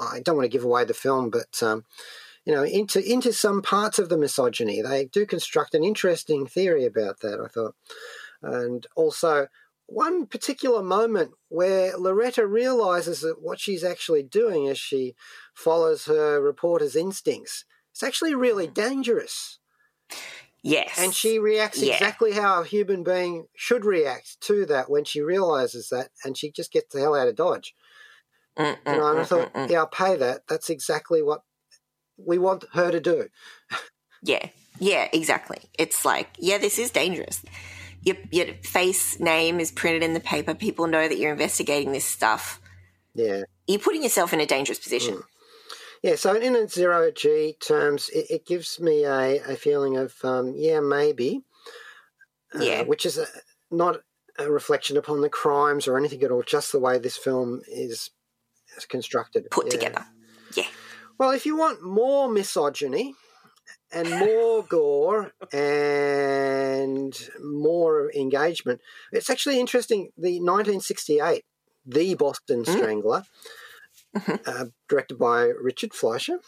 I 0.00 0.20
don't 0.20 0.36
want 0.36 0.44
to 0.44 0.56
give 0.56 0.64
away 0.64 0.84
the 0.84 0.94
film, 0.94 1.30
but 1.30 1.62
um, 1.62 1.84
you 2.44 2.54
know, 2.54 2.62
into 2.64 3.00
into 3.00 3.32
some 3.32 3.62
parts 3.62 3.98
of 3.98 4.08
the 4.08 4.16
misogyny. 4.16 4.82
They 4.82 5.06
do 5.06 5.26
construct 5.26 5.74
an 5.74 5.84
interesting 5.84 6.46
theory 6.46 6.84
about 6.84 7.20
that. 7.20 7.40
I 7.40 7.48
thought, 7.48 7.74
and 8.42 8.86
also 8.96 9.48
one 9.86 10.26
particular 10.26 10.82
moment 10.82 11.32
where 11.48 11.96
Loretta 11.96 12.46
realizes 12.46 13.20
that 13.22 13.42
what 13.42 13.58
she's 13.58 13.82
actually 13.82 14.22
doing 14.22 14.68
as 14.68 14.78
she 14.78 15.14
follows 15.52 16.04
her 16.04 16.40
reporter's 16.40 16.94
instincts. 16.94 17.64
It's 17.90 18.04
actually 18.04 18.36
really 18.36 18.68
dangerous. 18.68 19.58
Yes. 20.62 20.96
And 20.98 21.14
she 21.14 21.38
reacts 21.38 21.78
Yeah. 21.82 21.94
exactly 21.94 22.32
how 22.32 22.60
a 22.60 22.64
human 22.64 23.02
being 23.02 23.48
should 23.56 23.84
react 23.84 24.40
to 24.42 24.64
that 24.66 24.88
when 24.88 25.04
she 25.04 25.20
realizes 25.20 25.88
that, 25.88 26.10
and 26.24 26.36
she 26.38 26.50
just 26.50 26.70
gets 26.70 26.94
the 26.94 27.00
hell 27.00 27.14
out 27.16 27.28
of 27.28 27.34
Dodge. 27.34 27.74
Mm, 28.58 28.76
You 28.86 28.92
know, 28.98 29.06
and 29.10 29.18
I 29.18 29.22
mm, 29.22 29.26
thought, 29.26 29.52
mm, 29.54 29.66
mm. 29.66 29.70
yeah, 29.70 29.78
I'll 29.78 29.86
pay 29.86 30.16
that. 30.16 30.42
That's 30.48 30.70
exactly 30.70 31.22
what 31.22 31.42
we 32.16 32.38
want 32.38 32.64
her 32.74 32.90
to 32.90 33.00
do. 33.00 33.28
Yeah, 34.22 34.48
yeah, 34.78 35.08
exactly. 35.12 35.58
It's 35.78 36.04
like, 36.04 36.28
yeah, 36.38 36.58
this 36.58 36.78
is 36.78 36.90
dangerous. 36.90 37.42
Your, 38.02 38.16
your 38.30 38.46
face 38.62 39.18
name 39.20 39.60
is 39.60 39.70
printed 39.72 40.02
in 40.02 40.14
the 40.14 40.20
paper. 40.20 40.54
People 40.54 40.86
know 40.86 41.06
that 41.08 41.18
you're 41.18 41.32
investigating 41.32 41.92
this 41.92 42.04
stuff. 42.04 42.60
Yeah. 43.14 43.42
You're 43.66 43.78
putting 43.78 44.02
yourself 44.02 44.32
in 44.32 44.40
a 44.40 44.46
dangerous 44.46 44.78
position. 44.78 45.22
Yeah, 46.02 46.16
so 46.16 46.34
in 46.34 46.56
a 46.56 46.66
zero 46.66 47.10
G 47.10 47.56
terms, 47.60 48.08
it, 48.10 48.26
it 48.30 48.46
gives 48.46 48.80
me 48.80 49.04
a, 49.04 49.42
a 49.42 49.56
feeling 49.56 49.96
of, 49.98 50.14
um, 50.24 50.54
yeah, 50.56 50.80
maybe. 50.80 51.42
uh, 52.54 52.62
Yeah. 52.62 52.82
Which 52.82 53.04
is 53.04 53.18
a, 53.18 53.26
not 53.70 54.00
a 54.38 54.50
reflection 54.50 54.96
upon 54.96 55.20
the 55.20 55.28
crimes 55.28 55.86
or 55.86 55.98
anything 55.98 56.22
at 56.22 56.30
all, 56.30 56.42
just 56.42 56.72
the 56.72 56.78
way 56.78 56.98
this 56.98 57.18
film 57.18 57.60
is 57.68 58.10
constructed. 58.86 59.50
Put 59.50 59.66
Yeah. 59.66 59.70
together. 59.70 60.06
Yeah. 60.54 60.66
Well, 61.18 61.30
if 61.30 61.44
you 61.46 61.56
want 61.56 61.82
more 61.82 62.28
misogyny 62.28 63.14
and 63.92 64.08
more 64.10 64.62
gore 64.68 65.32
and 65.52 67.28
more 67.42 68.10
engagement, 68.12 68.80
it's 69.12 69.30
actually 69.30 69.60
interesting. 69.60 70.10
The 70.16 70.40
1968, 70.40 71.44
The 71.86 72.14
Boston 72.14 72.64
Strangler, 72.64 73.24
uh, 74.46 74.66
directed 74.88 75.18
by 75.18 75.44
Richard 75.44 75.92
Fleischer, 75.94 76.38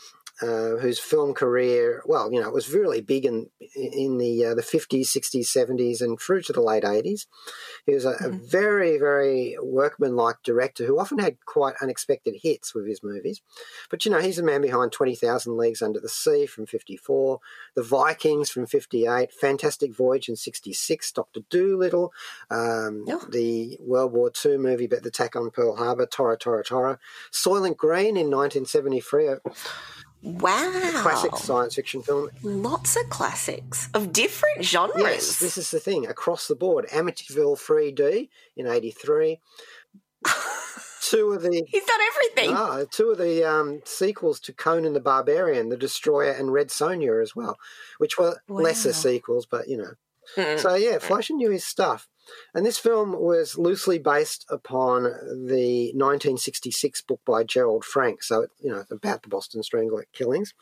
uh, 0.43 0.77
whose 0.81 0.99
film 0.99 1.33
career, 1.35 2.03
well, 2.05 2.33
you 2.33 2.41
know, 2.41 2.49
it 2.49 2.55
was 2.55 2.73
really 2.73 3.01
big 3.01 3.25
in 3.25 3.49
in 3.75 4.19
the 4.19 4.45
uh, 4.45 4.55
the 4.55 4.63
50s, 4.63 5.07
60s, 5.07 5.47
70s, 5.47 6.01
and 6.01 6.21
through 6.21 6.43
to 6.43 6.53
the 6.53 6.61
late 6.61 6.83
80s. 6.83 7.27
He 7.87 7.95
was 7.95 8.05
a, 8.05 8.17
a 8.21 8.29
very, 8.31 8.99
very 8.99 9.57
workmanlike 9.63 10.37
director 10.45 10.85
who 10.85 10.99
often 10.99 11.19
had 11.19 11.37
quite 11.47 11.75
unexpected 11.81 12.35
hits 12.43 12.75
with 12.75 12.87
his 12.87 13.03
movies. 13.03 13.41
But 13.91 14.05
you 14.05 14.11
know, 14.11 14.21
he's 14.21 14.37
the 14.37 14.43
man 14.43 14.63
behind 14.63 14.93
Twenty 14.93 15.15
Thousand 15.15 15.57
Leagues 15.57 15.83
Under 15.83 16.01
the 16.01 16.09
Sea 16.09 16.47
from 16.47 16.67
'54, 16.67 17.39
The 17.75 17.83
Vikings 17.83 18.51
from 18.51 18.67
'58, 18.67 19.33
Fantastic 19.33 19.95
Voyage 19.95 20.29
in 20.29 20.37
'66, 20.37 21.13
Doctor 21.13 21.41
Dolittle, 21.51 22.13
um, 22.51 23.05
Oh. 23.09 23.27
the 23.31 23.77
World 23.81 24.13
War 24.13 24.31
II 24.45 24.59
movie 24.59 24.87
about 24.87 25.03
the 25.03 25.09
attack 25.09 25.37
on 25.37 25.51
Pearl 25.51 25.77
Harbor, 25.77 26.07
Tora 26.07 26.37
Tora 26.37 26.65
Tora, 26.65 26.99
Soylent 27.31 27.77
Green 27.77 28.17
in 28.17 28.31
1973, 28.31 29.27
a 29.29 29.39
Wow. 30.23 30.91
classic 31.03 31.37
science 31.37 31.75
fiction 31.75 32.03
film. 32.03 32.31
Lots 32.43 32.97
of 32.97 33.09
classics 33.11 33.89
of 33.93 34.13
different 34.13 34.65
genres. 34.65 35.03
Yes, 35.03 35.39
this 35.41 35.59
is 35.59 35.71
the 35.71 35.81
thing 35.81 36.07
across 36.07 36.47
the 36.47 36.55
board. 36.55 36.87
Amityville 36.89 37.59
3D 37.59 38.29
in 38.57 38.67
'83. 38.67 39.41
Two 41.03 41.33
of 41.33 41.43
the 41.43 41.65
He's 41.67 41.85
done 41.85 42.01
everything. 42.15 42.57
Ah, 42.57 42.85
two 42.91 43.11
of 43.11 43.19
the 43.19 43.45
um, 43.45 43.83
sequels 43.85 44.39
to 44.41 44.53
Conan 44.53 44.93
the 44.93 45.01
Barbarian, 45.01 45.69
The 45.69 45.77
Destroyer, 45.77 46.31
and 46.31 46.53
Red 46.53 46.69
Sonja 46.69 47.21
as 47.21 47.35
well, 47.35 47.59
which 47.99 48.19
were 48.19 48.41
lesser 48.49 48.93
sequels, 48.93 49.45
but 49.45 49.69
you 49.69 49.77
know. 49.77 49.95
Mm. 50.37 50.61
So 50.61 50.77
yeah, 50.77 50.99
Fleischer 50.99 51.35
knew 51.35 51.51
his 51.51 51.65
stuff. 51.65 52.09
And 52.55 52.65
this 52.65 52.79
film 52.79 53.13
was 53.13 53.59
loosely 53.59 53.99
based 53.99 54.45
upon 54.49 55.03
the 55.03 55.93
1966 55.95 57.03
book 57.03 57.21
by 57.25 57.45
Gerald 57.45 57.85
Frank. 57.85 58.23
So, 58.23 58.47
you 58.61 58.71
know, 58.71 58.79
it's 58.79 58.93
about 58.93 59.23
the 59.23 59.29
Boston 59.29 59.63
Strangler 59.63 60.07
killings. 60.13 60.55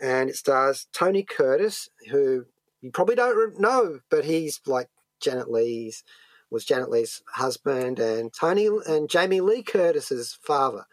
And 0.00 0.30
it 0.30 0.36
stars 0.36 0.86
Tony 0.92 1.22
Curtis, 1.22 1.88
who 2.10 2.46
you 2.80 2.90
probably 2.90 3.14
don't 3.14 3.60
know, 3.60 4.00
but 4.10 4.24
he's 4.24 4.60
like 4.66 4.88
Janet 5.20 5.50
Leigh's, 5.50 6.02
was 6.50 6.64
Janet 6.64 6.90
Leigh's 6.90 7.22
husband, 7.34 7.98
and 7.98 8.32
Tony 8.32 8.68
and 8.86 9.08
Jamie 9.08 9.40
Lee 9.40 9.62
Curtis's 9.62 10.38
father. 10.42 10.86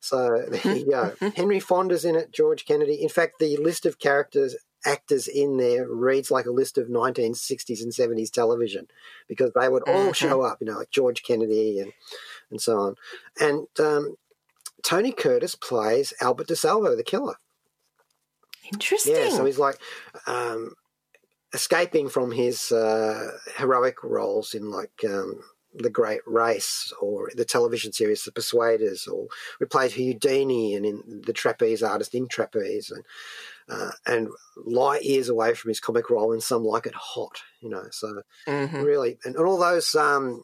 So 0.00 0.44
there 0.48 0.76
you 0.76 0.88
go. 0.88 1.14
Henry 1.36 1.58
Fonda's 1.58 2.04
in 2.04 2.14
it, 2.14 2.32
George 2.32 2.64
Kennedy. 2.64 3.02
In 3.02 3.08
fact, 3.08 3.38
the 3.38 3.56
list 3.56 3.86
of 3.86 3.98
characters, 3.98 4.54
actors 4.86 5.28
in 5.28 5.56
there 5.58 5.86
reads 5.88 6.30
like 6.30 6.46
a 6.46 6.50
list 6.50 6.78
of 6.78 6.86
1960s 6.88 7.82
and 7.82 7.92
70s 7.92 8.30
television 8.30 8.86
because 9.28 9.52
they 9.52 9.68
would 9.68 9.82
all 9.82 10.10
Mhm. 10.10 10.14
show 10.14 10.40
up, 10.42 10.58
you 10.60 10.66
know, 10.66 10.78
like 10.78 10.90
George 10.90 11.22
Kennedy 11.22 11.80
and, 11.80 11.92
and 12.50 12.60
so 12.62 12.78
on. 12.78 12.96
And 13.38 13.66
um, 13.80 14.16
Tony 14.82 15.12
Curtis 15.12 15.54
plays 15.56 16.14
Albert 16.20 16.48
DeSalvo, 16.48 16.96
the 16.96 17.02
killer. 17.02 17.36
Interesting. 18.72 19.14
Yeah, 19.14 19.28
so 19.28 19.44
he's 19.44 19.58
like 19.58 19.78
um, 20.26 20.74
escaping 21.52 22.08
from 22.08 22.32
his 22.32 22.72
uh, 22.72 23.32
heroic 23.56 24.02
roles 24.02 24.54
in 24.54 24.70
like 24.70 25.04
um, 25.04 25.40
The 25.74 25.90
Great 25.90 26.20
Race 26.26 26.92
or 27.00 27.30
the 27.34 27.44
television 27.44 27.92
series 27.92 28.24
The 28.24 28.32
Persuaders, 28.32 29.06
or 29.06 29.28
we 29.60 29.66
played 29.66 29.92
Houdini 29.92 30.74
and 30.74 30.84
in 30.84 31.22
The 31.24 31.32
Trapeze 31.32 31.82
Artist 31.82 32.14
in 32.14 32.26
Trapeze, 32.28 32.90
and 32.90 33.04
uh, 33.68 33.90
and 34.06 34.28
light 34.56 35.02
years 35.02 35.28
away 35.28 35.54
from 35.54 35.68
his 35.68 35.80
comic 35.80 36.10
role 36.10 36.32
and 36.32 36.42
Some 36.42 36.64
Like 36.64 36.86
It 36.86 36.94
Hot, 36.94 37.42
you 37.60 37.68
know. 37.68 37.84
So 37.90 38.22
Mhm. 38.46 38.84
really, 38.84 39.18
and, 39.24 39.36
all 39.36 39.58
those. 39.58 39.94
Um, 39.94 40.42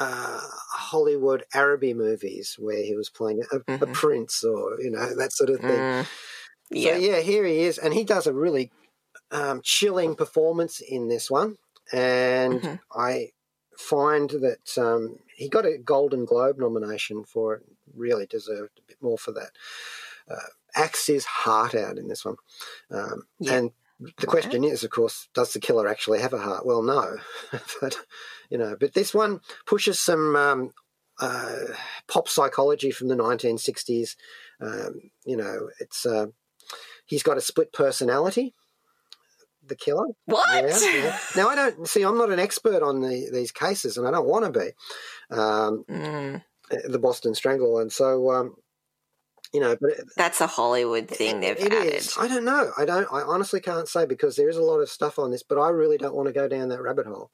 uh, 0.00 0.40
Hollywood 0.70 1.44
Araby 1.54 1.94
movies 1.94 2.56
where 2.58 2.82
he 2.82 2.96
was 2.96 3.08
playing 3.10 3.42
a, 3.52 3.56
a 3.56 3.86
Mhm. 3.86 3.92
prince 3.92 4.42
or 4.42 4.80
you 4.80 4.90
know 4.90 5.14
that 5.14 5.32
sort 5.32 5.50
of 5.50 5.60
thing. 5.60 5.80
Mm. 5.80 6.06
So 6.06 6.08
Yeah. 6.70 6.96
yeah, 6.96 7.20
here 7.20 7.44
he 7.44 7.60
is, 7.60 7.78
and 7.78 7.92
he 7.94 8.02
does 8.02 8.26
a 8.26 8.32
really 8.32 8.72
um, 9.30 9.60
chilling 9.62 10.14
performance 10.16 10.80
in 10.80 11.08
this 11.08 11.30
one, 11.30 11.56
and 11.92 12.62
Mhm. 12.62 12.80
I 12.94 13.32
find 13.76 14.30
that 14.30 14.78
um, 14.78 15.18
he 15.36 15.48
got 15.48 15.66
a 15.66 15.78
Golden 15.78 16.24
Globe 16.24 16.58
nomination 16.58 17.24
for 17.24 17.54
it. 17.56 17.62
Really 17.94 18.26
deserved 18.26 18.78
a 18.78 18.82
bit 18.88 19.02
more 19.02 19.18
for 19.18 19.32
that. 19.32 19.52
Uh, 20.28 20.50
acts 20.74 21.06
his 21.06 21.24
heart 21.24 21.74
out 21.74 21.98
in 21.98 22.08
this 22.08 22.24
one, 22.24 22.36
um, 22.90 23.24
Yeah. 23.38 23.54
and 23.54 23.70
the 24.18 24.26
question 24.26 24.64
is, 24.64 24.82
of 24.84 24.90
course, 24.90 25.28
does 25.34 25.52
the 25.52 25.60
killer 25.60 25.86
actually 25.88 26.20
have 26.20 26.32
a 26.32 26.38
heart? 26.38 26.66
Well, 26.66 26.82
no, 26.82 27.18
but 27.80 27.96
you 28.50 28.58
know, 28.58 28.76
but 28.78 28.94
this 28.94 29.12
one 29.14 29.40
pushes 29.66 29.98
some. 30.00 30.36
Um, 30.36 30.70
uh, 31.20 31.66
pop 32.08 32.26
psychology 32.26 32.90
from 32.90 33.06
the 33.06 33.14
1960s. 33.14 34.16
Um, 34.60 35.10
you 35.24 35.36
know, 35.36 35.68
it's 35.78 36.04
uh, 36.04 36.26
he's 37.04 37.22
got 37.22 37.36
a 37.36 37.40
split 37.40 37.72
personality. 37.72 38.54
The 39.64 39.76
killer. 39.76 40.06
What? 40.24 40.48
Yeah, 40.82 40.90
yeah. 41.04 41.18
Now 41.36 41.48
I 41.48 41.54
don't 41.54 41.86
see. 41.86 42.02
I'm 42.02 42.18
not 42.18 42.32
an 42.32 42.40
expert 42.40 42.82
on 42.82 43.02
the, 43.02 43.28
these 43.32 43.52
cases, 43.52 43.96
and 43.98 44.08
I 44.08 44.10
don't 44.10 44.26
want 44.26 44.52
to 44.52 44.58
be. 44.58 44.70
Um, 45.36 45.84
Mm. 45.88 46.42
the 46.88 46.98
Boston 46.98 47.34
Strangle, 47.34 47.78
and 47.78 47.92
so 47.92 48.30
um, 48.32 48.56
You 49.52 49.60
know, 49.60 49.76
but 49.80 49.90
it, 49.90 50.04
That's 50.16 50.40
a 50.40 50.46
Hollywood 50.46 51.08
thing 51.08 51.40
they've 51.40 51.58
it 51.58 51.72
added. 51.72 51.94
is. 51.94 52.16
I 52.18 52.26
don't 52.26 52.44
know. 52.44 52.72
I 52.78 52.84
don't. 52.86 53.06
I 53.12 53.20
honestly 53.22 53.60
can't 53.60 53.88
say 53.88 54.06
because 54.06 54.36
there 54.36 54.48
is 54.48 54.56
a 54.56 54.62
lot 54.62 54.78
of 54.80 54.88
stuff 54.88 55.18
on 55.18 55.30
this, 55.30 55.42
but 55.42 55.58
I 55.58 55.68
really 55.68 55.98
don't 55.98 56.14
want 56.14 56.28
to 56.28 56.32
go 56.32 56.48
down 56.48 56.68
that 56.70 56.80
rabbit 56.82 57.06
hole. 57.06 57.30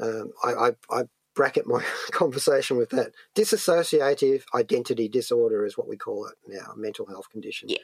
Um, 0.00 0.30
I, 0.44 0.52
I, 0.52 0.70
I 0.90 1.02
bracket 1.34 1.66
my 1.66 1.82
conversation 2.12 2.76
with 2.76 2.90
that. 2.90 3.12
Dissociative 3.34 4.42
identity 4.54 5.08
disorder 5.08 5.64
is 5.66 5.76
what 5.76 5.88
we 5.88 5.96
call 5.96 6.26
it 6.26 6.34
now, 6.46 6.72
mental 6.76 7.06
health 7.06 7.28
condition. 7.30 7.68
Yeah. 7.68 7.78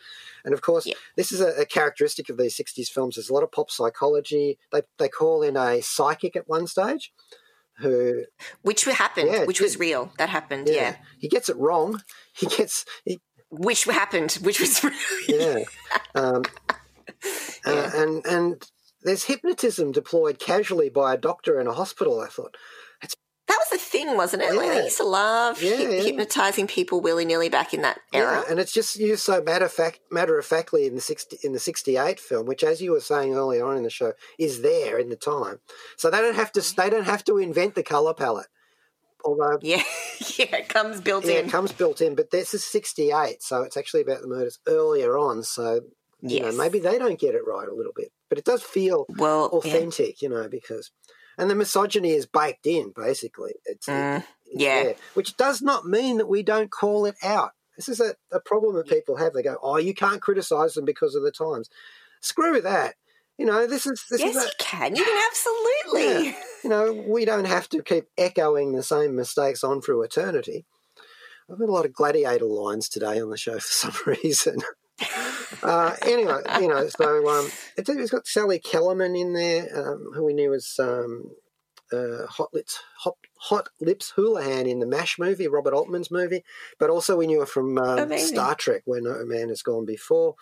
And 0.45 0.55
of 0.55 0.63
course, 0.63 0.87
Yeah. 0.87 0.95
this 1.17 1.33
is 1.33 1.41
a, 1.41 1.49
a 1.61 1.67
characteristic 1.67 2.29
of 2.29 2.37
these 2.39 2.57
60s 2.57 2.89
films. 2.89 3.17
There's 3.17 3.31
a 3.31 3.35
lot 3.35 3.43
of 3.43 3.53
pop 3.53 3.71
psychology. 3.71 4.59
They, 4.73 4.83
they 4.99 5.09
call 5.09 5.43
in 5.43 5.57
a 5.57 5.81
psychic 5.81 6.37
at 6.37 6.49
one 6.49 6.67
stage 6.67 7.13
who 7.79 8.25
Which 8.63 8.85
happened, 8.85 9.29
Yeah, 9.31 9.45
which 9.45 9.61
was 9.61 9.79
real. 9.79 10.11
That 10.19 10.31
happened, 10.31 10.69
yeah. 10.71 10.97
he 11.19 11.29
gets 11.29 11.49
it 11.49 11.57
wrong. 11.57 12.03
He 12.39 12.47
gets 12.47 12.85
he, 13.07 13.19
Which 13.51 13.85
happened, 13.85 14.33
which 14.43 14.61
was 14.61 14.83
real. 14.85 14.93
yeah. 15.29 15.59
Um, 16.15 16.43
uh, 17.67 17.91
and 17.95 18.27
and 18.27 18.71
there's 19.03 19.25
hypnotism 19.25 19.93
deployed 19.93 20.39
casually 20.39 20.89
by 20.91 21.15
a 21.15 21.19
doctor 21.19 21.61
in 21.61 21.67
a 21.67 21.73
hospital. 21.73 22.21
I 22.21 22.27
thought, 22.29 22.57
That 23.03 23.59
was 23.71 23.81
a 23.81 23.83
thing, 23.83 24.17
wasn't 24.17 24.43
it? 24.43 24.53
Like 24.55 24.71
they 24.71 24.83
used 24.85 24.97
to 24.97 25.05
love 25.05 25.63
Yeah, 25.63 25.77
hy- 25.77 25.83
yeah. 25.83 26.03
hypnotizing 26.03 26.67
people 26.67 27.01
willy 27.01 27.25
nilly 27.25 27.49
back 27.49 27.73
in 27.73 27.83
that 27.83 28.01
era. 28.13 28.43
yeah, 28.45 28.51
and 28.51 28.59
it's 28.59 28.73
just 28.73 28.97
used 28.97 29.23
so 29.23 29.41
matter 29.41 29.69
fact 29.69 30.01
matter 30.11 30.37
of 30.39 30.45
factly 30.45 30.87
in 30.87 30.97
the 30.97 31.01
sixty 31.01 31.39
in 31.45 31.53
the 31.53 31.61
sixty 31.61 31.97
eight 31.97 32.19
film, 32.19 32.47
which, 32.47 32.65
as 32.65 32.81
you 32.81 32.91
were 32.91 33.01
saying 33.01 33.35
earlier 33.35 33.65
on 33.65 33.77
in 33.77 33.85
the 33.85 33.91
show, 33.91 34.13
is 34.39 34.63
there 34.63 34.99
in 34.99 35.09
the 35.09 35.17
time. 35.17 35.61
So 35.97 36.11
they 36.11 36.19
don't 36.21 36.35
have 36.35 36.51
to 36.53 36.75
they 36.77 36.91
don't 36.91 37.05
have 37.05 37.25
to 37.25 37.39
invent 37.39 37.77
the 37.77 37.85
color 37.85 38.13
palette. 38.15 38.49
Although 39.25 39.59
Yeah, 39.63 39.83
yeah, 40.39 40.57
it 40.57 40.69
comes 40.69 41.01
built 41.01 41.25
yeah, 41.25 41.39
in. 41.39 41.47
it 41.47 41.51
comes 41.51 41.73
built 41.73 42.01
in, 42.01 42.15
but 42.15 42.31
this 42.31 42.55
is 42.55 42.65
sixty 42.65 43.11
eight, 43.13 43.43
so 43.43 43.63
it's 43.63 43.77
actually 43.77 44.03
about 44.03 44.21
the 44.21 44.29
murders 44.29 44.59
earlier 44.67 45.17
on. 45.17 45.43
So 45.43 45.81
you 46.23 46.41
know 46.41 46.53
maybe 46.53 46.79
they 46.79 46.99
don't 46.99 47.19
get 47.19 47.35
it 47.35 47.47
right 47.47 47.69
a 47.69 47.75
little 47.75 47.93
bit, 47.95 48.13
but 48.29 48.39
it 48.39 48.45
does 48.45 48.63
feel 48.63 49.07
well, 49.09 49.51
yeah. 49.53 49.59
authentic, 49.59 50.23
you 50.23 50.29
know, 50.29 50.49
because 50.49 50.91
and 51.39 51.51
the 51.51 51.55
misogyny 51.55 52.13
is 52.13 52.27
baked 52.27 52.67
in 52.67 52.93
basically. 52.95 53.55
It's, 53.65 53.87
Mm, 53.87 54.25
it's 54.47 54.63
yeah. 54.63 54.83
there, 54.85 54.95
which 55.15 55.37
does 55.37 55.61
not 55.63 55.85
mean 55.87 56.19
that 56.19 56.29
we 56.29 56.43
don't 56.43 56.71
call 56.71 57.05
it 57.07 57.17
out. 57.23 57.51
This 57.77 57.89
is 57.91 58.01
a, 58.01 58.15
a 58.33 58.41
problem 58.41 58.75
that 58.77 58.89
people 58.89 59.17
have. 59.17 59.35
They 59.35 59.43
go, 59.43 59.59
"Oh, 59.63 59.77
you 59.77 59.93
can't 59.95 60.23
criticize 60.23 60.75
them 60.75 60.85
because 60.87 61.15
of 61.15 61.23
the 61.23 61.31
times." 61.31 61.69
Screw 62.23 62.61
that. 62.63 62.95
You 63.39 63.45
know, 63.45 63.67
this 63.67 63.87
is 63.87 64.05
this 64.11 64.21
yes, 64.21 64.35
is 64.35 64.43
a, 64.43 64.47
you 64.47 64.53
can. 64.59 64.97
You 64.97 65.05
can 65.05 65.27
absolutely. 65.29 66.29
Yeah. 66.31 66.41
you 66.65 66.71
know, 66.71 67.05
we 67.07 67.25
don't 67.25 67.45
have 67.45 67.69
to 67.71 67.83
keep 67.83 68.07
echoing 68.17 68.73
the 68.73 68.83
same 68.83 69.15
mistakes 69.15 69.63
on 69.63 69.83
through 69.83 70.03
eternity. 70.03 70.65
I've 71.51 71.59
got 71.59 71.69
a 71.69 71.73
lot 71.73 71.85
of 71.85 71.93
gladiator 71.93 72.47
lines 72.47 72.89
today 72.89 73.21
on 73.21 73.31
the 73.31 73.37
show 73.37 73.59
for 73.59 73.61
some 73.61 73.95
reason. 74.07 74.63
uh, 75.63 75.95
anyway, 76.03 76.41
you 76.61 76.69
know, 76.69 76.89
so 76.89 77.29
um, 77.29 77.51
it's, 77.77 77.89
it's 77.89 78.11
got 78.11 78.27
Sally 78.27 78.59
Kellerman 78.59 79.15
in 79.15 79.35
there, 79.35 79.69
um, 79.77 80.11
who 80.15 80.25
we 80.25 80.33
knew 80.33 80.51
was 80.51 80.75
um, 80.81 81.31
uh, 81.93 82.27
Hot 82.27 82.53
Lips 82.53 82.81
Hot, 83.01 83.17
Hot 83.39 83.69
Lips 83.81 84.13
Houlihan 84.17 84.67
in 84.67 84.81
the 84.81 84.87
Mash 84.87 85.19
movie, 85.19 85.49
Robert 85.49 85.75
Altman's 85.75 86.11
movie, 86.11 86.45
but 86.79 86.91
also 86.91 87.17
we 87.17 87.27
knew 87.27 87.41
her 87.41 87.47
from 87.47 87.79
um, 87.79 88.19
Star 88.19 88.55
Trek, 88.55 88.83
where 88.85 89.01
No 89.01 89.25
Man 89.25 89.49
Has 89.49 89.63
Gone 89.63 89.85
Before. 89.85 90.35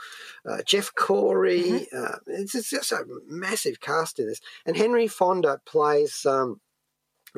Uh, 0.48 0.62
Jeff 0.66 0.94
Corey, 0.94 1.86
uh, 1.96 2.16
it's, 2.26 2.54
it's 2.54 2.70
just 2.70 2.92
a 2.92 3.04
massive 3.26 3.80
cast 3.80 4.18
in 4.18 4.26
this, 4.26 4.40
and 4.66 4.76
Henry 4.76 5.06
Fonda 5.06 5.60
plays. 5.66 6.24
Um, 6.26 6.60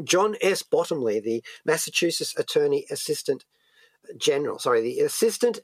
John 0.05 0.37
S. 0.43 0.63
Bottomley, 0.63 1.21
the 1.21 1.43
Massachusetts 1.65 2.35
Attorney 2.37 2.85
Assistant 2.91 3.47
General, 4.19 4.59
sorry, 4.59 4.83
the 4.83 5.01
Assistant 5.01 5.61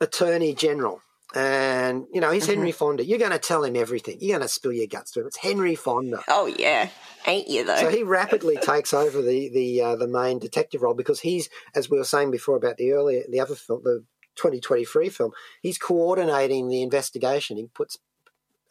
Attorney 0.00 0.54
General. 0.54 1.02
And, 1.34 2.06
you 2.12 2.22
know, 2.22 2.30
he's 2.30 2.46
Henry 2.46 2.72
Fonda. 2.72 3.04
You're 3.04 3.18
going 3.18 3.32
to 3.32 3.38
tell 3.38 3.62
him 3.62 3.76
everything. 3.76 4.16
You're 4.20 4.38
going 4.38 4.48
to 4.48 4.52
spill 4.52 4.72
your 4.72 4.86
guts 4.86 5.10
to 5.12 5.20
him. 5.20 5.26
It's 5.26 5.36
Henry 5.36 5.74
Fonda. 5.74 6.22
Oh 6.26 6.46
yeah, 6.46 6.88
ain't 7.26 7.48
you 7.48 7.64
though? 7.64 7.76
So 7.76 7.90
he 7.90 8.02
rapidly 8.02 8.56
takes 8.56 8.94
over 8.94 9.20
the 9.20 9.50
the 9.50 9.82
uh, 9.82 9.96
the 9.96 10.08
main 10.08 10.38
detective 10.38 10.80
role 10.80 10.94
because 10.94 11.20
he's, 11.20 11.50
as 11.74 11.90
we 11.90 11.98
were 11.98 12.04
saying 12.04 12.30
before 12.30 12.56
about 12.56 12.78
the 12.78 12.92
earlier 12.92 13.24
the 13.28 13.40
other 13.40 13.54
film, 13.54 13.82
the 13.84 14.04
2023 14.36 15.10
film, 15.10 15.32
he's 15.60 15.76
coordinating 15.76 16.68
the 16.68 16.80
investigation. 16.80 17.58
He 17.58 17.66
puts 17.66 17.98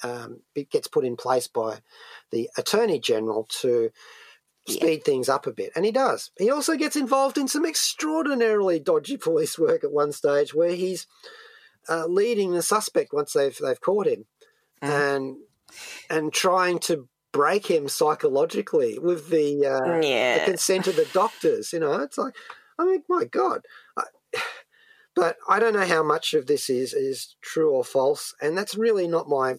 um, 0.03 0.41
it 0.55 0.72
gets 0.72 0.88
put 0.88 1.05
in 1.05 1.16
place 1.16 1.47
by 1.47 1.80
the 2.32 2.49
attorney 2.58 2.99
general 2.99 3.47
to 3.62 3.91
speed 4.68 5.03
things 5.03 5.30
up 5.30 5.45
a 5.45 5.51
bit, 5.51 5.72
and 5.76 5.86
he 5.86 5.91
does. 5.91 6.32
He 6.39 6.49
also 6.49 6.76
gets 6.76 6.95
involved 6.95 7.38
in 7.38 7.47
some 7.47 7.66
extraordinarily 7.66 8.80
dodgy 8.80 9.18
police 9.18 9.60
work 9.60 9.84
at 9.84 9.91
one 9.91 10.12
stage 10.12 10.55
where 10.55 10.74
he's 10.74 11.05
uh, 11.89 12.05
leading 12.07 12.51
the 12.51 12.61
suspect 12.61 13.13
once 13.13 13.33
they've 13.33 13.57
they've 13.57 13.81
caught 13.81 14.07
him, 14.07 14.25
and 14.81 15.38
and 16.09 16.33
trying 16.33 16.79
to 16.79 17.07
break 17.31 17.67
him 17.67 17.88
psychologically 17.88 18.97
with 18.97 19.29
the 19.29 19.65
uh, 19.65 19.99
Yeah. 19.99 20.39
the 20.39 20.45
consent 20.45 20.88
of 20.88 20.95
the 20.95 21.05
doctors. 21.13 21.73
You 21.73 21.79
know, 21.79 21.93
it's 21.95 22.17
like, 22.17 22.35
I 22.79 22.85
mean, 22.85 23.03
my 23.09 23.25
God. 23.25 23.61
I, 23.97 24.03
but 25.15 25.38
I 25.49 25.59
don't 25.59 25.73
know 25.73 25.85
how 25.85 26.03
much 26.03 26.33
of 26.33 26.47
this 26.47 26.69
is 26.69 26.93
is 26.93 27.35
true 27.41 27.71
or 27.71 27.83
false, 27.83 28.33
and 28.41 28.57
that's 28.57 28.75
really 28.75 29.07
not 29.07 29.27
my 29.29 29.57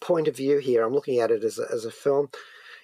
point 0.00 0.28
of 0.28 0.36
view 0.36 0.58
here. 0.58 0.84
I'm 0.84 0.92
looking 0.92 1.18
at 1.20 1.30
it 1.30 1.44
as 1.44 1.58
a, 1.58 1.66
as 1.72 1.84
a 1.84 1.90
film. 1.90 2.28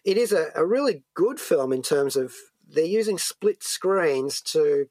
It 0.04 0.16
is 0.16 0.32
a, 0.32 0.50
a 0.54 0.64
really 0.64 1.04
good 1.14 1.38
film 1.38 1.72
in 1.72 1.82
terms 1.82 2.16
of 2.16 2.34
they're 2.66 2.84
using 2.84 3.18
split 3.18 3.62
screens 3.62 4.40
to 4.40 4.86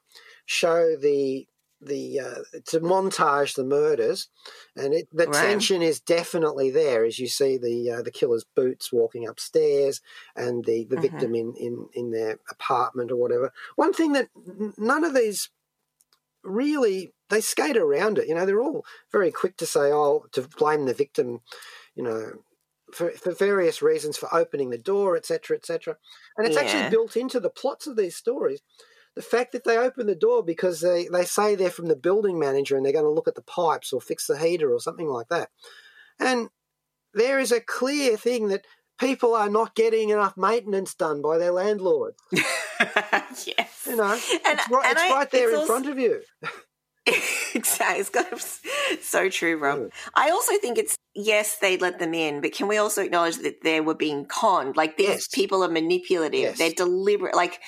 show 0.45 0.95
the 0.95 1.47
the 1.81 2.19
uh, 2.19 2.35
to 2.67 2.79
montage 2.79 3.55
the 3.55 3.63
murders, 3.63 4.29
and 4.75 4.93
it, 4.93 5.07
the 5.11 5.27
Right. 5.27 5.37
tension 5.39 5.81
is 5.81 5.99
definitely 5.99 6.69
there 6.69 7.05
as 7.05 7.19
you 7.19 7.27
see 7.27 7.57
the 7.57 7.91
uh, 7.91 8.01
the 8.01 8.11
killer's 8.11 8.45
boots 8.55 8.91
walking 8.91 9.27
upstairs 9.27 10.01
and 10.35 10.65
the 10.65 10.85
the 10.85 10.97
victim 10.97 11.35
in, 11.35 11.53
in 11.55 11.87
in 11.93 12.11
their 12.11 12.39
apartment 12.49 13.11
or 13.11 13.15
whatever. 13.17 13.51
One 13.75 13.93
thing 13.93 14.13
that 14.13 14.29
none 14.77 15.03
of 15.03 15.13
these 15.13 15.49
really 16.43 17.13
they 17.29 17.41
skate 17.41 17.77
around 17.77 18.17
it. 18.17 18.27
You 18.27 18.35
know, 18.35 18.45
they're 18.45 18.61
all 18.61 18.85
very 19.11 19.31
quick 19.31 19.57
to 19.57 19.65
say, 19.65 19.91
"Oh, 19.91 20.25
to 20.31 20.47
blame 20.57 20.85
the 20.85 20.93
victim," 20.93 21.41
you 21.95 22.03
know, 22.03 22.43
for, 22.93 23.11
for 23.11 23.33
various 23.33 23.81
reasons 23.81 24.17
for 24.17 24.33
opening 24.33 24.69
the 24.69 24.77
door, 24.77 25.15
etc., 25.17 25.57
etc. 25.57 25.97
And 26.37 26.47
it's 26.47 26.57
Yeah. 26.57 26.57
actually 26.57 26.83
built 26.83 27.15
into 27.17 27.39
the 27.39 27.49
plots 27.49 27.87
of 27.87 27.95
these 27.97 28.15
stories. 28.15 28.61
The 29.15 29.21
fact 29.21 29.51
that 29.51 29.63
they 29.65 29.77
open 29.77 30.07
the 30.07 30.15
door 30.15 30.43
because 30.43 30.81
they, 30.81 31.07
they 31.11 31.25
say 31.25 31.55
they're 31.55 31.69
from 31.69 31.87
the 31.87 31.95
building 31.95 32.39
manager 32.39 32.77
and 32.77 32.85
they're 32.85 32.93
going 32.93 33.03
to 33.05 33.09
look 33.11 33.27
at 33.27 33.35
the 33.35 33.41
pipes 33.41 33.91
or 33.91 33.99
fix 33.99 34.27
the 34.27 34.37
heater 34.37 34.71
or 34.73 34.79
something 34.79 35.07
like 35.07 35.27
that. 35.29 35.49
And 36.19 36.49
there 37.13 37.39
is 37.39 37.51
a 37.51 37.59
clear 37.59 38.15
thing 38.17 38.47
that 38.49 38.65
people 38.99 39.33
are 39.35 39.49
not 39.49 39.75
getting 39.75 40.09
enough 40.09 40.37
maintenance 40.37 40.93
done 40.93 41.21
by 41.21 41.37
their 41.37 41.51
landlord. 41.51 42.13
yes. 42.31 43.83
You 43.87 43.95
know, 43.95 44.11
And- 44.13 44.21
it's 44.21 44.69
right, 44.69 44.91
it's 44.91 45.01
I- 45.01 45.11
right 45.11 45.31
there 45.31 45.49
it's 45.49 45.53
in 45.53 45.59
also- 45.59 45.67
front 45.73 45.87
of 45.89 45.97
you. 45.99 46.21
exactly. 47.55 47.99
It's 48.01 48.09
got 48.09 49.01
so 49.01 49.29
true, 49.29 49.57
Rob. 49.57 49.79
Mm. 49.79 49.89
I 50.15 50.29
also 50.29 50.57
think 50.59 50.77
it's 50.77 50.95
yes, 51.15 51.57
they 51.57 51.77
let 51.77 51.99
them 51.99 52.13
in, 52.13 52.41
but 52.41 52.51
can 52.53 52.67
we 52.67 52.77
also 52.77 53.01
acknowledge 53.03 53.37
that 53.37 53.63
they 53.63 53.81
were 53.81 53.95
being 53.95 54.25
conned? 54.25 54.77
Like 54.77 54.97
these 54.97 55.07
Yes. 55.07 55.27
people 55.27 55.63
are 55.63 55.69
manipulative. 55.69 56.39
Yes. 56.41 56.57
They're 56.57 56.71
deliberate. 56.71 57.35
Like, 57.35 57.59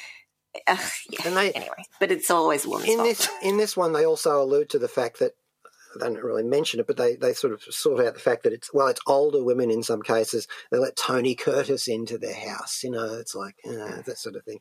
ugh, 0.68 0.80
yeah. 1.10 1.20
And 1.26 1.38
they- 1.38 1.52
anyway, 1.52 1.86
but 2.00 2.12
it's 2.12 2.30
always 2.30 2.66
a 2.66 2.70
woman's 2.70 2.90
in 2.90 2.98
fault. 2.98 3.10
this 3.10 3.30
in 3.42 3.58
this 3.58 3.78
one 3.78 3.94
they 3.94 4.06
also 4.06 4.42
allude 4.42 4.70
to 4.70 4.80
the 4.80 4.88
fact 4.88 5.20
that 5.20 5.34
they 6.00 6.06
don't 6.06 6.24
really 6.24 6.44
mention 6.44 6.80
it, 6.80 6.88
but 6.88 6.98
they, 6.98 7.16
they 7.16 7.34
sort 7.34 7.54
of 7.54 7.62
sort 7.64 8.06
out 8.06 8.14
the 8.14 8.20
fact 8.20 8.44
that 8.44 8.54
it's 8.54 8.74
well, 8.74 8.88
it's 8.88 9.02
older 9.08 9.44
women 9.44 9.70
in 9.70 9.84
some 9.84 10.02
cases. 10.02 10.48
They 10.72 10.78
let 10.78 10.96
Tony 10.96 11.36
Curtis 11.36 11.88
into 11.88 12.18
their 12.18 12.34
house, 12.34 12.84
you 12.84 12.92
know. 12.92 13.16
It's 13.16 13.36
like 13.36 13.56
you 13.66 13.78
know, 13.78 13.86
mm. 13.88 14.06
that 14.06 14.18
sort 14.18 14.36
of 14.36 14.44
thing. 14.44 14.60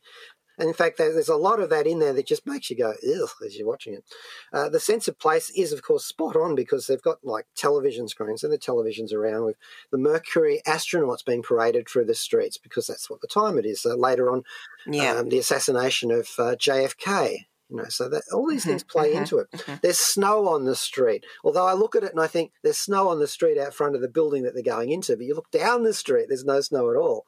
And 0.61 0.69
in 0.69 0.75
fact, 0.75 0.99
there's 0.99 1.31
a 1.31 1.37
lot 1.37 1.59
of 1.59 1.71
that 1.71 1.87
in 1.87 2.01
there 2.01 2.13
that 2.13 2.27
just 2.27 2.47
makes 2.47 2.69
you 2.69 2.77
go 2.77 2.91
ugh 2.91 3.31
as 3.45 3.57
you're 3.57 3.67
watching 3.67 3.95
it. 3.95 4.05
Uh, 4.53 4.69
the 4.69 4.79
sense 4.79 5.09
of 5.09 5.19
place 5.19 5.49
is, 5.57 5.73
of 5.73 5.83
course, 5.83 6.05
spot 6.05 6.37
on 6.37 6.55
because 6.55 6.87
they've 6.87 7.01
got 7.01 7.25
like 7.25 7.47
television 7.57 8.07
screens 8.09 8.45
and 8.45 8.53
the 8.53 8.59
televisions 8.59 9.15
around 9.15 9.47
with 9.47 9.57
the 9.91 9.97
Mercury 9.97 10.61
astronauts 10.67 11.25
being 11.25 11.43
paraded 11.43 11.89
through 11.89 12.05
the 12.05 12.15
streets 12.15 12.59
because 12.59 12.87
that's 12.87 13.09
what 13.09 13.23
the 13.23 13.27
time 13.27 13.57
it 13.57 13.65
is. 13.65 13.87
Uh, 13.87 13.97
later 13.97 14.31
on, 14.31 14.43
yeah. 14.87 15.15
um, 15.15 15.31
the 15.31 15.39
assassination 15.39 16.11
of 16.11 16.29
uh, 16.39 16.57
JFK. 16.57 17.47
You 17.71 17.77
know, 17.77 17.89
so 17.89 18.09
that 18.09 18.25
all 18.33 18.49
these 18.49 18.65
things 18.65 18.83
play 18.83 19.15
into 19.15 19.39
it. 19.39 19.47
There's 19.81 19.99
snow 19.99 20.49
on 20.49 20.65
the 20.65 20.75
street. 20.75 21.25
Although 21.45 21.67
I 21.67 21.73
look 21.73 21.95
at 21.95 22.03
it 22.03 22.11
and 22.11 22.21
I 22.21 22.27
think 22.27 22.53
there's 22.65 22.77
snow 22.77 23.09
on 23.09 23.21
the 23.21 23.29
street 23.29 23.57
out 23.57 23.73
front 23.73 23.95
of 23.95 24.03
the 24.03 24.09
building 24.09 24.43
that 24.43 24.55
they're 24.55 24.63
going 24.63 24.91
into, 24.91 25.17
but 25.17 25.25
you 25.25 25.37
look 25.37 25.53
down 25.53 25.85
the 25.85 25.95
street, 25.95 26.27
there's 26.29 26.45
no 26.45 26.61
snow 26.61 26.91
at 26.91 26.97
all. 26.97 27.27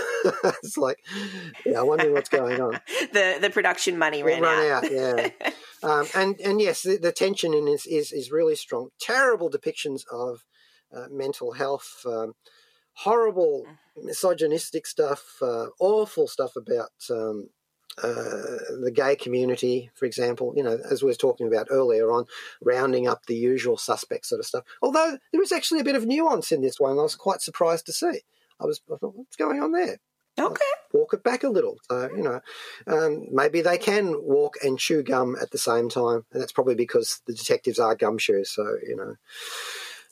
it's 0.62 0.76
like, 0.76 0.98
yeah, 1.64 1.80
I 1.80 1.82
wonder 1.82 2.12
what's 2.12 2.28
going 2.28 2.60
on. 2.60 2.72
the 3.12 3.38
the 3.40 3.50
production 3.50 3.98
money 3.98 4.22
We'll 4.22 4.40
ran, 4.40 4.42
run 4.42 4.70
out, 4.70 4.90
yeah. 4.90 5.28
Um, 5.84 6.06
and 6.14 6.40
and 6.40 6.60
yes, 6.60 6.82
the, 6.82 6.96
the 6.96 7.10
tension 7.10 7.54
in 7.54 7.64
this 7.64 7.86
is 7.86 8.12
is 8.12 8.30
really 8.30 8.54
strong. 8.54 8.90
Terrible 9.00 9.50
depictions 9.50 10.02
of 10.12 10.44
uh, 10.94 11.06
mental 11.10 11.54
health, 11.54 12.04
um, 12.06 12.34
horrible 12.94 13.64
misogynistic 13.96 14.86
stuff, 14.86 15.38
uh, 15.42 15.66
awful 15.80 16.28
stuff 16.28 16.54
about 16.54 16.92
um, 17.10 17.48
uh, 17.98 18.78
the 18.80 18.92
gay 18.94 19.14
community, 19.16 19.90
for 19.94 20.06
example, 20.06 20.54
you 20.56 20.62
know, 20.62 20.78
as 20.90 21.02
we 21.02 21.10
were 21.10 21.14
talking 21.14 21.46
about 21.46 21.66
earlier 21.70 22.10
on, 22.10 22.24
rounding 22.62 23.06
up 23.06 23.26
the 23.26 23.36
usual 23.36 23.76
suspect 23.76 24.26
sort 24.26 24.38
of 24.38 24.46
stuff. 24.46 24.64
Although 24.80 25.18
there 25.30 25.40
was 25.40 25.52
actually 25.52 25.80
a 25.80 25.84
bit 25.84 25.96
of 25.96 26.06
nuance 26.06 26.52
in 26.52 26.62
this 26.62 26.80
one, 26.80 26.98
I 26.98 27.02
was 27.02 27.16
quite 27.16 27.42
surprised 27.42 27.86
to 27.86 27.92
see. 27.92 28.20
I 28.62 28.66
was, 28.66 28.80
I 28.92 28.96
thought, 28.96 29.16
what's 29.16 29.36
going 29.36 29.60
on 29.60 29.72
there? 29.72 29.98
Okay. 30.38 30.64
Walk 30.94 31.12
it 31.14 31.22
back 31.22 31.44
a 31.44 31.48
little. 31.48 31.76
So, 31.90 32.08
you 32.14 32.22
know, 32.22 32.40
um, 32.86 33.26
maybe 33.30 33.60
they 33.60 33.76
can 33.78 34.22
walk 34.22 34.56
and 34.62 34.78
chew 34.78 35.02
gum 35.02 35.36
at 35.40 35.50
the 35.50 35.58
same 35.58 35.88
time. 35.88 36.24
And 36.32 36.40
that's 36.40 36.52
probably 36.52 36.74
because 36.74 37.20
the 37.26 37.34
detectives 37.34 37.78
are 37.78 37.96
gumshoes. 37.96 38.46
So, 38.46 38.76
you 38.86 38.96
know, 38.96 39.16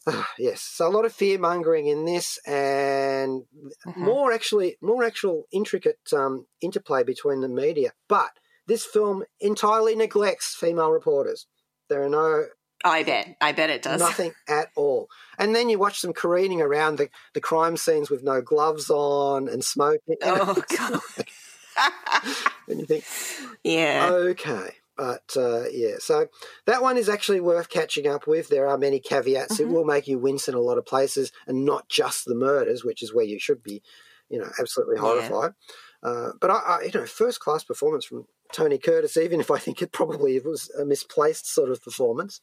uh, 0.07 0.25
yes. 0.39 0.61
So 0.61 0.89
a 0.89 0.91
lot 0.91 1.05
of 1.07 1.13
fear 1.13 1.39
mongering 1.39 1.87
in 1.87 2.05
this 2.05 2.39
and 2.47 3.45
Mm-hmm. 3.87 4.05
more 4.05 4.33
actually, 4.33 4.77
more 4.83 5.05
actual 5.05 5.45
intricate 5.53 5.99
um, 6.13 6.47
interplay 6.61 7.03
between 7.03 7.41
the 7.41 7.49
media. 7.49 7.93
But 8.09 8.33
this 8.67 8.85
film 8.85 9.25
entirely 9.41 9.97
neglects 9.97 10.55
female 10.55 10.91
reporters. 10.91 11.47
There 11.89 12.03
are 12.03 12.09
no 12.09 12.47
I 12.85 13.03
bet. 13.03 13.37
I 13.41 13.53
bet 13.53 13.71
it 13.71 13.83
does. 13.83 14.01
Nothing 14.01 14.33
at 14.49 14.69
all. 14.75 15.09
And 15.39 15.55
then 15.55 15.69
you 15.69 15.79
watch 15.79 16.01
them 16.03 16.13
careening 16.13 16.61
around 16.63 16.97
the, 16.97 17.09
the 17.35 17.41
crime 17.41 17.77
scenes 17.77 18.11
with 18.11 18.23
no 18.23 18.41
gloves 18.41 18.91
on 18.91 19.49
and 19.49 19.65
smoking. 19.65 20.17
Oh, 20.23 20.63
God. 20.77 21.01
and 22.69 22.81
you 22.81 22.87
think, 22.87 23.05
yeah. 23.65 24.09
okay. 24.11 24.75
But 24.97 25.35
uh, 25.37 25.65
yeah, 25.73 25.95
so 25.99 26.27
that 26.67 26.83
one 26.83 26.99
is 26.99 27.09
actually 27.09 27.41
worth 27.41 27.71
catching 27.71 28.07
up 28.07 28.27
with. 28.27 28.49
There 28.49 28.67
are 28.69 28.77
many 28.77 29.01
caveats. 29.01 29.59
It 29.59 29.69
will 29.69 29.85
make 29.87 30.07
you 30.07 30.19
wince 30.19 30.47
in 30.47 30.55
a 30.55 30.61
lot 30.61 30.77
of 30.77 30.85
places, 30.85 31.33
and 31.47 31.65
not 31.65 31.89
just 31.89 32.27
the 32.27 32.35
murders, 32.35 32.85
which 32.85 33.03
is 33.03 33.15
where 33.15 33.25
you 33.25 33.39
should 33.39 33.63
be, 33.63 33.83
you 34.29 34.39
know, 34.39 34.51
absolutely 34.59 34.97
Yeah. 34.97 35.01
horrified. 35.03 35.53
Uh, 36.03 36.33
but 36.39 36.51
I, 36.51 36.55
I, 36.55 36.83
you 36.83 36.91
know, 36.93 37.07
first 37.07 37.41
class 37.41 37.65
performance 37.65 38.05
from 38.05 38.27
Tony 38.53 38.79
Curtis, 38.79 39.17
even 39.17 39.41
if 39.41 39.51
I 39.51 39.59
think 39.59 39.81
it 39.83 39.93
probably 39.93 40.39
was 40.41 40.71
a 40.79 40.85
misplaced 40.85 41.53
sort 41.53 41.71
of 41.71 41.83
performance. 41.83 42.41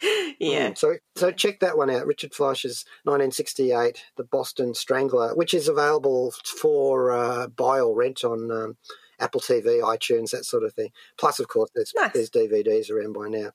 yeah. 0.38 0.70
Mm, 0.70 0.78
So, 0.78 0.94
so 1.16 1.30
check 1.32 1.60
that 1.60 1.76
one 1.76 1.90
out. 1.90 2.06
Richard 2.06 2.32
Fleischer's 2.32 2.84
1968, 3.04 4.04
The 4.16 4.24
Boston 4.24 4.74
Strangler, 4.74 5.34
which 5.34 5.52
is 5.54 5.68
available 5.68 6.32
for 6.60 7.10
uh, 7.12 7.48
buy 7.48 7.80
or 7.80 7.96
rent 7.96 8.24
on 8.24 8.50
um, 8.50 8.76
Apple 9.18 9.40
TV, 9.40 9.82
iTunes, 9.82 10.30
that 10.30 10.44
sort 10.44 10.62
of 10.62 10.72
thing. 10.74 10.90
Plus, 11.18 11.40
of 11.40 11.48
course, 11.48 11.70
there's 11.74 11.92
Nice. 11.96 12.12
there's 12.12 12.30
DVDs 12.30 12.90
around 12.90 13.12
by 13.14 13.28
now. 13.28 13.50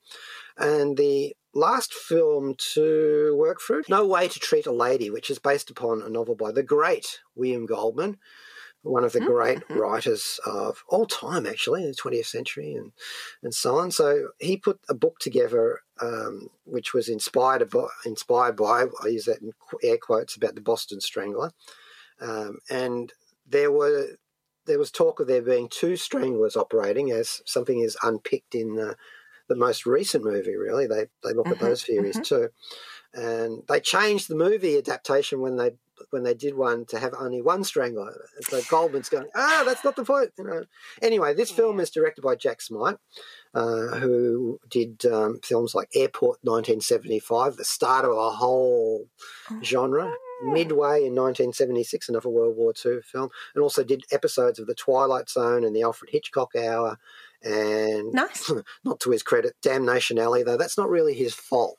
And 0.58 0.98
the 0.98 1.34
last 1.54 1.94
film 1.94 2.56
to 2.74 3.36
work 3.38 3.62
through, 3.62 3.84
No 3.88 4.06
Way 4.06 4.28
to 4.28 4.40
Treat 4.40 4.66
a 4.66 4.72
Lady, 4.74 5.10
which 5.10 5.30
is 5.30 5.40
based 5.40 5.70
upon 5.70 6.02
a 6.02 6.10
novel 6.10 6.36
by 6.36 6.52
the 6.52 6.64
great 6.64 7.20
William 7.36 7.66
Goldman. 7.66 8.18
One 8.84 9.06
of 9.06 9.14
the 9.14 9.22
great 9.22 9.64
writers 9.74 10.40
of 10.46 10.84
all 10.90 11.06
time, 11.06 11.46
actually, 11.48 11.84
in 11.84 11.90
the 11.90 11.96
20th 11.96 12.28
century, 12.28 12.74
and 12.76 12.92
and 13.42 13.56
so 13.56 13.78
on. 13.78 13.92
So 13.92 14.30
he 14.40 14.58
put 14.58 14.80
a 14.90 14.94
book 14.94 15.20
together, 15.20 15.82
um, 16.02 16.50
which 16.66 16.94
was 16.94 17.10
inspired 17.10 17.70
by, 17.70 17.88
inspired 18.06 18.58
by 18.58 18.88
I 19.04 19.08
use 19.08 19.26
that 19.26 19.42
in 19.42 19.54
air 19.84 19.98
quotes 19.98 20.36
about 20.36 20.56
the 20.56 20.62
Boston 20.62 21.02
Strangler, 21.02 21.52
um, 22.20 22.60
and 22.70 23.14
there 23.46 23.72
were 23.72 24.18
there 24.66 24.80
was 24.80 24.92
talk 24.92 25.20
of 25.20 25.28
there 25.28 25.42
being 25.42 25.68
two 25.70 25.98
stranglers 25.98 26.56
operating, 26.56 27.12
as 27.12 27.42
something 27.46 27.80
is 27.82 27.98
unpicked 28.02 28.56
in 28.56 28.76
the, 28.76 28.96
the 29.50 29.56
most 29.56 29.86
recent 29.86 30.24
movie. 30.24 30.56
Really, 30.56 30.88
they 30.88 31.08
they 31.24 31.34
look 31.34 31.52
at 31.52 31.60
Mhm, 31.60 31.62
those 31.62 31.84
theories 31.84 32.20
too, 32.20 32.50
and 33.14 33.64
they 33.68 33.80
changed 33.80 34.28
the 34.30 34.36
movie 34.36 34.78
adaptation 34.78 35.42
when 35.42 35.58
they 35.58 35.72
when 36.12 36.24
they 36.24 36.34
did 36.34 36.56
one 36.56 36.86
to 36.86 37.00
have 37.00 37.14
only 37.18 37.42
one 37.42 37.64
strangler. 37.64 38.14
So 38.42 38.62
Goldman's 38.70 39.10
going, 39.10 39.28
ah, 39.36 39.64
that's 39.66 39.84
not 39.84 39.96
the 39.96 40.04
point. 40.04 40.32
You 40.38 40.44
know. 40.44 40.64
Anyway, 41.02 41.34
this 41.34 41.52
film 41.52 41.80
is 41.80 41.90
directed 41.90 42.22
by 42.22 42.36
Jack 42.36 42.62
Smight, 42.62 42.98
uh, 43.54 43.98
who 44.00 44.60
did 44.70 45.06
um, 45.06 45.40
films 45.44 45.76
like 45.76 45.90
Airport 45.96 46.40
1975, 46.44 47.58
the 47.58 47.66
start 47.66 48.06
of 48.06 48.12
a 48.12 48.32
whole 48.32 49.08
genre. 49.64 50.12
Midway 50.46 51.06
in 51.06 51.16
1976, 51.16 52.10
another 52.10 52.28
World 52.28 52.58
War 52.58 52.74
II 52.86 53.00
film, 53.02 53.30
and 53.56 53.64
also 53.64 53.82
did 53.82 54.04
episodes 54.12 54.60
of 54.60 54.68
The 54.68 54.76
Twilight 54.76 55.30
Zone 55.30 55.64
and 55.64 55.74
The 55.74 55.84
Alfred 55.84 56.10
Hitchcock 56.12 56.54
Hour, 56.56 56.98
and 57.44 58.12
Nice. 58.12 58.52
not 58.84 59.00
to 59.02 59.12
his 59.12 59.24
credit, 59.24 59.56
Damnation 59.62 60.20
Alley, 60.20 60.44
though 60.44 60.58
that's 60.58 60.78
not 60.78 60.90
really 60.90 61.14
his 61.14 61.34
fault. 61.34 61.78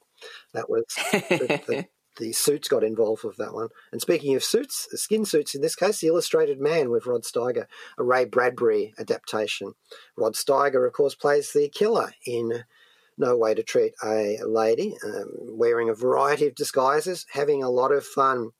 That 0.54 0.70
was 0.70 0.84
the, 1.12 1.86
the, 2.18 2.32
suits 2.32 2.68
got 2.68 2.84
involved 2.84 3.24
with 3.24 3.36
that 3.36 3.54
one. 3.54 3.68
And 3.92 4.00
speaking 4.00 4.34
of 4.34 4.44
suits, 4.44 4.88
skin 4.94 5.24
suits 5.24 5.54
in 5.54 5.62
this 5.62 5.76
case, 5.76 6.00
The 6.00 6.08
Illustrated 6.08 6.60
Man 6.60 6.90
with 6.90 7.06
Rod 7.06 7.22
Steiger, 7.22 7.66
a 7.98 8.04
Ray 8.04 8.24
Bradbury 8.24 8.94
adaptation. 8.98 9.74
Rod 10.16 10.34
Steiger, 10.34 10.86
of 10.86 10.92
course, 10.92 11.14
plays 11.14 11.52
the 11.52 11.68
killer 11.68 12.12
in 12.26 12.64
No 13.18 13.36
Way 13.36 13.54
to 13.54 13.62
Treat 13.62 13.94
a 14.04 14.38
Lady, 14.44 14.96
um, 15.04 15.30
wearing 15.32 15.88
a 15.88 15.94
variety 15.94 16.46
of 16.46 16.54
disguises, 16.54 17.26
having 17.32 17.62
a 17.62 17.70
lot 17.70 17.92
of 17.92 18.04
fun 18.04 18.50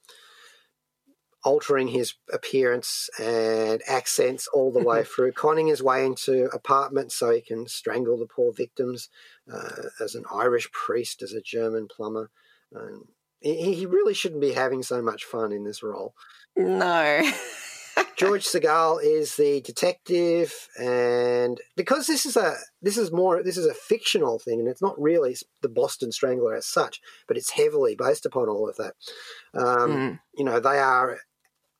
altering 1.44 1.88
his 1.88 2.14
appearance 2.32 3.10
and 3.20 3.82
accents 3.86 4.48
all 4.52 4.72
the 4.72 4.82
way 4.82 5.04
through, 5.16 5.32
conning 5.32 5.66
his 5.66 5.82
way 5.82 6.04
into 6.04 6.46
apartments 6.46 7.14
so 7.14 7.30
he 7.30 7.40
can 7.40 7.68
strangle 7.68 8.18
the 8.18 8.26
poor 8.26 8.52
victims 8.52 9.08
uh, 9.52 9.88
as 10.02 10.14
an 10.14 10.24
Irish 10.32 10.70
priest, 10.72 11.22
as 11.22 11.32
a 11.32 11.42
German 11.42 11.86
plumber. 11.94 12.30
Um, 12.74 13.08
he, 13.44 13.74
he 13.74 13.86
really 13.86 14.14
shouldn't 14.14 14.40
be 14.40 14.52
having 14.52 14.82
so 14.82 15.00
much 15.02 15.24
fun 15.24 15.52
in 15.52 15.64
this 15.64 15.82
role. 15.82 16.14
no. 16.56 17.22
George 18.16 18.44
Segal 18.44 18.98
is 19.02 19.36
the 19.36 19.60
detective, 19.60 20.68
and 20.80 21.60
because 21.76 22.06
this 22.06 22.26
is 22.26 22.36
a 22.36 22.56
this 22.82 22.96
is 22.96 23.12
more 23.12 23.42
this 23.42 23.56
is 23.56 23.66
a 23.66 23.74
fictional 23.74 24.38
thing, 24.40 24.58
and 24.58 24.68
it's 24.68 24.82
not 24.82 25.00
really 25.00 25.36
the 25.62 25.68
Boston 25.68 26.10
Strangler 26.10 26.54
as 26.54 26.66
such, 26.66 27.00
but 27.28 27.36
it's 27.36 27.50
heavily 27.52 27.94
based 27.96 28.26
upon 28.26 28.48
all 28.48 28.68
of 28.68 28.76
that. 28.76 28.94
Um, 29.54 29.90
Mm. 29.90 30.20
You 30.36 30.44
know, 30.44 30.58
they 30.60 30.78
are 30.78 31.18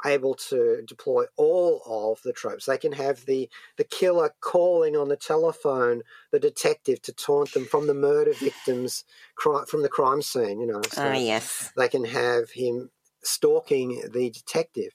able 0.07 0.35
to 0.35 0.83
deploy 0.87 1.25
all 1.37 1.83
of 1.87 2.23
the 2.23 2.33
tropes. 2.33 2.67
They 2.67 2.79
can 2.79 2.93
have 2.93 3.25
the 3.27 3.49
the 3.77 3.85
killer 3.85 4.35
calling 4.41 4.97
on 4.97 5.09
the 5.09 5.17
telephone 5.17 6.03
the 6.33 6.41
detective 6.41 7.01
to 7.03 7.13
taunt 7.13 7.53
them 7.53 7.65
from 7.65 7.87
the 7.87 7.95
murder 7.95 8.33
victims 8.35 9.05
from 9.37 9.83
the 9.83 9.89
crime 9.89 10.23
scene. 10.23 10.61
You 10.61 10.67
know, 10.67 10.81
ah, 10.85 10.89
so 10.95 11.09
Oh, 11.09 11.13
yes. 11.13 11.73
they 11.77 11.89
can 11.89 12.05
have 12.05 12.51
him 12.53 12.91
stalking 13.23 14.03
the 14.13 14.31
detective. 14.31 14.93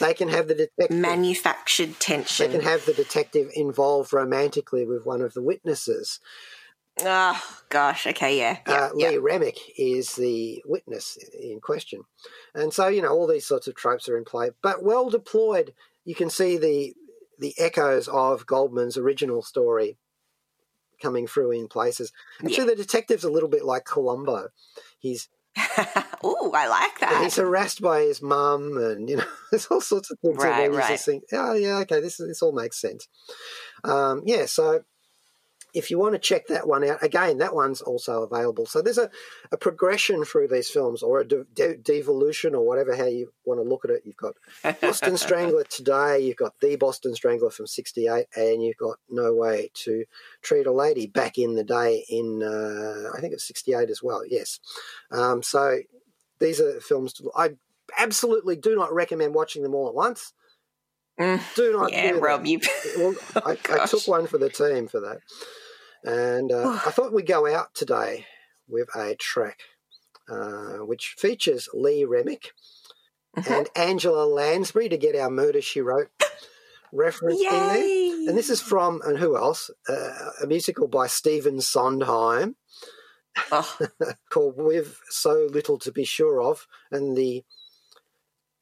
They 0.00 0.14
can 0.14 0.28
have 0.28 0.48
the 0.48 0.54
detective. 0.54 0.96
Manufactured 0.96 2.00
tension. 2.00 2.46
they 2.46 2.56
can 2.56 2.64
have 2.66 2.86
the 2.86 2.94
detective 2.94 3.50
involved 3.54 4.12
romantically 4.12 4.86
with 4.86 5.04
one 5.04 5.20
of 5.20 5.34
the 5.34 5.42
witnesses. 5.42 6.18
Oh, 7.02 7.42
gosh. 7.68 8.06
Okay, 8.06 8.38
yeah. 8.38 8.58
yeah, 8.66 8.74
uh, 8.74 8.90
yeah. 8.96 9.10
Lee 9.10 9.18
Remick 9.18 9.58
is 9.78 10.14
the 10.14 10.62
witness 10.64 11.18
in 11.38 11.60
question. 11.60 12.02
And 12.54 12.72
so, 12.72 12.88
you 12.88 13.02
know, 13.02 13.10
all 13.10 13.26
these 13.26 13.46
sorts 13.46 13.68
of 13.68 13.74
tropes 13.74 14.08
are 14.08 14.16
in 14.16 14.24
play, 14.24 14.50
but 14.62 14.82
well 14.82 15.10
deployed. 15.10 15.74
You 16.04 16.14
can 16.14 16.30
see 16.30 16.56
the 16.56 16.94
the 17.38 17.54
echoes 17.58 18.08
of 18.08 18.46
Goldman's 18.46 18.96
original 18.96 19.42
story 19.42 19.98
coming 21.02 21.26
through 21.26 21.50
in 21.50 21.68
places. 21.68 22.12
Actually, 22.42 22.68
the 22.68 22.76
detective's 22.76 23.24
a 23.24 23.30
little 23.30 23.50
bit 23.50 23.64
like 23.64 23.84
Columbo. 23.84 24.48
He's 24.98 25.28
oh, 26.22 26.52
I 26.54 26.68
like 26.68 26.98
that. 27.00 27.22
he's 27.22 27.36
harassed 27.36 27.80
by 27.80 28.00
his 28.00 28.20
mum, 28.20 28.76
and 28.76 29.08
you 29.08 29.16
know, 29.16 29.24
there's 29.50 29.66
all 29.66 29.80
sorts 29.80 30.10
of 30.10 30.18
things. 30.20 30.36
Right, 30.36 30.70
right. 30.70 30.98
think, 30.98 31.24
oh 31.32 31.54
yeah, 31.54 31.78
okay, 31.78 32.00
this 32.00 32.16
this 32.18 32.42
all 32.42 32.52
makes 32.52 32.80
sense. 32.80 33.08
Um, 33.84 34.22
yeah, 34.26 34.46
so 34.46 34.82
if 35.76 35.90
you 35.90 35.98
want 35.98 36.14
to 36.14 36.18
check 36.18 36.46
that 36.46 36.66
one 36.66 36.82
out, 36.82 37.02
again, 37.02 37.38
that 37.38 37.54
one's 37.54 37.82
also 37.82 38.22
available. 38.22 38.64
So 38.66 38.80
there's 38.80 38.98
a, 38.98 39.10
a 39.52 39.56
progression 39.56 40.24
through 40.24 40.48
these 40.48 40.70
films, 40.70 41.02
or 41.02 41.20
a 41.20 41.28
de- 41.28 41.44
de- 41.54 41.76
devolution, 41.76 42.54
or 42.54 42.66
whatever 42.66 42.96
how 42.96 43.04
you 43.06 43.30
want 43.44 43.60
to 43.60 43.68
look 43.68 43.84
at 43.84 43.90
it. 43.90 44.02
You've 44.04 44.16
got 44.16 44.34
Boston 44.80 45.16
Strangler 45.26 45.64
today, 45.64 46.20
you've 46.20 46.36
got 46.36 46.54
the 46.60 46.76
Boston 46.76 47.14
Strangler 47.14 47.50
from 47.50 47.66
'68, 47.66 48.26
and 48.34 48.62
you've 48.62 48.78
got 48.78 48.96
No 49.10 49.34
Way 49.34 49.70
to 49.84 50.04
Treat 50.42 50.66
a 50.66 50.72
Lady 50.72 51.06
back 51.06 51.38
in 51.38 51.54
the 51.54 51.64
day 51.64 52.04
in 52.08 52.42
uh, 52.42 53.10
I 53.16 53.20
think 53.20 53.34
it's 53.34 53.46
'68 53.46 53.90
as 53.90 54.02
well. 54.02 54.22
Yes, 54.26 54.58
um, 55.10 55.42
so 55.42 55.78
these 56.38 56.60
are 56.60 56.80
films 56.80 57.12
to, 57.14 57.30
I 57.36 57.50
absolutely 57.98 58.56
do 58.56 58.74
not 58.74 58.92
recommend 58.92 59.34
watching 59.34 59.62
them 59.62 59.74
all 59.74 59.88
at 59.88 59.94
once. 59.94 60.32
Mm, 61.18 61.40
Do 61.54 61.72
not 61.72 61.92
yeah, 61.92 62.12
do 62.12 62.18
Rob, 62.20 62.44
you. 62.44 62.60
Well, 62.98 63.14
I, 63.36 63.56
I 63.70 63.86
took 63.86 64.06
one 64.06 64.26
for 64.26 64.36
the 64.36 64.50
team 64.50 64.86
for 64.86 65.00
that, 65.00 65.18
and 66.04 66.52
uh, 66.52 66.78
I 66.86 66.90
thought 66.90 67.12
we'd 67.12 67.26
go 67.26 67.46
out 67.52 67.74
today 67.74 68.26
with 68.68 68.88
a 68.96 69.14
track 69.16 69.60
uh, 70.30 70.78
which 70.84 71.14
features 71.18 71.68
Lee 71.74 72.04
Remick 72.04 72.52
Mm-hmm. 73.36 73.52
and 73.52 73.68
Angela 73.76 74.24
Lansbury 74.24 74.88
to 74.88 74.96
get 74.96 75.14
our 75.14 75.28
Murder 75.28 75.60
She 75.60 75.82
Wrote 75.82 76.08
reference 76.90 77.38
in 77.38 77.50
there. 77.50 78.28
And 78.30 78.38
this 78.38 78.48
is 78.48 78.62
from, 78.62 79.02
and 79.04 79.18
who 79.18 79.36
else? 79.36 79.70
Uh, 79.86 80.30
a 80.42 80.46
musical 80.46 80.88
by 80.88 81.06
Stephen 81.06 81.60
Sondheim 81.60 82.56
Oh, 83.52 83.76
called 84.30 84.54
With 84.56 84.98
So 85.10 85.48
Little 85.52 85.78
to 85.80 85.92
Be 85.92 86.04
Sure 86.04 86.40
of. 86.40 86.66
And 86.90 87.14
the 87.14 87.44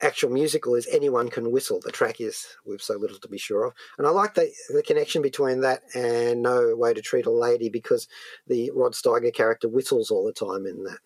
actual 0.01 0.31
musical 0.31 0.75
is 0.75 0.87
Anyone 0.87 1.29
Can 1.29 1.51
Whistle. 1.51 1.81
The 1.81 1.93
track 1.93 2.21
is 2.21 2.47
We've 2.67 2.83
So 2.83 2.97
Little 2.97 3.19
to 3.19 3.29
Be 3.29 3.39
Sure 3.39 3.67
of. 3.67 3.75
And 3.99 4.07
I 4.07 4.11
like 4.11 4.35
the, 4.35 4.51
the 4.69 4.83
connection 4.83 5.23
between 5.23 5.61
that 5.61 5.83
and 5.95 6.43
No 6.43 6.75
Way 6.77 6.95
to 6.95 7.03
Treat 7.03 7.27
a 7.27 7.31
Lady 7.31 7.69
because 7.69 8.09
the 8.47 8.71
Rod 8.75 8.93
Steiger 8.93 9.33
character 9.33 9.69
whistles 9.69 10.11
all 10.11 10.25
the 10.25 10.33
time 10.33 10.67
in 10.67 10.85
that. 10.85 10.99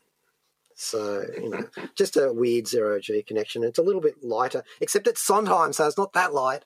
So, 0.75 1.25
you 1.37 1.51
know, 1.51 1.65
just 1.97 2.17
a 2.17 2.33
weird 2.33 2.69
zero 2.69 3.01
G 3.01 3.23
connection. 3.23 3.65
It's 3.65 3.81
a 3.81 3.83
little 3.83 4.01
bit 4.01 4.23
lighter, 4.23 4.63
except 4.81 5.09
it's 5.09 5.23
Sondheim, 5.23 5.73
so 5.73 5.87
it's 5.87 5.99
not 5.99 6.13
that 6.13 6.33
light 6.33 6.65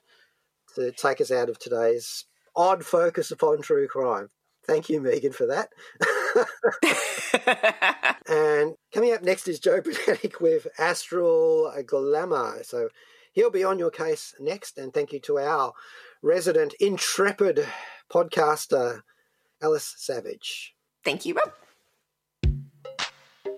to 0.75 0.91
take 0.91 1.19
us 1.19 1.31
out 1.31 1.49
of 1.49 1.57
today's 1.57 2.25
odd 2.55 2.85
focus 2.85 3.31
upon 3.31 3.61
true 3.61 3.87
crime. 3.87 4.29
Thank 4.65 4.89
you, 4.89 5.01
Megan, 5.01 5.33
for 5.33 5.45
that. 5.47 5.69
and 8.29 8.75
coming 8.93 9.13
up 9.13 9.23
next 9.23 9.47
is 9.47 9.59
Joe 9.59 9.81
Panetic 9.83 10.39
with 10.39 10.67
Astral 10.77 11.73
Glamour. 11.85 12.63
So 12.63 12.89
he'll 13.33 13.51
be 13.51 13.63
on 13.63 13.79
your 13.79 13.91
case 13.91 14.33
next. 14.39 14.77
And 14.77 14.93
thank 14.93 15.11
you 15.11 15.19
to 15.21 15.39
our 15.39 15.73
resident 16.21 16.73
intrepid 16.79 17.67
podcaster, 18.11 19.01
Alice 19.61 19.93
Savage. 19.97 20.73
Thank 21.03 21.25
you, 21.25 21.33
Rob. 21.33 21.51